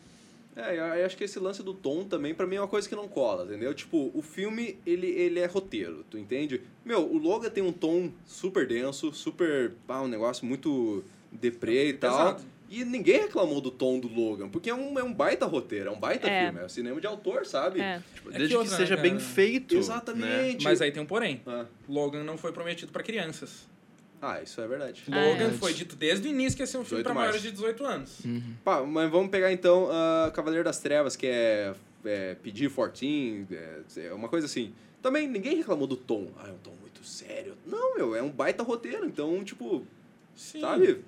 É, 0.57 1.01
eu 1.01 1.05
acho 1.05 1.16
que 1.16 1.25
esse 1.25 1.38
lance 1.38 1.62
do 1.62 1.75
tom 1.75 2.05
também, 2.05 2.35
pra 2.35 2.47
mim, 2.47 2.57
é 2.57 2.61
uma 2.61 2.66
coisa 2.69 2.88
que 2.88 2.97
não 2.97 3.07
cola, 3.07 3.45
entendeu? 3.45 3.75
Tipo, 3.75 4.11
o 4.14 4.23
filme, 4.23 4.79
ele, 4.87 5.07
ele 5.09 5.38
é 5.38 5.45
roteiro, 5.47 6.03
tu 6.11 6.16
entende? 6.16 6.62
Meu, 6.83 7.01
o 7.03 7.19
Logan 7.19 7.51
tem 7.51 7.62
um 7.62 7.73
tom 7.73 8.11
super 8.25 8.66
denso, 8.66 9.12
super. 9.12 9.73
Ah, 9.87 10.01
um 10.03 10.09
negócio 10.09 10.47
muito 10.47 11.05
deprê 11.31 11.90
e 11.90 11.92
tal. 11.92 12.35
Pesado. 12.35 12.57
E 12.69 12.85
ninguém 12.85 13.21
reclamou 13.21 13.61
do 13.61 13.71
tom 13.71 14.01
do 14.01 14.09
Logan, 14.09 14.49
porque 14.49 14.69
é 14.71 14.75
um, 14.75 14.99
é 14.99 15.05
um 15.05 15.12
baita 15.12 15.47
roteiro, 15.47 15.88
é 15.88 15.92
um 15.92 16.01
baita 16.01 16.27
É. 16.27 16.47
filme, 16.47 16.61
é 16.61 16.64
um 16.64 16.69
cinema 16.69 17.01
de 17.01 17.07
autor, 17.07 17.47
sabe? 17.47 17.81
É. 17.81 18.03
Tipo, 18.14 18.31
É 18.31 18.38
desde 18.38 18.49
que 18.49 18.55
que, 18.55 18.57
outra, 18.57 18.77
seja 18.77 18.97
né, 18.97 19.03
bem 19.03 19.21
feito. 19.21 19.75
Né? 19.75 19.81
Exatamente. 19.81 20.64
Mas 20.64 20.81
aí 20.81 20.90
tem 20.90 21.01
um 21.03 21.07
porém. 21.07 21.42
Ah, 21.47 21.66
Logan 21.88 22.25
não 22.25 22.37
foi 22.37 22.51
prometido 22.51 22.90
pra 22.90 23.03
crianças. 23.05 23.69
Ah, 24.20 24.42
isso 24.42 24.61
é 24.61 24.66
verdade. 24.66 25.05
Logan 25.09 25.48
é. 25.48 25.50
foi 25.52 25.72
dito 25.74 25.94
desde 25.94 26.26
o 26.26 26.31
início 26.31 26.57
que 26.57 26.62
ia 26.62 26.66
ser 26.66 26.79
um 26.79 26.85
filme 26.85 27.02
18 27.02 27.05
pra 27.05 27.14
mais. 27.14 27.29
maiores 27.29 27.42
de 27.42 27.52
18 27.52 27.85
anos. 27.85 28.18
Pá, 28.64 28.83
mas 28.83 29.11
vamos 29.11 29.31
pegar 29.31 29.52
então 29.52 29.85
uh, 29.85 30.31
Cavaleiro 30.33 30.64
das 30.64 30.79
Trevas, 30.79 31.16
que 31.16 31.26
é, 31.26 31.74
é 32.05 32.37
PG-14, 32.42 33.46
é, 33.50 34.07
é 34.07 34.12
uma 34.14 34.29
coisa 34.29 34.46
assim. 34.46 34.74
Também 35.02 35.29
ninguém 35.29 35.57
reclamou 35.57 35.87
do 35.87 35.96
tom. 35.96 36.29
Ah, 36.38 36.48
é 36.48 36.52
um 36.52 36.59
tom 36.59 36.72
muito 36.81 37.05
sério. 37.05 37.57
Não, 37.66 37.96
meu, 37.96 38.16
é 38.16 38.22
um 38.22 38.31
baita 38.31 38.62
roteiro, 38.62 39.07
então, 39.07 39.44
tipo, 39.44 39.87
Sim. 40.35 40.61
sabe? 40.61 41.05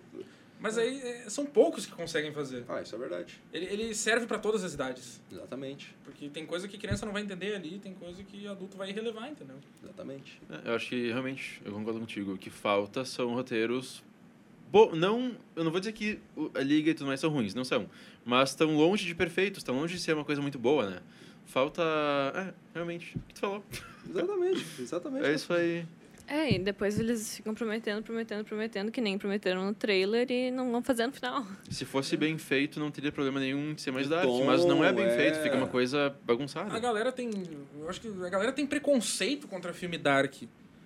Mas 0.60 0.76
aí 0.76 1.00
é, 1.00 1.30
são 1.30 1.46
poucos 1.46 1.86
que 1.86 1.92
conseguem 1.92 2.32
fazer. 2.32 2.64
Ah, 2.68 2.82
isso 2.82 2.94
é 2.94 2.98
verdade. 2.98 3.40
Ele, 3.52 3.66
ele 3.66 3.94
serve 3.94 4.26
pra 4.26 4.38
todas 4.38 4.64
as 4.64 4.74
idades. 4.74 5.20
Exatamente. 5.30 5.94
Porque 6.04 6.28
tem 6.28 6.44
coisa 6.46 6.66
que 6.66 6.76
criança 6.76 7.06
não 7.06 7.12
vai 7.12 7.22
entender 7.22 7.54
ali, 7.54 7.78
tem 7.78 7.94
coisa 7.94 8.22
que 8.24 8.46
adulto 8.46 8.76
vai 8.76 8.90
relevar, 8.90 9.28
entendeu? 9.28 9.56
Exatamente. 9.82 10.40
É, 10.50 10.70
Eu 10.70 10.74
acho 10.74 10.88
que 10.88 11.08
realmente, 11.08 11.62
eu 11.64 11.72
concordo 11.72 12.00
contigo. 12.00 12.32
O 12.32 12.38
que 12.38 12.50
falta 12.50 13.04
são 13.04 13.34
roteiros. 13.34 14.02
Bo 14.70 14.94
não, 14.94 15.34
eu 15.56 15.64
não 15.64 15.70
vou 15.70 15.80
dizer 15.80 15.92
que 15.92 16.18
a 16.54 16.60
liga 16.60 16.90
e 16.90 16.94
tudo 16.94 17.06
mais 17.06 17.20
são 17.20 17.30
ruins, 17.30 17.54
não 17.54 17.64
são. 17.64 17.88
Mas 18.24 18.50
estão 18.50 18.76
longe 18.76 19.06
de 19.06 19.14
perfeitos, 19.14 19.58
estão 19.58 19.74
longe 19.74 19.94
de 19.94 20.00
ser 20.00 20.12
uma 20.12 20.24
coisa 20.24 20.42
muito 20.42 20.58
boa, 20.58 20.90
né? 20.90 21.00
Falta. 21.46 21.82
É, 22.34 22.52
realmente, 22.74 23.16
o 23.16 23.20
que 23.20 23.34
tu 23.34 23.40
falou. 23.40 23.64
Exatamente, 24.08 24.66
exatamente. 24.80 25.26
É 25.26 25.34
isso 25.34 25.52
aí. 25.52 25.86
É, 26.28 26.52
e 26.54 26.58
depois 26.58 26.98
eles 27.00 27.36
ficam 27.36 27.54
prometendo, 27.54 28.02
prometendo, 28.02 28.44
prometendo, 28.44 28.92
que 28.92 29.00
nem 29.00 29.16
prometeram 29.16 29.64
no 29.64 29.74
trailer 29.74 30.30
e 30.30 30.50
não 30.50 30.70
vão 30.70 30.82
fazer 30.82 31.06
no 31.06 31.12
final. 31.12 31.46
Se 31.70 31.86
fosse 31.86 32.16
bem 32.18 32.36
feito, 32.36 32.78
não 32.78 32.90
teria 32.90 33.10
problema 33.10 33.40
nenhum 33.40 33.72
de 33.72 33.80
ser 33.80 33.90
mais 33.92 34.06
O 34.06 34.10
dark. 34.10 34.24
tom, 34.24 34.44
Mas 34.44 34.64
não 34.64 34.84
é 34.84 34.92
bem 34.92 35.06
é. 35.06 35.16
feito, 35.16 35.38
fica 35.42 35.56
uma 35.56 35.66
coisa 35.66 36.08
A 36.08 36.10
bagunçada. 36.10 36.78
galera 36.78 37.10
tem. 37.10 37.30
Eu 37.80 37.88
acho 37.88 38.00
que 38.00 38.08
a 38.08 38.28
galera 38.28 38.52
tem 38.52 38.66
preconceito 38.66 39.48
contra 39.48 39.72
filme 39.72 39.96
dark. 39.96 40.34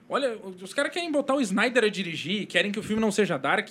Olha, 0.09 0.37
os 0.61 0.73
caras 0.73 0.93
querem 0.93 1.11
botar 1.11 1.35
o 1.35 1.41
Snyder 1.41 1.85
a 1.85 1.89
dirigir, 1.89 2.47
querem 2.47 2.71
que 2.71 2.79
o 2.79 2.83
filme 2.83 3.01
não 3.01 3.11
seja 3.11 3.37
dark. 3.37 3.69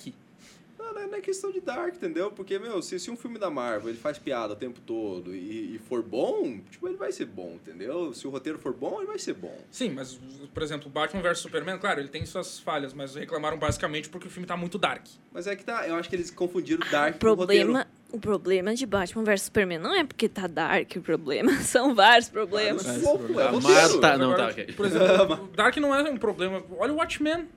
Não, 1.02 1.08
não 1.08 1.08
é- 1.08 1.10
não 1.10 1.18
é 1.18 1.20
questão 1.20 1.50
de 1.50 1.60
dark, 1.60 1.94
entendeu? 1.96 2.30
Porque, 2.30 2.58
meu, 2.58 2.80
se, 2.82 2.98
se 2.98 3.10
um 3.10 3.16
filme 3.16 3.38
da 3.38 3.50
Marvel 3.50 3.90
ele 3.90 3.98
faz 3.98 4.18
piada 4.18 4.52
o 4.52 4.56
tempo 4.56 4.80
todo 4.80 5.34
e, 5.34 5.74
e 5.76 5.78
for 5.88 6.02
bom, 6.02 6.60
tipo, 6.70 6.88
ele 6.88 6.96
vai 6.96 7.10
ser 7.12 7.26
bom, 7.26 7.54
entendeu? 7.54 8.12
Se 8.12 8.26
o 8.26 8.30
roteiro 8.30 8.58
for 8.58 8.72
bom, 8.72 8.98
ele 8.98 9.06
vai 9.06 9.18
ser 9.18 9.34
bom. 9.34 9.56
Sim, 9.70 9.90
mas, 9.90 10.18
por 10.52 10.62
exemplo, 10.62 10.88
Batman 10.90 11.22
vs 11.22 11.38
Superman, 11.40 11.78
claro, 11.78 12.00
ele 12.00 12.08
tem 12.08 12.24
suas 12.26 12.58
falhas, 12.58 12.92
mas 12.92 13.14
reclamaram 13.14 13.58
basicamente 13.58 14.08
porque 14.08 14.26
o 14.26 14.30
filme 14.30 14.46
tá 14.46 14.56
muito 14.56 14.78
dark. 14.78 15.06
Mas 15.32 15.46
é 15.46 15.54
que 15.56 15.64
tá, 15.64 15.86
eu 15.88 15.94
acho 15.96 16.08
que 16.08 16.16
eles 16.16 16.30
confundiram 16.30 16.86
dark 16.90 17.16
O 17.16 17.18
com 17.18 17.26
roteiro. 17.34 17.64
problema, 17.72 17.86
o 18.12 18.18
problema 18.20 18.74
de 18.74 18.84
Batman 18.86 19.24
vs 19.24 19.42
Superman 19.42 19.78
não 19.78 19.94
é 19.94 20.04
porque 20.04 20.28
tá 20.28 20.46
dark 20.46 20.90
o 20.96 21.00
problema, 21.00 21.52
são 21.62 21.94
vários 21.94 22.28
problemas. 22.28 22.86
É 22.86 22.90
Ah, 22.90 23.00
roteiro. 23.02 23.60
mas 23.62 23.96
tá- 23.98 24.18
não, 24.18 24.34
tá, 24.34 24.48
ok. 24.48 24.66
Por 24.74 24.86
exemplo, 24.86 25.44
o 25.44 25.46
Dark 25.56 25.76
não 25.78 25.94
é 25.94 26.02
um 26.10 26.16
problema. 26.16 26.62
Olha 26.78 26.92
o 26.92 26.96
Watchmen. 26.96 27.48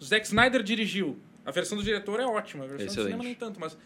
O 0.00 0.04
Zack 0.04 0.26
Snyder 0.26 0.62
dirigiu. 0.62 1.16
A 1.46 1.50
versão 1.52 1.78
do 1.78 1.84
diretor 1.84 2.18
é 2.20 2.26
ótima, 2.26 2.64
a 2.64 2.66
versão 2.66 2.86
do 2.86 2.90
Excelente. 2.90 3.06
cinema 3.12 3.22
nem 3.24 3.34
tanto, 3.34 3.58
mas 3.60 3.78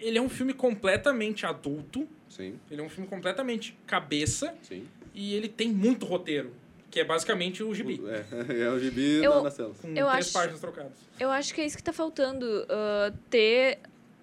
ele 0.00 0.18
é 0.18 0.22
um 0.22 0.28
filme 0.28 0.52
completamente 0.52 1.46
adulto, 1.46 2.06
Sim, 2.28 2.60
ele 2.70 2.80
é 2.82 2.84
um 2.84 2.88
filme 2.90 3.08
completamente 3.08 3.76
cabeça 3.86 4.54
sim. 4.62 4.86
e 5.14 5.34
ele 5.34 5.48
tem 5.48 5.68
muito 5.72 6.04
roteiro, 6.04 6.52
que 6.90 7.00
é 7.00 7.04
basicamente 7.04 7.62
o 7.64 7.74
gibi, 7.74 8.00
É, 8.06 8.24
é 8.64 8.70
o 8.70 8.78
gibi 8.78 9.24
Eu- 9.24 9.42
na, 9.42 9.50
telas. 9.50 9.78
com 9.78 9.88
Eu 9.88 9.94
três 9.94 10.26
acho- 10.26 10.32
páginas 10.34 10.60
trocadas. 10.60 10.92
Eu 11.18 11.30
acho 11.30 11.54
que 11.54 11.60
é 11.62 11.66
isso 11.66 11.76
que 11.76 11.82
tá 11.82 11.92
faltando. 11.92 12.66
ah, 12.68 13.12
ter 13.30 13.78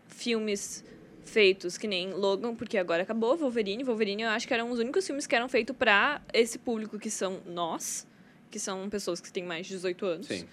filmes 0.08 0.84
feitos 1.26 1.78
que 1.78 1.88
nem 1.88 2.13
Logan, 2.13 2.56
porque 2.56 2.78
agora 2.78 3.02
acabou, 3.04 3.36
Wolverine. 3.36 3.84
Wolverine 3.84 4.21
eu 4.24 4.30
acho 4.30 4.48
que 4.48 4.54
eram 4.54 4.69
os 4.71 4.78
únicos 4.80 5.06
filmes 5.06 5.26
que 5.26 5.36
eram 5.36 5.50
feitos 5.50 5.76
pra 5.76 6.21
esse 6.32 6.60
público 6.60 7.00
que 7.00 7.10
são 7.10 7.41
nós, 7.48 8.08
que 8.52 8.60
são 8.60 8.88
pessoas 8.89 9.19
que 9.19 9.32
têm 9.32 9.43
mais 9.43 9.65
de 9.65 9.74
18 9.74 10.06
anos. 10.06 10.28
Sim. 10.28 10.45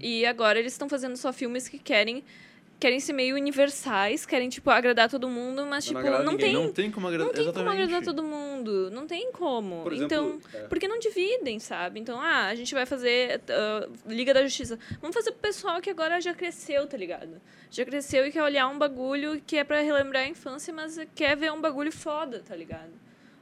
E 0.00 0.24
agora 0.26 0.58
eles 0.58 0.72
estão 0.72 0.88
fazendo 0.88 1.16
só 1.16 1.32
filmes 1.32 1.68
que 1.68 1.78
querem 1.78 2.24
querem 2.78 3.00
ser 3.00 3.12
meio 3.12 3.36
universais, 3.36 4.26
querem 4.26 4.48
tipo 4.48 4.68
agradar 4.68 5.08
todo 5.08 5.28
mundo, 5.28 5.64
mas 5.64 5.90
Não 5.90 6.02
tipo, 6.02 6.10
não 6.10 6.32
ninguém. 6.32 6.38
tem 6.38 6.52
Não 6.54 6.72
tem 6.72 6.90
como 6.90 7.08
agradar. 7.08 7.26
não 7.28 7.32
tem 7.32 7.52
como 7.52 7.70
agradar 7.70 8.02
todo 8.02 8.22
mundo, 8.22 8.90
não 8.90 9.06
tem 9.06 9.32
como. 9.32 9.82
Por 9.82 9.92
exemplo, 9.92 10.04
então, 10.04 10.40
é. 10.52 10.66
por 10.66 10.78
que 10.78 10.86
não 10.86 10.98
dividem, 10.98 11.58
sabe? 11.58 11.98
Então, 12.00 12.20
ah, 12.20 12.46
a 12.46 12.54
gente 12.54 12.74
vai 12.74 12.84
fazer 12.84 13.40
ah, 13.48 13.88
Liga 14.06 14.34
da 14.34 14.42
Justiça. 14.42 14.78
Vamos 15.00 15.14
fazer 15.14 15.30
pro 15.32 15.40
pessoal 15.40 15.80
que 15.80 15.88
agora 15.88 16.20
já 16.20 16.34
cresceu, 16.34 16.86
tá 16.86 16.96
ligado? 16.96 17.40
Já 17.70 17.84
cresceu 17.84 18.26
e 18.26 18.32
quer 18.32 18.42
olhar 18.42 18.68
um 18.68 18.78
bagulho 18.78 19.40
que 19.46 19.56
é 19.56 19.64
pra 19.64 19.80
relembrar 19.80 20.24
a 20.24 20.28
infância, 20.28 20.72
mas 20.72 20.98
quer 21.14 21.36
ver 21.36 21.52
um 21.52 21.60
bagulho 21.60 21.92
foda, 21.92 22.42
tá 22.46 22.54
ligado? 22.54 22.92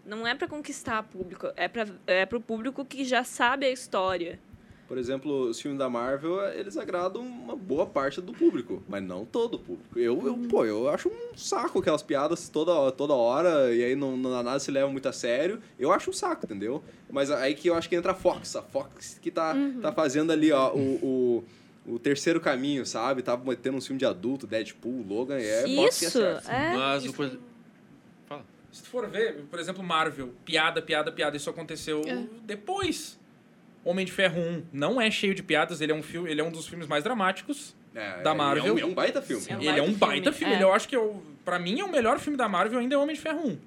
Não 0.05 0.27
é 0.27 0.35
pra 0.35 0.49
conquistar 0.49 1.03
público, 1.05 1.49
é, 1.57 1.69
pra, 1.69 1.87
é 2.07 2.27
pro 2.27 2.41
público 2.41 2.85
que 2.85 3.05
já 3.05 3.25
sabe 3.25 3.67
a 3.67 3.71
história. 3.71 4.39
Por 4.93 4.99
exemplo, 4.99 5.49
os 5.49 5.59
filmes 5.59 5.79
da 5.79 5.89
Marvel, 5.89 6.39
eles 6.51 6.77
agradam 6.77 7.23
uma 7.23 7.57
boa 7.57 7.87
parte 7.87 8.21
do 8.21 8.31
público, 8.35 8.83
mas 8.87 9.03
não 9.03 9.25
todo 9.25 9.55
o 9.55 9.59
público. 9.59 9.99
Eu, 9.99 10.21
eu 10.27 10.37
pô, 10.51 10.67
eu 10.67 10.87
acho 10.91 11.09
um 11.09 11.35
saco 11.35 11.79
aquelas 11.79 12.03
piadas 12.03 12.51
toda, 12.51 12.93
toda 12.93 13.15
hora, 13.15 13.75
e 13.75 13.83
aí 13.83 13.97
não, 13.97 14.19
não, 14.19 14.43
nada 14.43 14.59
se 14.59 14.71
leva 14.71 14.91
muito 14.91 15.09
a 15.09 15.13
sério. 15.15 15.63
Eu 15.79 15.91
acho 15.93 16.11
um 16.11 16.13
saco, 16.13 16.45
entendeu? 16.45 16.85
Mas 17.11 17.31
aí 17.31 17.55
que 17.55 17.69
eu 17.71 17.75
acho 17.75 17.89
que 17.89 17.97
entra 17.97 18.13
a 18.13 18.15
Fox. 18.15 18.55
A 18.55 18.61
Fox 18.63 19.19
que 19.23 19.31
tá, 19.31 19.55
tá 19.81 19.93
fazendo 19.93 20.31
ali, 20.31 20.53
ó, 20.53 20.75
o, 20.75 21.43
o, 21.87 21.95
o 21.95 21.99
terceiro 21.99 22.39
caminho, 22.39 22.85
sabe? 22.85 23.23
Tá 23.23 23.35
metendo 23.35 23.79
um 23.79 23.81
filme 23.81 23.99
de 23.99 24.05
adulto, 24.05 24.47
Deadpool, 24.47 25.07
Logan, 25.09 25.39
é 25.39 25.63
que 25.63 25.71
Isso, 25.87 26.21
é. 26.21 26.77
Mas 26.77 27.05
o. 27.05 27.07
isso- 27.07 27.39
Fala. 28.27 28.45
Se 28.71 28.83
tu 28.83 28.91
for 28.91 29.09
ver, 29.09 29.43
por 29.51 29.59
exemplo, 29.59 29.83
Marvel, 29.83 30.35
piada, 30.45 30.83
piada, 30.83 31.11
piada, 31.11 31.35
isso 31.35 31.49
aconteceu 31.49 32.03
É. 32.07 32.25
depois. 32.45 33.22
Homem 33.85 34.05
de 34.07 34.13
Ferro 34.13 34.41
1 34.41 34.63
não 34.73 35.01
é 35.01 35.11
cheio 35.11 35.35
de 35.35 35.43
piadas, 35.43 35.81
ele 35.81 35.93
é 35.93 35.95
um 35.95 36.03
filme, 36.03 36.31
ele 36.31 36.41
é 36.41 36.45
um 36.45 36.51
dos 36.51 36.67
filmes 36.69 36.87
mais 36.87 37.03
dramáticos. 37.05 37.75
É, 37.95 38.23
Da 38.23 38.31
é 38.31 38.35
Marvel. 38.35 38.75
um, 38.75 38.79
é 38.79 38.85
um 38.85 38.95
baita 38.95 39.21
filme. 39.21 39.45
É 39.49 39.55
um 39.57 39.61
ele 39.61 39.69
é 39.79 39.83
um 39.83 39.93
baita 39.93 40.33
filme, 40.33 40.39
filme. 40.39 40.53
é. 40.55 40.57
Ele, 40.57 40.65
eu 40.65 40.73
acho 40.73 40.89
que 40.89 40.97
eu, 40.97 41.23
pra 41.45 41.59
mim 41.59 41.81
é 41.81 41.85
o 41.85 41.91
melhor 41.91 42.19
filme 42.19 42.37
da 42.39 42.49
Marvel 42.49 42.79
ainda 42.79 42.95
é 42.95 42.99
Homem 42.99 43.15
de 43.15 43.21
Ferro 43.21 43.47
1. 43.49 43.59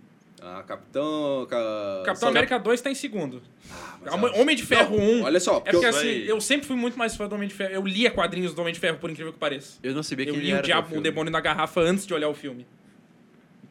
Ah, 0.41 0.63
Capitão... 0.67 1.45
Ca... 1.49 2.03
Capitão 2.05 2.29
América 2.29 2.57
2 2.59 2.81
tá 2.81 2.89
em 2.91 2.95
segundo. 2.95 3.41
Ah, 3.71 4.17
mas 4.17 4.37
Homem- 4.39 4.55
de 4.55 4.63
Ferro 4.65 4.95
1. 4.99 5.23
Olha 5.23 5.39
só, 5.39 5.57
É 5.57 5.59
porque 5.59 5.71
porque 5.71 5.85
eu- 5.85 5.89
assim, 5.89 6.07
eu 6.27 6.41
sempre 6.41 6.67
fui 6.67 6.75
muito 6.75 6.97
mais 6.97 7.15
fã 7.15 7.27
do 7.27 7.35
Homem 7.35 7.47
de 7.47 7.53
Ferro. 7.55 7.73
Eu 7.73 7.85
lia 7.85 8.11
quadrinhos 8.11 8.53
do 8.53 8.61
Homem 8.61 8.73
de 8.73 8.79
Ferro, 8.79 8.97
por 8.97 9.09
incrível 9.09 9.31
que 9.33 9.39
pareça. 9.39 9.77
Eu 9.81 9.93
não 9.95 10.03
sabia 10.03 10.25
que 10.25 10.31
Eu 10.31 10.35
ele 10.35 10.45
li 10.47 10.53
o 10.53 10.61
Diabo, 10.61 10.97
o. 10.97 11.01
Demônio 11.01 11.31
na 11.31 11.39
Garrafa 11.39 11.81
antes 11.81 12.05
de 12.05 12.13
olhar 12.13 12.29
o 12.29 12.33
filme. 12.33 12.65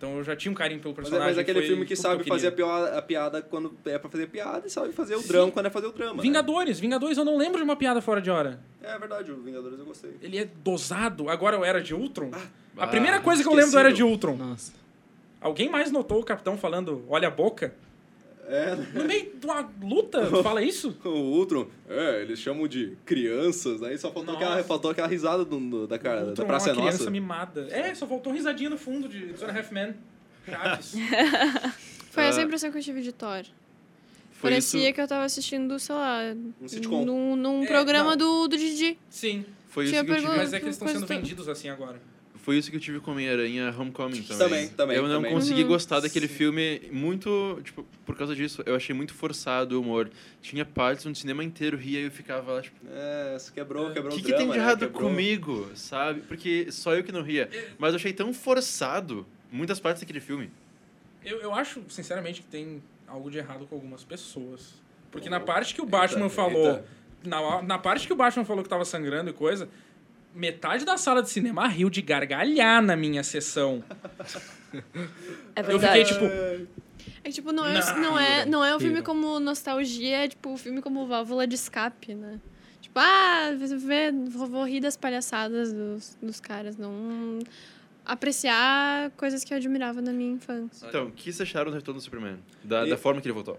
Então 0.05 0.19
eu 0.19 0.25
já 0.25 0.37
tinha 0.37 0.53
um 0.53 0.55
carinho 0.55 0.81
pelo 0.81 0.93
Mas, 0.95 0.99
é- 0.99 1.03
personagem. 1.03 1.31
mas 1.31 1.39
é 1.39 1.41
aquele 1.41 1.59
foi 1.61 1.69
filme 1.69 1.87
que 1.87 1.97
sabe 1.97 2.21
eu 2.23 2.27
fazer 2.27 2.49
a 2.49 2.53
piada, 2.53 2.99
a 2.99 3.03
piada 3.03 3.41
quando 3.43 3.75
é 3.87 3.99
pra 3.99 4.11
fazer 4.11 4.27
piada 4.27 4.67
e 4.67 4.71
sabe 4.71 4.93
fazer 4.93 5.15
o 5.17 5.21
Sim. 5.21 5.29
drama 5.29 5.51
quando 5.53 5.67
é 5.67 5.71
fazer 5.71 5.87
o 5.87 5.93
drama. 5.93 6.17
né? 6.17 6.23
Vingadores. 6.23 6.79
Vingadores 6.79 7.17
eu 7.17 7.25
não 7.25 7.39
lembro 7.39 7.57
de 7.59 7.65
uma 7.65 7.75
piada 7.77 8.03
fora 8.03 8.21
de 8.21 8.31
hora. 8.31 8.61
É 8.83 8.99
verdade, 8.99 9.33
o 9.33 9.37
Vingadores 9.41 9.79
eu 9.79 9.87
gostei. 9.87 10.11
Ele 10.21 10.37
é 10.39 10.45
dosado. 10.63 11.31
Agora 11.31 11.59
o 11.59 11.65
Era 11.65 11.81
de 11.81 11.95
Ultron. 11.95 12.31
a 12.77 12.85
Ah, 12.85 12.87
primeira 12.87 13.19
coisa 13.21 13.43
que 13.43 13.49
eu 13.49 13.55
lembro 13.55 13.71
do 13.73 13.79
Era 13.79 13.93
de. 13.93 14.03
Ultron. 14.03 14.37
Nossa. 14.37 14.73
Alguém 15.41 15.71
mais 15.71 15.91
notou 15.91 16.21
o 16.21 16.25
capitão 16.25 16.59
falando, 16.59 17.03
olha 17.09 17.29
a 17.29 17.31
boca? 17.31 17.75
É, 18.47 18.77
No 18.99 19.05
meio 19.05 19.33
de 19.37 19.47
uma 19.47 19.71
luta, 19.83 20.27
fala 20.43 20.63
isso? 20.63 20.97
o 21.05 21.09
Ultron, 21.09 21.67
é, 21.89 22.23
eles 22.23 22.39
chamam 22.39 22.69
de 22.69 22.97
crianças, 23.07 23.83
aí 23.83 23.97
só 23.97 24.11
faltou, 24.13 24.35
Nossa. 24.35 24.47
aquela, 24.47 24.65
faltou 24.65 24.91
aquela 24.91 25.09
risada 25.09 25.45
do, 25.45 25.59
do- 25.59 25.87
da, 25.87 25.99
cara, 25.99 26.21
da 26.23 26.29
Ultron 26.29 26.47
Praça 26.47 26.69
é 26.69 26.71
é 26.71 26.73
uma 26.75 26.81
criança 26.83 26.99
Nossa. 26.99 27.11
mimada. 27.11 27.69
É, 27.71 27.95
só 27.95 28.07
faltou 28.07 28.33
risadinha 28.33 28.69
no 28.71 28.77
fundo 28.79 29.09
de 29.09 29.33
Two 29.33 29.49
and 29.49 29.53
a 29.53 29.59
Half 29.59 29.73
Men. 29.73 29.95
Chaves. 30.47 30.93
Foi 32.11 32.25
essa 32.25 32.41
Ah. 32.41 32.43
a 32.43 32.45
impressão 32.47 32.71
que 32.71 32.79
eu 32.79 32.83
tive 32.83 33.01
de 33.03 33.13
Thor. 33.13 33.45
Foi 34.33 34.51
Parecia 34.51 34.85
isso, 34.89 34.95
que 34.95 35.01
eu 35.01 35.09
tava 35.09 35.25
assistindo, 35.25 35.79
sei 35.79 35.95
lá, 35.95 36.21
Um 36.61 36.69
sitcom. 36.69 37.05
num, 37.05 37.35
num 37.37 37.63
É, 37.65 37.67
programa 37.67 38.11
não. 38.11 38.17
do, 38.43 38.49
do 38.49 38.59
Didi. 38.59 38.99
Sim, 39.09 39.45
foi, 39.71 39.85
isso 39.85 39.93
Tinha 39.95 40.05
que 40.05 40.11
eu 40.11 40.17
tive, 40.17 40.27
mas 40.29 40.53
é 40.53 40.59
que 40.61 40.67
eles 40.67 40.75
estão 40.77 40.87
sendo 40.89 41.07
vendidos 41.07 41.49
assim 41.49 41.69
agora. 41.71 41.99
Foi 42.45 42.59
isso 42.59 42.71
que 42.71 42.77
eu 42.77 42.81
tive 42.81 43.01
com 43.01 43.13
Homem-Aranha 43.13 43.75
Homecoming 43.79 44.23
também. 44.23 44.39
Também, 44.39 44.69
também, 44.69 44.97
Eu 44.97 45.09
não 45.09 45.17
também. 45.17 45.33
consegui 45.33 45.63
Uhum. 45.63 45.69
gostar 45.69 46.01
daquele 46.01 46.29
filme 46.29 46.83
muito, 46.93 47.61
tipo, 47.65 47.85
por 48.05 48.17
causa 48.17 48.37
disso. 48.37 48.63
Eu 48.67 48.77
achei 48.77 48.95
muito 48.95 49.15
forçado 49.15 49.77
o 49.79 49.81
humor. 49.81 50.11
Tinha 50.43 50.65
partes 50.65 51.07
onde 51.07 51.17
o 51.17 51.21
cinema 51.21 51.43
inteiro 51.43 51.77
ria 51.77 52.01
e 52.01 52.05
eu 52.05 52.11
ficava 52.11 52.53
lá, 52.53 52.63
tipo, 52.63 52.77
É, 52.91 53.35
isso 53.37 53.53
quebrou, 53.53 53.89
o 53.89 53.93
quebrou 53.93 54.13
que, 54.15 54.21
o 54.21 54.23
que 54.25 54.29
drama, 54.29 54.39
tem 54.45 54.53
de 54.53 54.59
né? 54.59 54.63
errado 54.65 54.79
Quebrou. 54.81 55.09
comigo, 55.09 55.71
sabe? 55.75 56.21
Porque 56.21 56.71
só 56.71 56.95
eu 56.95 57.03
que 57.03 57.11
não 57.13 57.23
ria. 57.23 57.49
Mas 57.79 57.91
eu 57.93 57.97
achei 57.97 58.13
tão 58.13 58.33
forçado 58.35 59.27
muitas 59.51 59.81
partes 59.81 60.03
daquele 60.03 60.21
filme. 60.21 60.51
Eu, 61.25 61.41
eu 61.41 61.55
acho, 61.55 61.83
sinceramente, 61.89 62.43
que 62.43 62.49
tem 62.49 62.83
algo 63.09 63.31
de 63.31 63.39
errado 63.39 63.67
com 63.67 63.75
algumas 63.75 64.05
pessoas. 64.05 64.75
Porque 65.11 65.31
na 65.31 65.39
Oh, 65.39 65.41
parte 65.45 65.75
que 65.75 65.81
o 65.81 65.85
eita, 65.85 65.97
Batman 65.97 66.29
falou. 66.29 66.67
eita. 66.73 66.85
Na, 67.25 67.63
na 67.63 67.79
parte 67.79 68.07
que 68.07 68.13
o 68.13 68.17
Batman 68.17 68.45
falou 68.45 68.63
que 68.63 68.69
tava 68.69 68.85
sangrando 68.85 69.31
e 69.31 69.33
coisa. 69.33 69.69
Metade 70.35 70.85
da 70.85 70.97
sala 70.97 71.23
de 71.23 71.31
cinema 71.31 71.67
riu 71.69 71.89
de 71.89 72.03
gargalhar 72.03 72.83
na 72.83 72.97
minha 72.97 73.23
sessão. 73.23 73.83
É 75.55 75.61
Eu 75.61 75.65
verdade. 75.65 76.05
fiquei 76.05 76.05
tipo. 76.05 76.25
É 77.23 77.29
que, 77.29 77.33
tipo, 77.33 77.53
não 77.53 77.65
é, 77.65 77.75
Não, 77.75 78.01
não 78.01 78.19
é, 78.19 78.47
não 78.47 78.65
é 78.65 78.77
um 78.77 78.81
filme 78.81 79.01
como 79.03 79.39
nostalgia, 79.41 80.25
é 80.25 80.29
tipo 80.29 80.49
um 80.51 80.57
filme 80.57 80.83
como 80.83 81.07
válvula 81.07 81.47
de 81.47 81.55
escape, 81.55 82.15
né? 82.15 82.41
Tipo, 82.81 82.99
ah, 82.99 83.51
vê, 83.57 84.11
vou, 84.29 84.47
vou 84.47 84.65
rir 84.67 84.81
das 84.81 84.97
palhaçadas 84.97 85.73
dos, 85.73 86.19
dos 86.21 86.41
caras, 86.41 86.77
não 86.77 87.39
apreciar 88.05 89.11
coisas 89.13 89.43
que 89.45 89.53
eu 89.55 89.57
admirava 89.59 90.03
na 90.03 90.13
minha 90.13 90.33
infância. 90.33 90.87
Então, 90.87 91.07
o 91.07 91.11
que 91.13 91.25
vocês 91.33 91.41
acharam 91.41 91.71
do 91.71 91.75
retorno 91.77 91.99
do 92.01 92.05
Superman? 92.05 92.37
Da, 92.63 92.87
E- 92.87 92.91
da 92.91 92.97
forma 92.99 93.21
que 93.21 93.27
ele 93.29 93.33
voltou? 93.35 93.59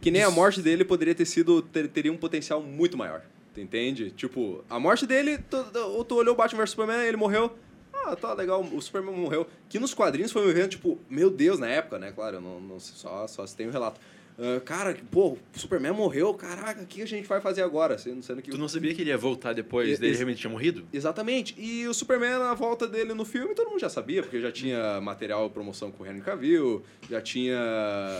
Que 0.00 0.10
nem 0.10 0.22
a 0.22 0.30
morte 0.30 0.60
dele 0.62 0.84
poderia 0.84 1.14
ter 1.14 1.26
sido, 1.26 1.60
ter- 1.62 1.88
teria 1.88 2.12
um 2.12 2.16
potencial 2.16 2.62
muito 2.62 2.96
maior. 2.96 3.22
Entende? 3.56 4.10
Tipo, 4.10 4.64
a 4.68 4.78
morte 4.78 5.06
dele, 5.06 5.38
tu, 5.38 5.62
tu, 5.64 6.04
tu 6.04 6.14
olhou 6.16 6.34
o 6.34 6.36
Batman 6.36 6.62
vs 6.62 6.70
Superman, 6.70 7.06
ele 7.06 7.16
morreu. 7.16 7.52
Ah, 7.92 8.16
tá 8.16 8.32
legal, 8.32 8.62
o 8.62 8.80
Superman 8.80 9.14
morreu. 9.14 9.46
Que 9.68 9.78
nos 9.78 9.94
quadrinhos 9.94 10.32
foi 10.32 10.44
um 10.44 10.50
evento, 10.50 10.70
tipo, 10.72 10.98
meu 11.08 11.30
Deus, 11.30 11.58
na 11.58 11.68
época, 11.68 11.98
né? 11.98 12.10
Claro, 12.12 12.40
não, 12.40 12.60
não 12.60 12.80
só, 12.80 13.26
só 13.26 13.46
se 13.46 13.54
tem 13.56 13.68
o 13.68 13.70
relato. 13.70 14.00
Ah, 14.38 14.60
cara, 14.64 14.96
pô, 15.10 15.32
o 15.32 15.38
Superman 15.54 15.92
morreu, 15.92 16.32
caraca, 16.34 16.82
o 16.82 16.86
que 16.86 17.02
a 17.02 17.06
gente 17.06 17.28
vai 17.28 17.40
fazer 17.40 17.62
agora? 17.62 17.98
Sendo, 17.98 18.22
sendo 18.22 18.40
que 18.40 18.50
Tu 18.50 18.58
não 18.58 18.66
sabia 18.68 18.94
que 18.94 19.02
ele 19.02 19.10
ia 19.10 19.18
voltar 19.18 19.52
depois 19.52 19.90
E- 19.98 20.00
dele 20.00 20.14
realmente 20.16 20.40
tinha 20.40 20.50
morrido? 20.50 20.84
Exatamente. 20.92 21.54
E 21.58 21.86
o 21.86 21.92
Superman, 21.94 22.32
a 22.42 22.54
volta 22.54 22.88
dele 22.88 23.12
no 23.14 23.24
filme, 23.24 23.54
todo 23.54 23.68
mundo 23.68 23.80
já 23.80 23.90
sabia, 23.90 24.22
porque 24.22 24.40
já 24.40 24.50
tinha 24.50 25.00
material 25.00 25.48
promoção 25.50 25.90
com 25.92 26.02
o 26.02 26.06
Henry 26.06 26.22
Cavill, 26.22 26.82
já 27.10 27.20
tinha, 27.20 27.56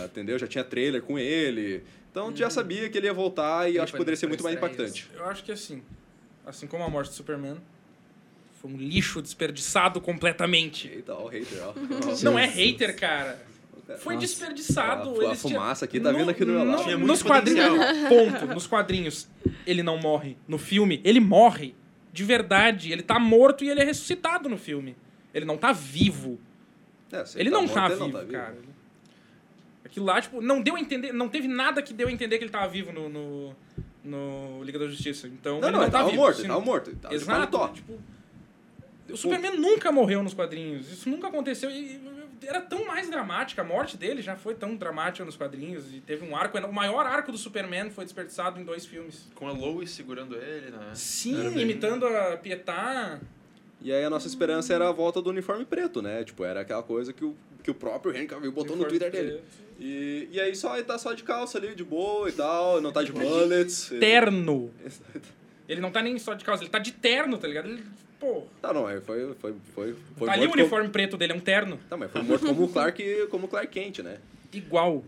entendeu? 0.05 0.37
Já 0.37 0.47
tinha 0.47 0.63
trailer 0.63 1.01
com 1.01 1.17
ele. 1.17 1.83
Então 2.11 2.31
tu 2.31 2.37
já 2.37 2.49
sabia 2.49 2.87
que 2.89 2.97
ele 2.97 3.07
ia 3.07 3.13
voltar 3.13 3.67
e 3.67 3.71
Ele 3.71 3.79
acho 3.79 3.91
que 3.91 3.97
poderia 3.97 4.15
ser 4.15 4.27
muito 4.27 4.43
mais 4.43 4.55
impactante. 4.55 5.09
Eu 5.15 5.25
acho 5.25 5.43
que 5.43 5.51
assim. 5.51 5.81
Assim 6.45 6.67
como 6.67 6.83
a 6.83 6.89
morte 6.89 7.09
do 7.09 7.15
Superman. 7.15 7.57
Foi 8.61 8.69
um 8.71 8.77
lixo 8.77 9.21
desperdiçado 9.21 9.99
completamente. 9.99 10.87
Eita, 10.87 11.13
ó 11.15 11.25
o 11.25 11.27
hater, 11.27 11.59
ó. 11.63 11.73
Não 12.23 12.37
é 12.37 12.45
hater, 12.45 12.95
cara. 12.97 13.43
Foi 13.97 14.15
Nossa. 14.15 14.27
desperdiçado. 14.27 15.27
A, 15.27 15.31
a 15.33 15.35
fumaça 15.35 15.85
aqui 15.85 15.99
tá 15.99 16.11
vindo 16.11 16.29
aqui 16.29 16.45
do 16.45 16.53
meu 16.53 16.63
lado. 16.63 16.83
Tinha 16.83 16.97
muito 16.97 17.07
nos 17.07 17.21
quadrinhos, 17.21 17.67
ponto. 18.07 18.53
Nos 18.53 18.65
quadrinhos, 18.67 19.27
ele 19.67 19.83
não 19.83 19.97
morre. 19.97 20.37
No 20.47 20.57
filme, 20.57 21.01
ele 21.03 21.19
morre. 21.19 21.75
De 22.11 22.23
verdade. 22.23 22.91
Ele 22.91 23.01
tá 23.01 23.19
morto 23.19 23.63
e 23.63 23.69
ele 23.69 23.81
é 23.81 23.83
ressuscitado 23.83 24.47
no 24.47 24.57
filme. 24.57 24.95
Ele 25.33 25.45
não 25.45 25.57
tá 25.57 25.71
vivo. 25.73 26.39
É, 27.11 27.25
se 27.25 27.39
Ele 27.39 27.49
não 27.49 27.61
morto, 27.61 27.73
tá 27.73 27.85
ele 27.87 27.95
vivo, 27.95 28.07
não 28.07 28.11
tá 28.11 28.25
cara. 28.25 28.57
Aquilo 29.83 30.05
lá, 30.05 30.21
tipo, 30.21 30.41
não 30.41 30.61
deu 30.61 30.75
a 30.75 30.79
entender. 30.79 31.11
Não 31.11 31.27
teve 31.27 31.47
nada 31.47 31.81
que 31.81 31.93
deu 31.93 32.07
a 32.07 32.11
entender 32.11 32.37
que 32.37 32.43
ele 32.43 32.51
tava 32.51 32.67
vivo 32.67 32.91
no, 32.93 33.09
no, 33.09 33.55
no 34.03 34.63
Liga 34.63 34.79
da 34.79 34.87
Justiça. 34.87 35.27
Então, 35.27 35.59
Não, 35.59 35.67
ele 35.67 35.71
não, 35.71 35.79
não 35.79 35.83
ele 35.85 35.91
tá 35.91 35.97
tava 35.99 36.09
vivo. 36.09 36.21
morto, 36.21 36.33
assim, 36.35 36.41
ele 36.43 36.49
tava 36.53 36.65
morto. 36.65 36.89
Ele 36.89 36.97
tava 36.97 37.15
Exato. 37.15 37.31
paletó. 37.31 37.67
Tipo, 37.69 37.99
o 39.09 39.17
Superman 39.17 39.57
nunca 39.57 39.91
morreu 39.91 40.23
nos 40.23 40.33
quadrinhos. 40.33 40.89
Isso 40.91 41.09
nunca 41.09 41.27
aconteceu. 41.27 41.69
E 41.69 41.99
era 42.47 42.61
tão 42.61 42.85
mais 42.85 43.09
dramática. 43.09 43.61
A 43.61 43.65
morte 43.65 43.97
dele 43.97 44.21
já 44.21 44.35
foi 44.35 44.55
tão 44.55 44.75
dramática 44.75 45.23
nos 45.25 45.35
quadrinhos. 45.35 45.93
E 45.93 45.99
teve 45.99 46.25
um 46.25 46.35
arco. 46.35 46.57
O 46.57 46.73
maior 46.73 47.05
arco 47.05 47.31
do 47.31 47.37
Superman 47.37 47.89
foi 47.89 48.03
desperdiçado 48.05 48.59
em 48.59 48.63
dois 48.63 48.85
filmes. 48.85 49.27
Com 49.35 49.47
a 49.47 49.51
Lois 49.51 49.89
segurando 49.91 50.35
ele, 50.35 50.71
né? 50.71 50.91
Sim, 50.93 51.49
bem- 51.51 51.61
imitando 51.61 52.05
a 52.05 52.37
Pietá. 52.37 53.19
E 53.81 53.91
aí 53.91 54.03
a 54.03 54.09
nossa 54.09 54.27
esperança 54.27 54.73
era 54.73 54.87
a 54.87 54.91
volta 54.91 55.21
do 55.21 55.29
uniforme 55.29 55.65
preto, 55.65 56.01
né? 56.01 56.23
Tipo, 56.23 56.45
era 56.45 56.61
aquela 56.61 56.83
coisa 56.83 57.11
que 57.11 57.25
o, 57.25 57.35
que 57.61 57.69
o 57.69 57.73
próprio 57.73 58.15
Henry 58.15 58.27
Cavill 58.27 58.51
botou 58.51 58.75
no 58.77 58.85
Twitter 58.85 59.11
dele. 59.11 59.41
E, 59.79 60.29
e 60.31 60.39
aí 60.39 60.55
só 60.55 60.75
ele 60.75 60.85
tá 60.85 60.97
só 60.97 61.13
de 61.13 61.23
calça 61.23 61.57
ali, 61.57 61.75
de 61.75 61.83
boa 61.83 62.29
e 62.29 62.31
tal, 62.31 62.79
não 62.79 62.91
tá 62.91 63.03
de 63.03 63.11
mullets. 63.11 63.91
Terno. 63.99 64.71
Ele 65.67 65.81
não 65.81 65.91
tá 65.91 66.01
nem 66.01 66.17
só 66.19 66.33
de 66.33 66.45
calça, 66.45 66.63
ele 66.63 66.69
tá 66.69 66.79
de 66.79 66.91
terno, 66.91 67.37
tá 67.37 67.47
ligado? 67.47 67.67
Ele, 67.69 67.83
pô, 68.23 68.43
Tá, 68.61 68.73
não, 68.73 68.87
aí 68.87 69.01
foi, 69.01 69.33
foi, 69.35 69.53
foi, 69.75 69.95
foi 70.17 70.27
tá 70.27 70.33
ali 70.33 70.41
o 70.45 70.47
morto 70.47 70.51
como- 70.51 70.61
uniforme 70.63 70.89
preto 70.89 71.17
dele, 71.17 71.33
é 71.33 71.35
um 71.35 71.39
terno. 71.39 71.77
Tá, 71.89 71.97
mas 71.97 72.09
foi 72.11 72.21
morto 72.21 72.45
como 72.45 72.63
o 72.63 72.67
Clark, 72.69 73.27
como 73.29 73.45
o 73.45 73.49
Clark 73.49 73.67
Kent, 73.71 73.99
né? 73.99 74.17
Igual. 74.53 75.03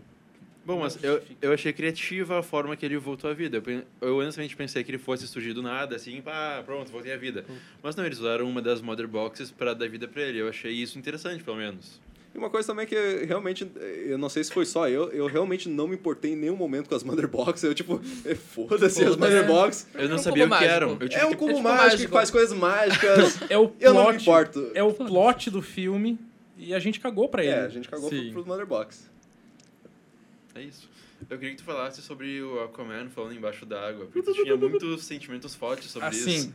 Bom, 0.64 0.80
mas 0.80 1.02
eu, 1.02 1.22
eu 1.40 1.52
achei 1.52 1.72
criativa 1.72 2.40
a 2.40 2.42
forma 2.42 2.76
que 2.76 2.84
ele 2.84 2.96
voltou 2.98 3.30
à 3.30 3.32
vida. 3.34 3.62
Eu, 3.64 3.82
eu 4.08 4.18
honestamente 4.18 4.56
pensei 4.56 4.82
que 4.82 4.90
ele 4.90 4.98
fosse 4.98 5.26
surgir 5.28 5.52
do 5.52 5.62
nada, 5.62 5.94
assim, 5.94 6.20
pá, 6.20 6.60
pronto, 6.66 6.90
voltei 6.90 7.12
à 7.12 7.16
vida. 7.16 7.44
Mas 7.82 7.94
não, 7.94 8.04
eles 8.04 8.18
usaram 8.18 8.48
uma 8.48 8.60
das 8.60 8.80
Mother 8.82 9.06
Boxes 9.06 9.50
pra 9.52 9.72
dar 9.74 9.88
vida 9.88 10.08
pra 10.08 10.22
ele. 10.22 10.38
Eu 10.40 10.48
achei 10.48 10.72
isso 10.72 10.98
interessante, 10.98 11.44
pelo 11.44 11.56
menos. 11.56 12.00
E 12.36 12.38
uma 12.38 12.50
coisa 12.50 12.66
também 12.68 12.86
que 12.86 12.94
realmente, 13.24 13.66
eu 14.04 14.18
não 14.18 14.28
sei 14.28 14.44
se 14.44 14.52
foi 14.52 14.66
só 14.66 14.86
eu, 14.90 15.10
eu 15.10 15.26
realmente 15.26 15.70
não 15.70 15.88
me 15.88 15.94
importei 15.94 16.32
em 16.34 16.36
nenhum 16.36 16.54
momento 16.54 16.86
com 16.86 16.94
as 16.94 17.02
Mother 17.02 17.26
Boxes. 17.26 17.64
Eu, 17.64 17.74
tipo, 17.74 17.98
é, 18.26 18.34
foda-se 18.36 19.02
as 19.02 19.14
Foda-se. 19.14 19.18
Mother 19.18 19.46
Boxes. 19.46 19.86
Eu 19.94 20.06
não 20.10 20.16
um 20.16 20.18
sabia 20.18 20.44
o 20.44 20.50
que 20.50 20.64
eram. 20.64 20.98
É 21.12 21.24
um 21.24 21.32
cubo 21.32 21.54
tipo 21.54 21.62
mágico, 21.62 21.84
mágico. 21.84 22.02
que 22.02 22.08
faz 22.08 22.30
coisas 22.30 22.56
mágicas. 22.58 23.38
É 23.48 23.56
o 23.56 23.68
plot. 23.68 23.82
Eu 23.82 23.94
não 23.94 24.10
me 24.10 24.18
importo. 24.18 24.70
É 24.74 24.82
o 24.82 24.92
plot 24.92 25.50
do 25.50 25.62
filme 25.62 26.18
e 26.58 26.74
a 26.74 26.78
gente 26.78 27.00
cagou 27.00 27.26
pra 27.26 27.42
ele. 27.42 27.52
É, 27.54 27.60
a 27.60 27.68
gente 27.70 27.88
cagou 27.88 28.10
pro, 28.10 28.18
Sim. 28.18 28.32
pros 28.32 28.44
Mother 28.44 28.66
Box. 28.66 29.08
É 30.54 30.60
isso. 30.60 30.90
Eu 31.30 31.38
queria 31.38 31.54
que 31.54 31.62
tu 31.62 31.64
falasse 31.64 32.02
sobre 32.02 32.42
o 32.42 32.60
Aquaman 32.64 33.08
falando 33.08 33.34
embaixo 33.34 33.64
d'água, 33.64 34.04
porque 34.12 34.20
tu 34.20 34.34
tinha 34.34 34.54
muitos 34.58 35.04
sentimentos 35.06 35.54
fortes 35.54 35.90
sobre 35.90 36.08
Assim, 36.08 36.34
isso. 36.36 36.52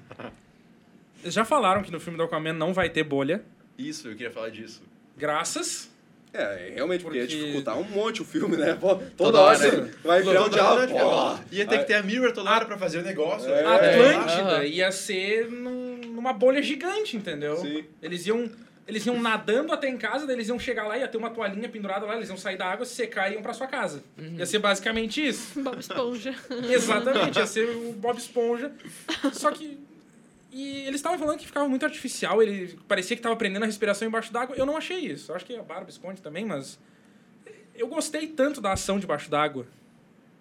eles 1.24 1.34
já 1.34 1.44
falaram 1.44 1.82
que 1.82 1.92
no 1.92 2.00
filme 2.00 2.18
do 2.18 2.24
Aquaman 2.24 2.54
não 2.54 2.72
vai 2.72 2.88
ter 2.88 3.04
bolha. 3.04 3.44
Isso, 3.80 4.08
eu 4.10 4.12
queria 4.16 4.30
falar 4.32 4.50
disso. 4.50 4.84
Graças 5.18 5.90
É, 6.34 6.72
realmente, 6.76 7.04
porque 7.04 7.18
ia 7.18 7.26
Porque- 7.26 7.38
dificultar 7.38 7.78
um 7.78 7.84
monte 7.84 8.22
o 8.22 8.26
filme, 8.26 8.56
né? 8.56 8.74
Pô, 8.80 8.96
toda, 8.96 9.12
Toda 9.18 9.40
hora 9.42 9.58
hora. 9.60 9.70
você 9.70 9.92
vai 10.08 10.22
criar 10.22 10.44
um 10.46 10.50
diálogo. 10.50 10.88
tipo, 10.88 11.00
pô. 11.00 11.40
Ia 11.52 11.66
ter 11.68 11.78
que 11.80 11.84
ter 11.86 11.94
a 11.96 12.04
Mirror 12.04 12.32
toda 12.32 12.50
hora 12.50 12.66
pra 12.66 12.78
fazer 12.78 13.00
o 13.00 13.02
negócio. 13.04 13.50
É. 13.50 13.66
A 13.66 13.76
Atlântida 13.76 14.66
ia 14.66 14.92
ser 14.94 15.50
num- 15.52 15.98
numa 15.98 16.32
bolha 16.32 16.62
gigante, 16.62 17.18
entendeu? 17.18 17.58
Sim. 17.58 17.84
Eles 18.02 18.26
iam. 18.26 18.50
Eles 18.88 19.06
iam 19.06 19.22
nadando 19.22 19.72
até 19.72 19.88
em 19.88 19.98
casa, 19.98 20.26
daí 20.26 20.36
eles 20.36 20.48
iam 20.50 20.58
chegar 20.60 20.86
lá, 20.88 20.98
ia 20.98 21.08
ter 21.08 21.18
uma 21.18 21.30
toalhinha 21.30 21.70
pendurada 21.70 22.06
lá, 22.06 22.16
eles 22.16 22.28
iam 22.30 22.36
sair 22.38 22.58
da 22.58 22.66
água, 22.66 22.86
se 22.86 22.96
secar 22.96 23.30
e 23.30 23.34
iam 23.36 23.42
pra 23.42 23.54
sua 23.54 23.68
casa. 23.68 24.02
Ia 24.18 24.46
ser 24.46 24.60
basicamente 24.60 25.26
isso. 25.26 25.62
Bob 25.62 25.80
Esponja. 25.80 26.34
Exatamente, 26.70 27.38
ia 27.40 27.46
ser 27.46 27.70
o 27.70 27.94
Bob 27.94 28.18
Esponja. 28.18 28.72
Só 29.34 29.52
que. 29.52 29.78
E 30.52 30.80
eles 30.82 30.96
estavam 30.96 31.18
falando 31.18 31.40
que 31.40 31.46
ficava 31.48 31.68
muito 31.70 31.86
artificial, 31.86 32.44
ele 32.44 32.78
parecia 32.88 33.16
que 33.16 33.22
tava 33.22 33.36
prendendo 33.38 33.64
a 33.64 33.66
respiração 33.66 34.08
embaixo 34.08 34.34
d'água. 34.34 34.56
Eu 34.58 34.66
não 34.66 34.76
achei 34.76 34.98
isso. 35.00 35.32
Eu 35.32 35.36
acho 35.36 35.46
que 35.46 35.56
a 35.56 35.64
barba 35.64 35.90
esconde 35.90 36.22
também, 36.22 36.44
mas. 36.46 36.78
Eu 37.74 37.88
gostei 37.88 38.28
tanto 38.28 38.60
da 38.60 38.74
ação 38.74 39.00
debaixo 39.00 39.30
d'água. 39.32 39.66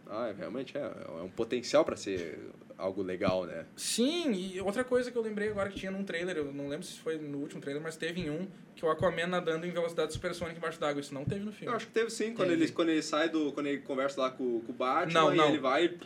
Ah, 0.08 0.32
realmente 0.36 0.76
é. 0.76 0.80
É 0.80 1.22
um 1.22 1.28
potencial 1.30 1.84
pra 1.84 1.96
ser 1.96 2.38
algo 2.76 3.02
legal, 3.02 3.44
né? 3.44 3.66
Sim, 3.76 4.32
e 4.32 4.61
outra 4.61 4.82
coisa 4.82 5.11
que 5.12 5.16
eu 5.16 5.22
lembrei 5.22 5.50
agora 5.50 5.68
que 5.68 5.78
tinha 5.78 5.92
num 5.92 6.02
trailer, 6.02 6.36
eu 6.38 6.52
não 6.52 6.66
lembro 6.66 6.84
se 6.84 6.98
foi 6.98 7.16
no 7.18 7.38
último 7.38 7.61
trailer, 7.61 7.80
mas 7.82 7.94
teve 7.96 8.20
em 8.22 8.30
um, 8.30 8.48
que 8.74 8.84
o 8.84 8.90
Aquaman 8.90 9.26
nadando 9.28 9.66
em 9.66 9.70
velocidade 9.70 10.12
supersônica 10.12 10.58
embaixo 10.58 10.80
d'água. 10.80 11.00
Isso 11.00 11.14
não 11.14 11.24
teve 11.24 11.42
no 11.42 11.50
Eu 11.50 11.52
filme. 11.52 11.76
acho 11.76 11.86
que 11.86 11.92
teve 11.92 12.11
sim, 12.11 12.34
quando 12.34 12.48
Teve. 12.48 12.64
ele, 12.64 12.72
quando 12.72 12.88
ele 12.88 13.02
sai 13.02 13.28
do. 13.28 13.52
Quando 13.52 13.66
ele 13.66 13.78
conversa 13.82 14.20
lá 14.22 14.30
com, 14.30 14.61
com 14.61 14.72
o 14.72 14.74
Batman 14.74 15.12
Não, 15.20 15.32
e 15.32 15.36
não. 15.36 15.48
ele 15.50 15.58
vai. 15.58 15.96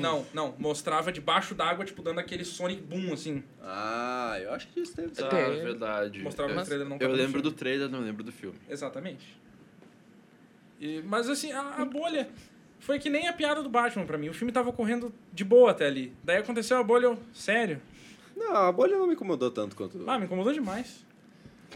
Não, 0.00 0.26
não. 0.32 0.54
Mostrava 0.58 1.12
debaixo 1.12 1.54
d'água, 1.54 1.84
tipo, 1.84 2.02
dando 2.02 2.20
aquele 2.20 2.44
Sonic 2.44 2.82
Boom, 2.82 3.12
assim. 3.12 3.42
Ah, 3.62 4.38
eu 4.40 4.52
acho 4.52 4.68
que 4.68 4.80
isso 4.80 4.94
teve. 4.94 5.12
Ah, 5.22 5.28
Tem. 5.28 5.62
verdade. 5.62 6.20
Mostrava 6.22 6.52
eu, 6.52 6.56
no 6.56 6.64
trailer, 6.64 6.88
não 6.88 6.96
eu 6.98 7.12
lembro 7.12 7.42
do 7.42 7.52
trailer, 7.52 7.88
não 7.88 8.00
lembro 8.00 8.22
do 8.22 8.32
filme. 8.32 8.58
Exatamente. 8.68 9.36
E, 10.80 11.02
mas 11.02 11.28
assim, 11.28 11.52
a, 11.52 11.60
a 11.76 11.84
bolha 11.84 12.28
foi 12.78 12.98
que 12.98 13.10
nem 13.10 13.28
a 13.28 13.32
piada 13.32 13.62
do 13.62 13.68
Batman 13.68 14.06
pra 14.06 14.16
mim. 14.16 14.28
O 14.28 14.34
filme 14.34 14.52
tava 14.52 14.72
correndo 14.72 15.12
de 15.32 15.44
boa 15.44 15.72
até 15.72 15.86
ali. 15.86 16.12
Daí 16.22 16.38
aconteceu 16.38 16.78
a 16.78 16.82
bolha, 16.82 17.06
eu, 17.06 17.18
sério? 17.34 17.80
Não, 18.36 18.54
a 18.54 18.72
bolha 18.72 18.96
não 18.96 19.06
me 19.06 19.14
incomodou 19.14 19.50
tanto 19.50 19.74
quanto. 19.74 20.02
Ah, 20.08 20.18
me 20.18 20.26
incomodou 20.26 20.52
demais. 20.52 21.04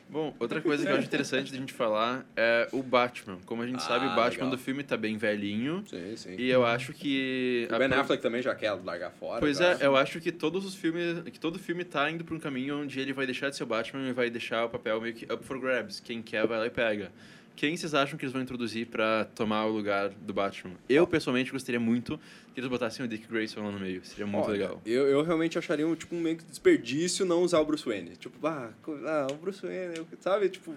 Bom, 0.08 0.34
outra 0.38 0.60
coisa 0.60 0.84
que 0.84 0.90
eu 0.92 0.96
acho 0.96 1.06
interessante 1.06 1.50
da 1.50 1.56
gente 1.58 1.72
falar 1.72 2.24
é 2.36 2.68
o 2.72 2.82
Batman. 2.82 3.38
Como 3.46 3.62
a 3.62 3.66
gente 3.66 3.76
Ah, 3.76 3.80
sabe, 3.80 4.04
o 4.06 4.08
Batman 4.10 4.44
legal. 4.46 4.50
do 4.50 4.58
filme 4.58 4.82
tá 4.82 4.96
bem 4.96 5.16
velhinho. 5.16 5.82
Sim, 5.86 6.16
sim. 6.16 6.36
E 6.38 6.50
eu 6.50 6.64
acho 6.66 6.92
que. 6.92 7.66
O 7.70 7.74
a 7.74 7.78
Ben 7.78 7.88
pro- 7.88 8.00
Affleck 8.00 8.22
também 8.22 8.42
já 8.42 8.54
quer 8.54 8.72
largar 8.72 9.10
fora. 9.10 9.40
Pois 9.40 9.60
é, 9.60 9.78
eu 9.80 9.96
acho 9.96 10.20
que 10.20 10.30
todos 10.30 10.64
os 10.66 10.74
filmes. 10.74 11.22
que 11.30 11.40
todo 11.40 11.58
filme 11.58 11.84
tá 11.84 12.10
indo 12.10 12.24
pra 12.24 12.34
um 12.34 12.38
caminho 12.38 12.82
onde 12.82 13.00
ele 13.00 13.12
vai 13.12 13.24
deixar 13.26 13.48
de 13.50 13.56
ser 13.56 13.62
o 13.62 13.66
Batman 13.66 14.08
e 14.08 14.12
vai 14.12 14.28
deixar 14.28 14.66
o 14.66 14.68
papel 14.68 15.00
meio 15.00 15.14
que 15.14 15.24
up 15.32 15.44
for 15.44 15.58
grabs. 15.58 16.00
Quem 16.00 16.20
quer 16.22 16.46
vai 16.46 16.58
lá 16.58 16.66
e 16.66 16.70
pega. 16.70 17.10
Quem 17.54 17.76
vocês 17.76 17.94
acham 17.94 18.18
que 18.18 18.24
eles 18.24 18.32
vão 18.32 18.42
introduzir 18.42 18.86
pra 18.86 19.24
tomar 19.24 19.66
o 19.66 19.70
lugar 19.70 20.08
do 20.08 20.32
Batman? 20.32 20.74
Eu, 20.88 21.06
pessoalmente, 21.06 21.52
gostaria 21.52 21.78
muito 21.78 22.18
que 22.52 22.60
eles 22.60 22.68
botassem 22.68 23.04
o 23.04 23.08
Dick 23.08 23.26
Grayson 23.26 23.62
lá 23.62 23.70
no 23.70 23.78
meio. 23.78 24.04
Seria 24.04 24.26
muito 24.26 24.46
Olha, 24.46 24.52
legal. 24.52 24.82
Eu, 24.84 25.06
eu 25.06 25.22
realmente 25.22 25.58
acharia 25.58 25.86
um, 25.86 25.94
tipo, 25.94 26.14
um 26.14 26.20
meio 26.20 26.36
que 26.36 26.44
desperdício 26.44 27.24
não 27.24 27.42
usar 27.42 27.60
o 27.60 27.64
Bruce 27.64 27.84
Wayne. 27.84 28.16
Tipo, 28.16 28.44
ah, 28.46 28.70
ah 29.06 29.26
o 29.30 29.36
Bruce 29.36 29.64
Wayne, 29.64 29.96
eu- 29.96 30.06
sabe? 30.20 30.48
Tipo, 30.48 30.74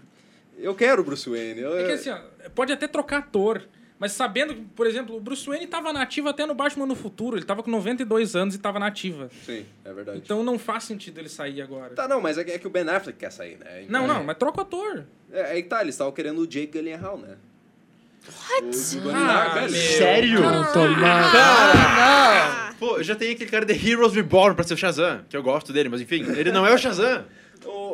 eu 0.58 0.76
quero 0.76 1.02
o 1.02 1.06
Bruce 1.06 1.30
Wayne. 1.30 1.62
Eu, 1.62 1.78
É 1.78 1.86
que 1.86 1.92
assim, 1.94 2.10
ó, 2.10 2.20
pode 2.54 2.72
até 2.72 2.88
trocar 2.88 3.20
ator, 3.20 3.68
mas 4.00 4.12
sabendo 4.12 4.54
que, 4.54 4.62
por 4.62 4.86
exemplo, 4.88 5.16
o 5.16 5.20
Bruce 5.20 5.46
Wayne 5.48 5.68
tava 5.68 5.94
nativo 5.94 6.28
até 6.30 6.46
no 6.46 6.54
Batman 6.54 6.86
no 6.86 6.96
futuro. 6.96 7.38
Ele 7.38 7.46
tava 7.46 7.64
com 7.64 7.72
92 7.72 8.36
anos 8.36 8.54
e 8.56 8.58
tava 8.58 8.78
nativa. 8.80 9.30
Sim, 9.46 9.66
é 9.86 9.94
verdade. 9.94 10.18
Então 10.24 10.44
não 10.44 10.60
faz 10.60 10.84
sentido 10.84 11.18
ele 11.20 11.30
sair 11.30 11.62
agora. 11.62 11.94
Tá, 11.96 12.08
não, 12.08 12.20
mas 12.20 12.38
é 12.38 12.44
que, 12.44 12.52
é 12.52 12.60
que 12.60 12.68
o 12.68 12.70
Ben 12.70 12.88
Affleck 12.90 13.18
quer 13.18 13.32
sair, 13.32 13.58
né? 13.58 13.86
Não, 13.88 14.04
Então, 14.04 14.16
não, 14.16 14.24
mas 14.24 14.38
troca 14.38 14.60
o 14.60 14.62
ator. 14.62 15.06
É, 15.32 15.52
aí 15.52 15.64
tá, 15.64 15.82
eles 15.82 15.96
estavam 15.96 16.12
querendo 16.14 16.40
o 16.42 16.48
Jake 16.48 16.68
Gyllenhaal, 16.74 17.18
né? 17.18 17.36
What? 18.28 18.98
O, 18.98 19.08
o 19.08 19.12
Ah, 19.14 19.56
meu. 19.62 19.70
Sério? 19.70 20.40
Pô, 22.80 23.02
já 23.02 23.16
tem 23.16 23.32
aquele 23.32 23.50
cara 23.50 23.66
de 23.66 23.74
Heroes 23.74 24.14
Reborn 24.14 24.56
pra 24.56 24.64
ser 24.66 24.74
o 24.74 24.78
Shazam, 24.78 25.24
que 25.30 25.38
eu 25.38 25.44
gosto 25.44 25.72
dele, 25.72 25.90
mas 25.90 26.02
enfim, 26.02 26.24
ele 26.36 26.52
não 26.52 26.66
é 26.66 26.74
o 26.74 26.78
Shazam. 26.78 27.26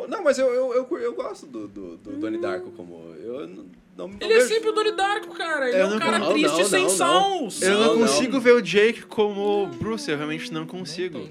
Não, 0.08 0.22
mas 0.22 0.36
eu, 0.38 0.48
eu, 0.52 0.74
eu, 0.74 0.98
eu 0.98 1.14
gosto 1.14 1.46
do, 1.46 1.66
do, 1.66 1.96
do 1.96 2.12
Donnie 2.16 2.38
Darko 2.40 2.70
como... 2.72 3.14
Eu 3.22 3.48
não, 3.96 4.08
não, 4.08 4.14
não 4.14 4.18
Ele 4.20 4.32
é 4.34 4.36
vejo- 4.38 4.48
sempre 4.48 4.70
o 4.70 4.72
Donnie 4.72 4.92
Darko, 4.96 5.34
cara. 5.34 5.68
Ele 5.68 5.76
Eu 5.78 5.80
é 5.82 5.86
um 5.86 5.90
não 5.90 5.98
cara 5.98 6.20
con- 6.20 6.32
triste 6.32 6.58
não, 6.58 6.64
sem 6.64 6.82
não, 6.84 6.88
sal. 6.90 7.20
não. 7.30 7.48
Eu 7.60 7.70
não, 7.70 7.80
Não, 7.80 7.96
não. 7.98 8.06
consigo 8.06 8.40
ver 8.40 8.52
o 8.54 8.60
Jake 8.62 9.02
como 9.02 9.64
o 9.64 9.66
Bruce, 9.66 10.10
eu 10.10 10.16
realmente 10.16 10.52
não 10.52 10.66
consigo. 10.66 11.28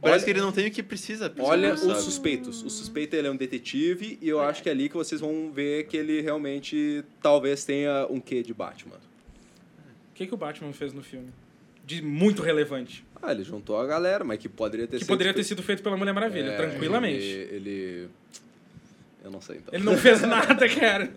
Parece 0.00 0.18
Olha- 0.18 0.24
que 0.24 0.30
ele 0.30 0.40
não 0.40 0.52
tem 0.52 0.68
o 0.68 0.70
que 0.70 0.82
precisa. 0.82 1.32
Olha 1.38 1.74
os 1.74 1.80
sabe? 1.80 2.00
suspeitos. 2.00 2.62
O 2.62 2.70
suspeito 2.70 3.16
ele 3.16 3.26
é 3.26 3.30
um 3.30 3.36
detetive 3.36 4.18
e 4.22 4.28
eu 4.28 4.40
acho 4.40 4.62
que 4.62 4.68
é 4.68 4.72
ali 4.72 4.88
que 4.88 4.94
vocês 4.94 5.20
vão 5.20 5.50
ver 5.52 5.86
que 5.86 5.96
ele 5.96 6.20
realmente 6.20 7.02
talvez 7.20 7.64
tenha 7.64 8.06
um 8.08 8.20
quê 8.20 8.42
de 8.42 8.52
Batman. 8.54 8.96
O 8.96 10.14
que, 10.14 10.26
que 10.26 10.34
o 10.34 10.36
Batman 10.36 10.72
fez 10.72 10.92
no 10.92 11.02
filme? 11.02 11.28
De 11.84 12.02
muito 12.02 12.42
relevante. 12.42 13.04
Ah, 13.20 13.32
ele 13.32 13.42
juntou 13.42 13.78
a 13.80 13.86
galera, 13.86 14.22
mas 14.22 14.38
que 14.38 14.48
poderia 14.48 14.86
ter 14.86 14.98
Que 14.98 15.04
sido. 15.04 15.08
poderia 15.08 15.32
ter 15.34 15.42
sido 15.44 15.62
feito 15.62 15.82
pela 15.82 15.96
Mulher 15.96 16.12
Maravilha, 16.12 16.50
É, 16.50 16.56
tranquilamente. 16.56 17.24
Ele, 17.24 17.56
ele- 17.70 18.08
Eu 19.24 19.30
não 19.30 19.40
sei 19.40 19.56
então. 19.56 19.74
Ele 19.74 19.82
não 19.84 19.96
fez 19.96 20.20
nada, 20.22 20.68
cara. 20.68 21.10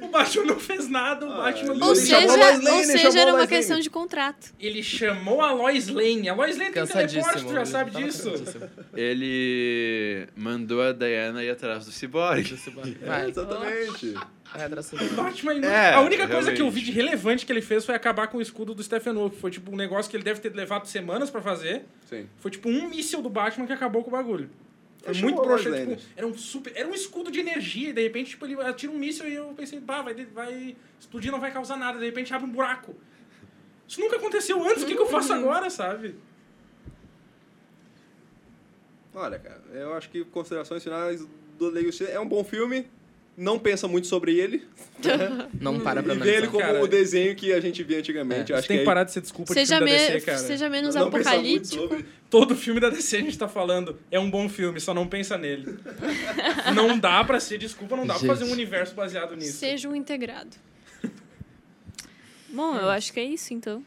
O 0.00 0.08
Batman 0.08 0.44
não 0.44 0.60
fez 0.60 0.88
nada, 0.88 1.26
o 1.26 1.36
Batman... 1.36 1.74
ele 1.74 1.84
Ou 1.84 1.94
seja, 1.94 2.20
chamou 2.20 2.32
a 2.32 2.36
Lois 2.36 2.64
Lane, 2.64 2.76
ou 2.76 2.84
seja 2.84 3.20
era 3.20 3.34
uma 3.34 3.46
questão 3.46 3.80
de 3.80 3.90
contrato. 3.90 4.52
Ele 4.58 4.82
chamou 4.82 5.42
a 5.42 5.52
Lois 5.52 5.88
Lane. 5.88 6.28
A 6.28 6.34
Lois 6.34 6.56
Lane 6.56 6.72
tem 6.72 6.86
teleporte, 6.86 7.44
tu 7.44 7.52
já 7.52 7.64
sabe 7.64 7.90
disso. 7.90 8.32
Ele 8.94 10.26
mandou 10.36 10.82
a 10.82 10.92
Diana 10.92 11.44
ir 11.44 11.50
atrás 11.50 11.84
do 11.84 11.92
Cyborg. 11.92 12.58
É, 13.02 13.28
exatamente. 13.28 14.14
O 15.10 15.14
Batman... 15.14 15.54
É, 15.64 15.94
a 15.94 16.00
única 16.00 16.26
coisa 16.26 16.52
que 16.52 16.60
eu 16.60 16.70
vi 16.70 16.80
realmente. 16.80 16.84
de 16.84 16.92
relevante 16.92 17.46
que 17.46 17.52
ele 17.52 17.62
fez 17.62 17.84
foi 17.84 17.94
acabar 17.94 18.26
com 18.26 18.38
o 18.38 18.42
escudo 18.42 18.74
do 18.74 18.82
Stephen 18.82 19.14
Wolf. 19.14 19.34
Foi 19.38 19.50
tipo 19.50 19.72
um 19.72 19.76
negócio 19.76 20.10
que 20.10 20.16
ele 20.16 20.24
deve 20.24 20.40
ter 20.40 20.52
levado 20.54 20.86
semanas 20.86 21.30
pra 21.30 21.40
fazer. 21.40 21.84
Sim. 22.08 22.26
Foi 22.38 22.50
tipo 22.50 22.68
um 22.68 22.88
míssil 22.88 23.22
do 23.22 23.30
Batman 23.30 23.66
que 23.66 23.72
acabou 23.72 24.02
com 24.02 24.08
o 24.08 24.12
bagulho. 24.12 24.50
Foi 25.02 25.14
muito 25.14 25.36
chamou 25.36 25.44
a 25.44 25.48
Lois 25.48 25.62
broxante. 25.62 25.84
Lane. 25.84 25.96
Tipo, 25.96 26.12
era 26.16 26.26
um 26.26 26.36
super. 26.36 26.72
Era 26.76 26.88
um 26.88 26.94
escudo 26.94 27.30
de 27.30 27.40
energia, 27.40 27.90
e 27.90 27.92
de 27.92 28.02
repente, 28.02 28.30
tipo, 28.30 28.46
ele 28.46 28.60
atira 28.60 28.92
um 28.92 28.98
míssil 28.98 29.28
e 29.28 29.34
eu 29.34 29.46
pensei, 29.56 29.80
pá, 29.80 30.02
vai, 30.02 30.14
vai 30.14 30.76
explodir, 30.98 31.32
não 31.32 31.40
vai 31.40 31.52
causar 31.52 31.76
nada. 31.76 31.98
De 31.98 32.04
repente 32.04 32.32
abre 32.34 32.46
um 32.46 32.52
buraco. 32.52 32.94
Isso 33.88 34.00
nunca 34.00 34.16
aconteceu 34.16 34.62
antes, 34.62 34.82
o 34.82 34.86
que, 34.86 34.94
que 34.94 35.00
eu 35.00 35.06
faço 35.06 35.32
agora, 35.34 35.68
sabe? 35.70 36.14
Olha, 39.12 39.38
cara, 39.38 39.62
eu 39.72 39.94
acho 39.94 40.08
que 40.08 40.24
considerações 40.24 40.82
finais 40.82 41.26
do 41.58 41.68
Lei 41.68 41.84
Justiça 41.84 42.10
é 42.10 42.20
um 42.20 42.28
bom 42.28 42.44
filme. 42.44 42.88
Não 43.40 43.58
pensa 43.58 43.88
muito 43.88 44.06
sobre 44.06 44.38
ele. 44.38 44.68
Não 45.58 45.80
para 45.80 46.02
pra 46.02 46.14
e 46.14 46.18
vê 46.18 46.36
ele 46.36 46.46
como 46.48 46.62
Cara, 46.62 46.82
o 46.82 46.86
desenho 46.86 47.34
que 47.34 47.54
a 47.54 47.60
gente 47.60 47.82
via 47.82 47.98
antigamente. 47.98 48.52
É, 48.52 48.54
Acho 48.56 48.62
você 48.64 48.68
tem 48.68 48.76
que 48.76 48.80
aí 48.82 48.84
parar 48.84 49.04
de 49.04 49.12
ser 49.12 49.22
desculpa 49.22 49.54
de 49.54 49.60
Seja, 49.60 49.76
filme 49.78 49.90
da 49.90 49.96
me- 49.98 50.06
DC, 50.12 50.26
cara. 50.26 50.38
seja 50.38 50.68
menos 50.68 50.94
não 50.94 51.08
apocalíptico. 51.08 51.82
sobre. 51.88 52.04
Todo 52.28 52.54
filme 52.54 52.80
da 52.80 52.90
DC 52.90 53.16
a 53.16 53.20
gente 53.20 53.38
tá 53.38 53.48
falando 53.48 53.98
é 54.10 54.20
um 54.20 54.30
bom 54.30 54.46
filme, 54.46 54.78
só 54.78 54.92
não 54.92 55.06
pensa 55.08 55.38
nele. 55.38 55.78
não 56.76 56.98
dá 56.98 57.24
pra 57.24 57.40
ser 57.40 57.56
desculpa, 57.56 57.96
não 57.96 58.06
dá 58.06 58.18
pra 58.18 58.26
fazer 58.28 58.44
um 58.44 58.48
Gente. 58.48 58.56
universo 58.56 58.94
baseado 58.94 59.34
nisso. 59.34 59.56
Seja 59.56 59.88
um 59.88 59.96
integrado. 59.96 60.50
Bom, 62.50 62.76
eu 62.76 62.90
acho 62.90 63.12
que 63.12 63.20
é 63.20 63.24
isso, 63.24 63.54
então. 63.54 63.82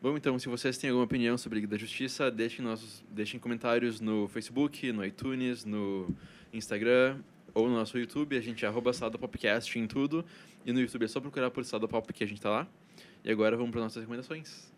Bom, 0.00 0.16
então, 0.16 0.38
se 0.38 0.48
vocês 0.48 0.78
têm 0.78 0.90
alguma 0.90 1.04
opinião 1.04 1.36
sobre 1.36 1.56
Liga 1.60 1.72
da 1.72 1.76
Justiça, 1.76 2.30
deixem, 2.30 2.64
nossos, 2.64 3.02
deixem 3.10 3.40
comentários 3.40 4.00
no 4.00 4.28
Facebook, 4.28 4.92
no 4.92 5.04
iTunes, 5.04 5.64
no 5.64 6.08
Instagram 6.52 7.16
ou 7.54 7.68
no 7.68 7.74
nosso 7.74 7.98
YouTube. 7.98 8.36
A 8.36 8.40
gente 8.40 8.64
é 8.64 8.68
arroba 8.68 8.92
Popcast 9.18 9.78
em 9.78 9.86
tudo. 9.86 10.24
E 10.64 10.72
no 10.72 10.80
YouTube 10.80 11.04
é 11.04 11.08
só 11.08 11.20
procurar 11.20 11.50
por 11.50 11.64
Salada 11.64 11.88
Pop 11.88 12.12
que 12.12 12.22
a 12.22 12.26
gente 12.26 12.40
tá 12.40 12.50
lá. 12.50 12.66
E 13.24 13.30
agora 13.30 13.56
vamos 13.56 13.70
para 13.72 13.80
nossas 13.80 14.02
recomendações. 14.02 14.70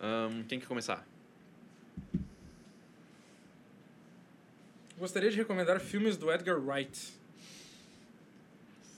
Ahn, 0.00 0.44
quem 0.48 0.58
quer 0.60 0.66
começar? 0.66 1.06
Gostaria 4.98 5.30
de 5.30 5.36
recomendar 5.36 5.80
filmes 5.80 6.16
do 6.16 6.30
Edgar 6.30 6.58
Wright. 6.58 7.12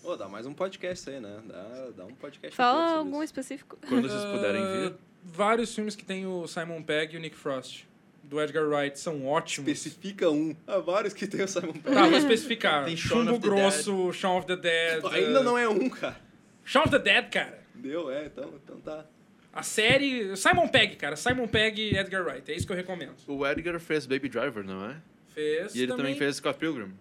Pô, 0.03 0.17
dá 0.17 0.29
mais 0.29 0.47
um 0.47 0.55
podcast 0.55 1.09
aí, 1.11 1.21
né? 1.21 1.43
Dá, 1.47 1.91
dá 1.97 2.05
um 2.05 2.15
podcast. 2.15 2.55
Fala 2.57 2.97
algum 2.99 3.17
isso. 3.17 3.25
específico. 3.25 3.77
Quando 3.89 4.09
vocês 4.09 4.25
puderem 4.25 4.63
Ah, 4.67 4.89
vir. 4.91 4.95
Vários 5.25 5.75
filmes 5.75 5.97
que 5.97 6.05
tem 6.05 6.25
o 6.27 6.47
Simon 6.47 6.81
Pegg 6.83 7.15
e 7.15 7.19
o 7.19 7.21
Nick 7.21 7.35
Frost. 7.35 7.85
Do 8.29 8.41
Edgar 8.41 8.65
Wright 8.69 8.99
são 8.99 9.25
ótimos. 9.25 9.71
Especifica 9.71 10.29
um. 10.29 10.55
Há 10.67 10.79
vários 10.79 11.15
que 11.15 11.29
tem 11.29 11.43
o 11.45 11.49
Simon 11.49 11.73
Pegg. 11.75 11.95
Tá, 11.95 12.09
vou 12.09 12.19
especificar. 12.19 12.85
Tem 12.85 12.97
Shaun 12.97 13.21
Chumbo 13.21 13.33
of 13.37 13.41
the 13.41 13.49
Grosso, 13.49 14.13
Shaun 14.13 14.39
of 14.39 14.47
the 14.49 14.57
Dead. 14.57 15.05
Ainda 15.13 15.43
não 15.45 15.57
é 15.57 15.69
um, 15.69 15.89
cara. 15.89 16.21
Shaun 16.65 16.83
of 16.83 16.91
the 16.91 16.99
Dead, 16.99 17.31
cara. 17.31 17.63
Deu, 17.73 18.11
é, 18.11 18.27
então, 18.27 18.53
então 18.65 18.81
tá. 18.81 19.07
A 19.53 19.63
série... 19.63 20.37
Simon 20.37 20.67
Pegg, 20.67 20.97
cara. 20.97 21.15
Simon 21.15 21.47
Pegg 21.47 21.81
e 21.81 21.97
Edgar 21.97 22.27
Wright. 22.27 22.51
É 22.51 22.57
isso 22.57 22.67
que 22.67 22.73
eu 22.73 22.77
recomendo. 22.77 23.15
O 23.29 23.47
Edgar 23.47 23.79
fez 23.79 24.07
Baby 24.07 24.29
Driver, 24.29 24.65
não 24.65 24.85
é? 24.85 24.97
Fez 25.29 25.75
E 25.75 25.83
ele 25.83 25.95
também, 25.95 26.17
fez 26.17 26.37
Scott 26.37 26.59
Pilgrim. 26.59 26.93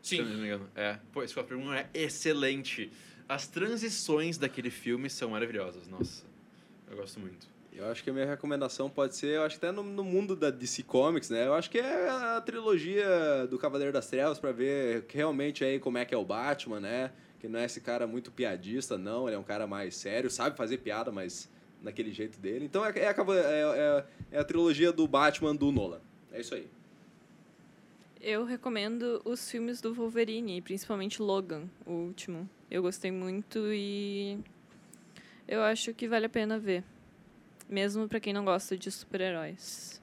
Se 0.00 0.18
eu 0.18 0.24
Sim. 0.24 0.30
não 0.30 0.38
me 0.38 0.46
engano. 0.46 0.70
É. 0.76 0.98
Pô, 1.12 1.26
Scott 1.26 1.48
Pilgrim 1.48 1.74
é 1.74 1.86
excelente. 1.92 2.92
As 3.28 3.48
transições 3.48 4.38
daquele 4.38 4.70
filme 4.70 5.10
são 5.10 5.30
maravilhosas. 5.30 5.88
Nossa, 5.88 6.24
eu 6.88 6.96
gosto 6.96 7.18
muito. 7.18 7.49
Eu 7.72 7.88
acho 7.90 8.02
que 8.02 8.10
a 8.10 8.12
minha 8.12 8.26
recomendação 8.26 8.90
pode 8.90 9.14
ser, 9.16 9.36
eu 9.36 9.42
acho 9.42 9.58
que 9.58 9.64
até 9.64 9.74
no, 9.74 9.82
no 9.82 10.02
mundo 10.04 10.34
da 10.34 10.50
DC 10.50 10.82
Comics, 10.82 11.30
né? 11.30 11.46
Eu 11.46 11.54
acho 11.54 11.70
que 11.70 11.78
é 11.78 12.08
a 12.08 12.40
trilogia 12.40 13.46
do 13.48 13.58
Cavaleiro 13.58 13.92
das 13.92 14.08
Trevas 14.08 14.38
pra 14.38 14.50
ver 14.52 15.04
realmente 15.08 15.64
aí 15.64 15.78
como 15.78 15.96
é 15.96 16.04
que 16.04 16.14
é 16.14 16.18
o 16.18 16.24
Batman, 16.24 16.80
né? 16.80 17.12
Que 17.38 17.48
não 17.48 17.58
é 17.60 17.64
esse 17.64 17.80
cara 17.80 18.06
muito 18.06 18.30
piadista, 18.32 18.98
não. 18.98 19.28
Ele 19.28 19.36
é 19.36 19.38
um 19.38 19.44
cara 19.44 19.66
mais 19.66 19.96
sério, 19.96 20.28
sabe 20.28 20.56
fazer 20.56 20.78
piada, 20.78 21.12
mas 21.12 21.48
naquele 21.80 22.12
jeito 22.12 22.38
dele. 22.38 22.64
Então 22.64 22.84
é, 22.84 22.90
é, 22.98 23.06
a 23.08 23.10
é- 23.12 23.78
é- 23.78 24.04
é 24.32 24.38
a 24.40 24.44
trilogia 24.44 24.92
do 24.92 25.06
Batman 25.06 25.54
do 25.54 25.70
Nolan. 25.72 26.00
É 26.32 26.40
isso 26.40 26.54
aí. 26.54 26.66
Eu 28.20 28.44
recomendo 28.44 29.22
os 29.24 29.50
filmes 29.50 29.80
do 29.80 29.94
Wolverine, 29.94 30.60
principalmente 30.60 31.22
Logan, 31.22 31.62
o 31.86 31.92
último. 31.92 32.46
Eu 32.70 32.82
gostei 32.82 33.10
muito 33.10 33.60
e 33.72 34.38
eu 35.48 35.62
acho 35.62 35.94
que 35.94 36.06
vale 36.06 36.26
a 36.26 36.28
pena 36.28 36.58
ver. 36.58 36.84
Mesmo 37.70 38.08
pra 38.08 38.18
quem 38.18 38.32
não 38.32 38.44
gosta 38.44 38.76
de 38.76 38.90
super-heróis. 38.90 40.02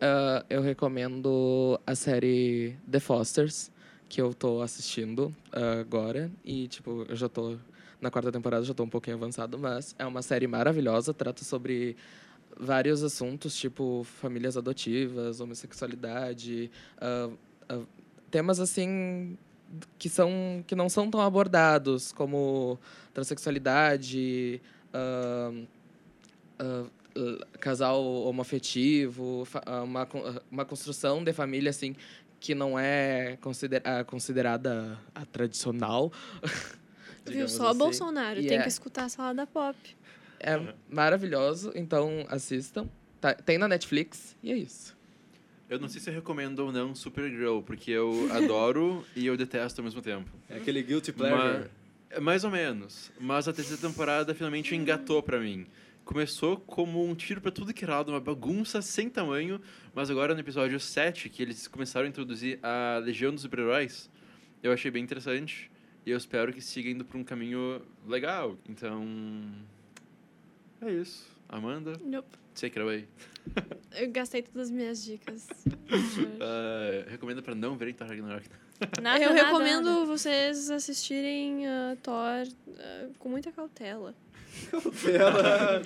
Ah, 0.00 0.44
eu 0.48 0.62
recomendo 0.62 1.80
a 1.86 1.94
série 1.94 2.76
The 2.88 3.00
Fosters, 3.00 3.70
que 4.08 4.20
eu 4.20 4.32
tô 4.32 4.62
assistindo 4.62 5.34
ah, 5.52 5.80
agora. 5.80 6.30
E, 6.44 6.68
tipo, 6.68 7.04
eu 7.08 7.16
já 7.16 7.28
tô 7.28 7.56
na 8.00 8.10
quarta 8.10 8.30
temporada, 8.30 8.64
já 8.64 8.74
tô 8.74 8.84
um 8.84 8.88
pouquinho 8.88 9.16
avançado, 9.16 9.58
mas 9.58 9.96
é 9.98 10.04
uma 10.06 10.22
série 10.22 10.46
maravilhosa, 10.46 11.14
trata 11.14 11.42
sobre 11.42 11.96
vários 12.56 13.02
assuntos, 13.02 13.56
tipo 13.56 14.04
famílias 14.04 14.56
adotivas, 14.56 15.40
homossexualidade, 15.40 16.70
ah, 16.98 17.30
temas 18.30 18.60
assim 18.60 19.36
que 19.98 20.08
são 20.08 20.62
que 20.66 20.76
não 20.76 20.88
são 20.88 21.10
tão 21.10 21.20
abordados 21.20 22.12
como 22.12 22.78
transexualidade, 23.12 24.60
ah, 26.58 26.84
ah, 27.16 27.46
casal 27.60 28.02
homoafetivo, 28.02 29.46
ah, 29.66 29.82
uma, 29.82 30.08
uma 30.50 30.64
construção 30.64 31.22
de 31.22 31.32
família 31.32 31.70
assim 31.70 31.94
que 32.40 32.54
não 32.54 32.78
é 32.78 33.38
consider, 33.40 33.80
ah, 33.84 34.04
considerada 34.04 34.98
a 35.14 35.24
tradicional. 35.24 36.12
Viu? 37.26 37.48
Só 37.48 37.68
assim. 37.68 37.78
Bolsonaro. 37.78 38.40
E 38.40 38.46
Tem 38.46 38.58
é- 38.58 38.62
que 38.62 38.68
escutar 38.68 39.04
a 39.04 39.08
salada 39.08 39.46
pop. 39.46 39.78
É 40.38 40.60
maravilhoso, 40.90 41.72
então 41.74 42.26
assistam. 42.28 42.86
Tá- 43.18 43.32
tem 43.32 43.56
na 43.56 43.66
Netflix 43.66 44.36
e 44.42 44.52
é 44.52 44.56
isso. 44.56 44.94
Eu 45.70 45.78
não 45.80 45.88
sei 45.88 46.02
se 46.02 46.10
eu 46.10 46.14
recomendo 46.14 46.58
ou 46.58 46.70
não 46.70 46.94
Supergirl, 46.94 47.60
porque 47.60 47.90
eu 47.90 48.28
adoro 48.30 49.02
e 49.16 49.24
eu 49.24 49.36
detesto 49.38 49.80
ao 49.80 49.84
mesmo 49.86 50.02
tempo. 50.02 50.28
É 50.50 50.58
aquele 50.58 50.82
guilty 50.82 51.12
pleasure. 51.12 51.70
Mas, 52.10 52.22
mais 52.22 52.44
ou 52.44 52.50
menos. 52.50 53.10
Mas 53.18 53.48
a 53.48 53.54
terceira 53.54 53.80
temporada 53.80 54.34
finalmente 54.34 54.74
engatou 54.76 55.22
pra 55.22 55.40
mim. 55.40 55.66
Começou 56.04 56.58
como 56.58 57.02
um 57.02 57.14
tiro 57.14 57.40
pra 57.40 57.50
tudo 57.50 57.72
que 57.72 57.84
era 57.84 57.96
lado, 57.96 58.10
uma 58.10 58.20
bagunça 58.20 58.82
sem 58.82 59.08
tamanho, 59.08 59.60
mas 59.94 60.10
agora 60.10 60.34
no 60.34 60.40
episódio 60.40 60.78
7, 60.78 61.30
que 61.30 61.42
eles 61.42 61.66
começaram 61.66 62.06
a 62.06 62.08
introduzir 62.08 62.58
a 62.62 62.98
Legião 63.02 63.32
dos 63.32 63.42
Super-Heróis, 63.42 64.10
eu 64.62 64.72
achei 64.72 64.90
bem 64.90 65.02
interessante. 65.02 65.70
E 66.06 66.10
eu 66.10 66.18
espero 66.18 66.52
que 66.52 66.60
siga 66.60 66.90
indo 66.90 67.04
pra 67.04 67.16
um 67.16 67.24
caminho 67.24 67.80
legal. 68.06 68.58
Então. 68.68 69.02
É 70.82 70.92
isso. 70.92 71.26
Amanda, 71.48 71.98
Nope. 72.04 72.43
Take 72.54 72.78
it 72.78 72.80
away. 72.80 73.06
Eu 73.96 74.10
gastei 74.10 74.42
todas 74.42 74.68
as 74.68 74.70
minhas 74.70 75.02
dicas. 75.04 75.46
Uh, 75.94 77.08
recomendo 77.08 77.42
pra 77.42 77.54
não 77.54 77.76
verem 77.76 77.94
Thor 77.94 78.08
Ragnarok. 78.08 78.46
Nada, 79.00 79.22
eu 79.22 79.32
nada, 79.32 79.46
recomendo 79.46 79.84
nada. 79.84 80.04
vocês 80.06 80.68
assistirem 80.70 81.66
ah, 81.66 81.96
Thor 82.02 82.46
ah, 82.78 83.08
com 83.18 83.28
muita 83.28 83.52
cautela. 83.52 84.14
Ela- 85.14 85.82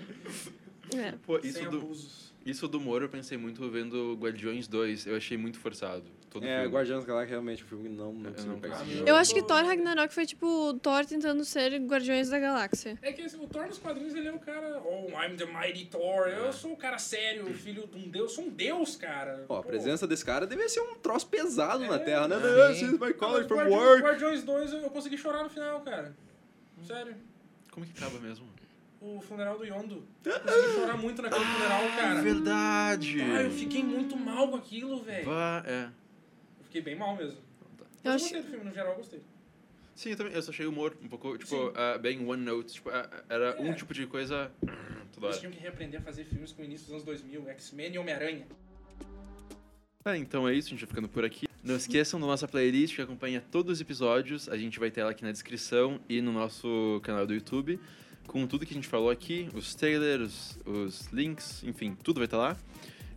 É. 0.97 1.13
Pô, 1.27 1.39
isso 1.39 1.59
Sem 1.59 1.69
do, 1.69 1.77
abusos. 1.79 2.33
isso 2.47 2.67
do 2.69 2.81
Moro 2.81 3.05
eu 3.05 3.09
pensei 3.09 3.37
muito 3.37 3.69
vendo 3.71 4.15
Guardiões 4.15 4.67
2. 4.67 5.07
Eu 5.07 5.17
achei 5.17 5.37
muito 5.37 5.59
forçado. 5.59 6.05
Todo 6.31 6.45
É, 6.45 6.61
filme. 6.61 6.75
Guardiões 6.75 7.01
da 7.03 7.09
Galáxia 7.09 7.31
realmente 7.31 7.65
o 7.65 7.67
filme 7.67 7.89
não, 7.89 8.13
não 8.13 8.27
Eu 8.27 8.33
conseguiu 8.33 8.53
não 8.53 8.61
pegar. 8.61 8.85
Eu 9.07 9.17
acho 9.17 9.33
que 9.35 9.43
Thor 9.43 9.65
Ragnarok 9.65 10.13
foi 10.13 10.27
tipo 10.27 10.75
Thor 10.83 11.07
tentando 11.07 11.45
ser 11.45 11.79
Guardiões 11.87 12.29
da 12.29 12.39
Galáxia. 12.39 12.99
É 13.01 13.13
que 13.13 13.23
esse- 13.23 13.37
o 13.37 13.47
Thor 13.47 13.67
nos 13.67 13.79
quadrinhos 13.79 14.15
ele 14.15 14.29
é 14.29 14.33
o 14.33 14.39
cara. 14.39 14.81
Oh, 14.85 15.09
I'm 15.23 15.37
the 15.37 15.47
mighty 15.47 15.87
Thor. 15.87 16.29
Eu 16.29 16.53
sou 16.53 16.73
o 16.73 16.77
cara 16.77 16.99
sério, 16.99 17.47
filho 17.55 17.87
de 17.87 17.97
um 17.97 18.09
deus. 18.11 18.33
Sou 18.33 18.45
um 18.45 18.51
deus, 18.51 18.95
cara. 18.97 19.47
Ó, 19.49 19.57
a 19.59 19.63
Pô. 19.63 19.69
presença 19.69 20.07
desse 20.07 20.25
cara 20.25 20.47
deve 20.47 20.69
ser 20.69 20.81
um 20.81 20.95
troço 20.97 21.27
pesado 21.29 21.85
na 21.87 21.95
É, 21.97 21.99
Terra, 21.99 22.29
né? 22.29 22.37
This 22.69 22.83
is 22.83 22.93
my 22.99 23.13
college 23.15 23.49
from 23.49 23.57
Guardiões, 23.57 23.83
work. 23.83 24.03
Guardiões 24.03 24.43
2 24.45 24.73
eu, 24.75 24.81
eu 24.81 24.91
consegui 24.91 25.17
chorar 25.17 25.43
no 25.43 25.49
final, 25.51 25.81
cara. 25.81 26.15
Sério. 26.87 27.15
Como 27.73 27.87
que 27.87 27.93
acaba 27.97 28.19
mesmo? 28.21 28.47
O 29.01 29.21
funeral 29.21 29.57
do 29.57 29.65
Yondo. 29.65 30.05
Eu 30.25 30.41
consegui 30.41 30.75
chorar 30.75 30.97
muito 30.97 31.23
naquele 31.23 31.45
funeral, 31.45 31.83
cara. 31.97 32.21
Verdade! 32.21 33.21
Ah, 33.23 33.43
eu 33.45 33.51
fiquei 33.53 33.83
muito 33.83 34.17
mal 34.17 34.49
com 34.49 34.57
aquilo, 34.57 35.01
velho. 35.03 35.25
Vá, 35.25 35.63
é. 35.65 35.89
Fiquei 36.69 36.83
bem 36.83 36.97
mal 36.97 37.17
mesmo. 37.17 37.39
Eu 37.39 37.85
Mas 38.05 38.05
eu 38.05 38.13
acho- 38.13 38.25
gostei 38.25 38.43
do 38.43 38.49
filme, 38.49 38.65
no 38.65 38.73
geral 38.73 38.93
eu 38.93 38.97
gostei. 38.99 39.21
Sim, 39.95 40.11
eu 40.11 40.17
também. 40.17 40.33
Eu 40.33 40.43
só 40.43 40.51
achei 40.53 40.65
o 40.67 40.69
humor 40.71 40.97
um 41.03 41.09
pouco, 41.09 41.37
tipo, 41.37 41.73
ah, 41.75 41.99
bem 41.99 42.25
one 42.25 42.45
note. 42.45 42.75
Tipo, 42.75 42.91
ah, 42.91 43.09
era 43.29 43.51
É. 43.51 43.61
um 43.61 43.75
tipo 43.75 43.93
de 43.93 44.07
coisa 44.07 44.51
toda 45.13 45.27
Eles 45.27 45.37
hora. 45.37 45.39
tinham 45.39 45.53
que 45.53 45.59
reaprender 45.59 46.01
a 46.01 46.03
fazer 46.05 46.25
filmes 46.25 46.53
com 46.53 46.63
o 46.63 46.65
início 46.65 46.85
dos 46.87 46.93
anos 46.95 47.05
2000, 47.05 47.49
X-Men 47.51 47.95
e 47.95 47.99
Homem-Aranha. 47.99 48.47
Tá, 50.05 50.17
então 50.17 50.49
é 50.49 50.55
isso, 50.55 50.69
a 50.69 50.71
gente 50.71 50.81
vai 50.81 50.89
ficando 50.89 51.09
por 51.09 51.25
aqui. 51.25 51.49
Não 51.65 51.75
esqueçam 51.77 52.21
da 52.21 52.27
nossa 52.27 52.47
playlist 52.47 52.95
que 52.95 53.03
acompanha 53.03 53.43
todos 53.51 53.73
os 53.73 53.81
episódios. 53.81 54.49
A 54.49 54.57
gente 54.57 54.79
vai 54.79 54.91
ter 54.91 55.01
ela 55.01 55.11
aqui 55.11 55.25
na 55.25 55.33
descrição 55.33 56.01
e 56.09 56.23
no 56.23 56.33
nosso 56.33 57.01
canal 57.03 57.27
do 57.27 57.35
YouTube. 57.35 57.81
Com 58.27 58.47
tudo 58.47 58.65
que 58.65 58.73
a 58.73 58.77
gente 58.77 58.87
falou 58.87 59.11
aqui, 59.11 59.49
os 59.55 59.75
trailers, 59.75 60.59
os 60.65 61.07
links, 61.13 61.65
enfim, 61.65 61.97
tudo 62.03 62.19
vai 62.19 62.27
estar 62.27 62.37
lá. 62.39 62.57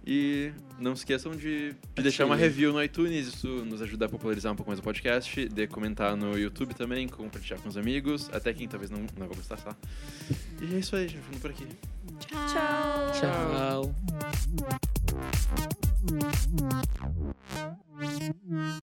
E 0.06 0.52
não 0.80 0.96
se 0.96 1.02
esqueçam 1.02 1.32
de, 1.34 1.76
de 1.96 2.02
deixar 2.02 2.26
uma 2.26 2.36
review 2.36 2.74
no 2.74 2.84
iTunes, 2.84 3.28
isso 3.28 3.48
nos 3.66 3.82
ajuda 3.82 4.08
a 4.08 4.10
popularizar 4.10 4.52
um 4.52 4.56
pouco 4.56 4.72
mais 4.72 4.80
o 4.80 4.84
podcast, 4.84 5.48
de 5.48 5.68
comentar 5.68 6.18
no 6.18 6.38
YouTube 6.38 6.74
também, 6.74 7.08
compartilhar 7.08 7.60
com 7.60 7.70
os 7.70 7.78
amigos, 7.78 8.30
até 8.34 8.52
quem 8.52 8.68
talvez 8.68 8.90
não, 8.90 9.00
não 9.18 9.28
vai 9.28 9.36
gostar, 9.36 9.58
tá? 9.58 9.76
E 10.60 10.76
é 10.76 10.80
isso 10.80 10.96
aí, 10.96 11.08
gente, 11.08 11.22
ficando 11.22 11.40
por 11.40 11.52
aqui. 11.52 11.68
Tchau! 12.20 13.12
Tchau! 13.20 13.96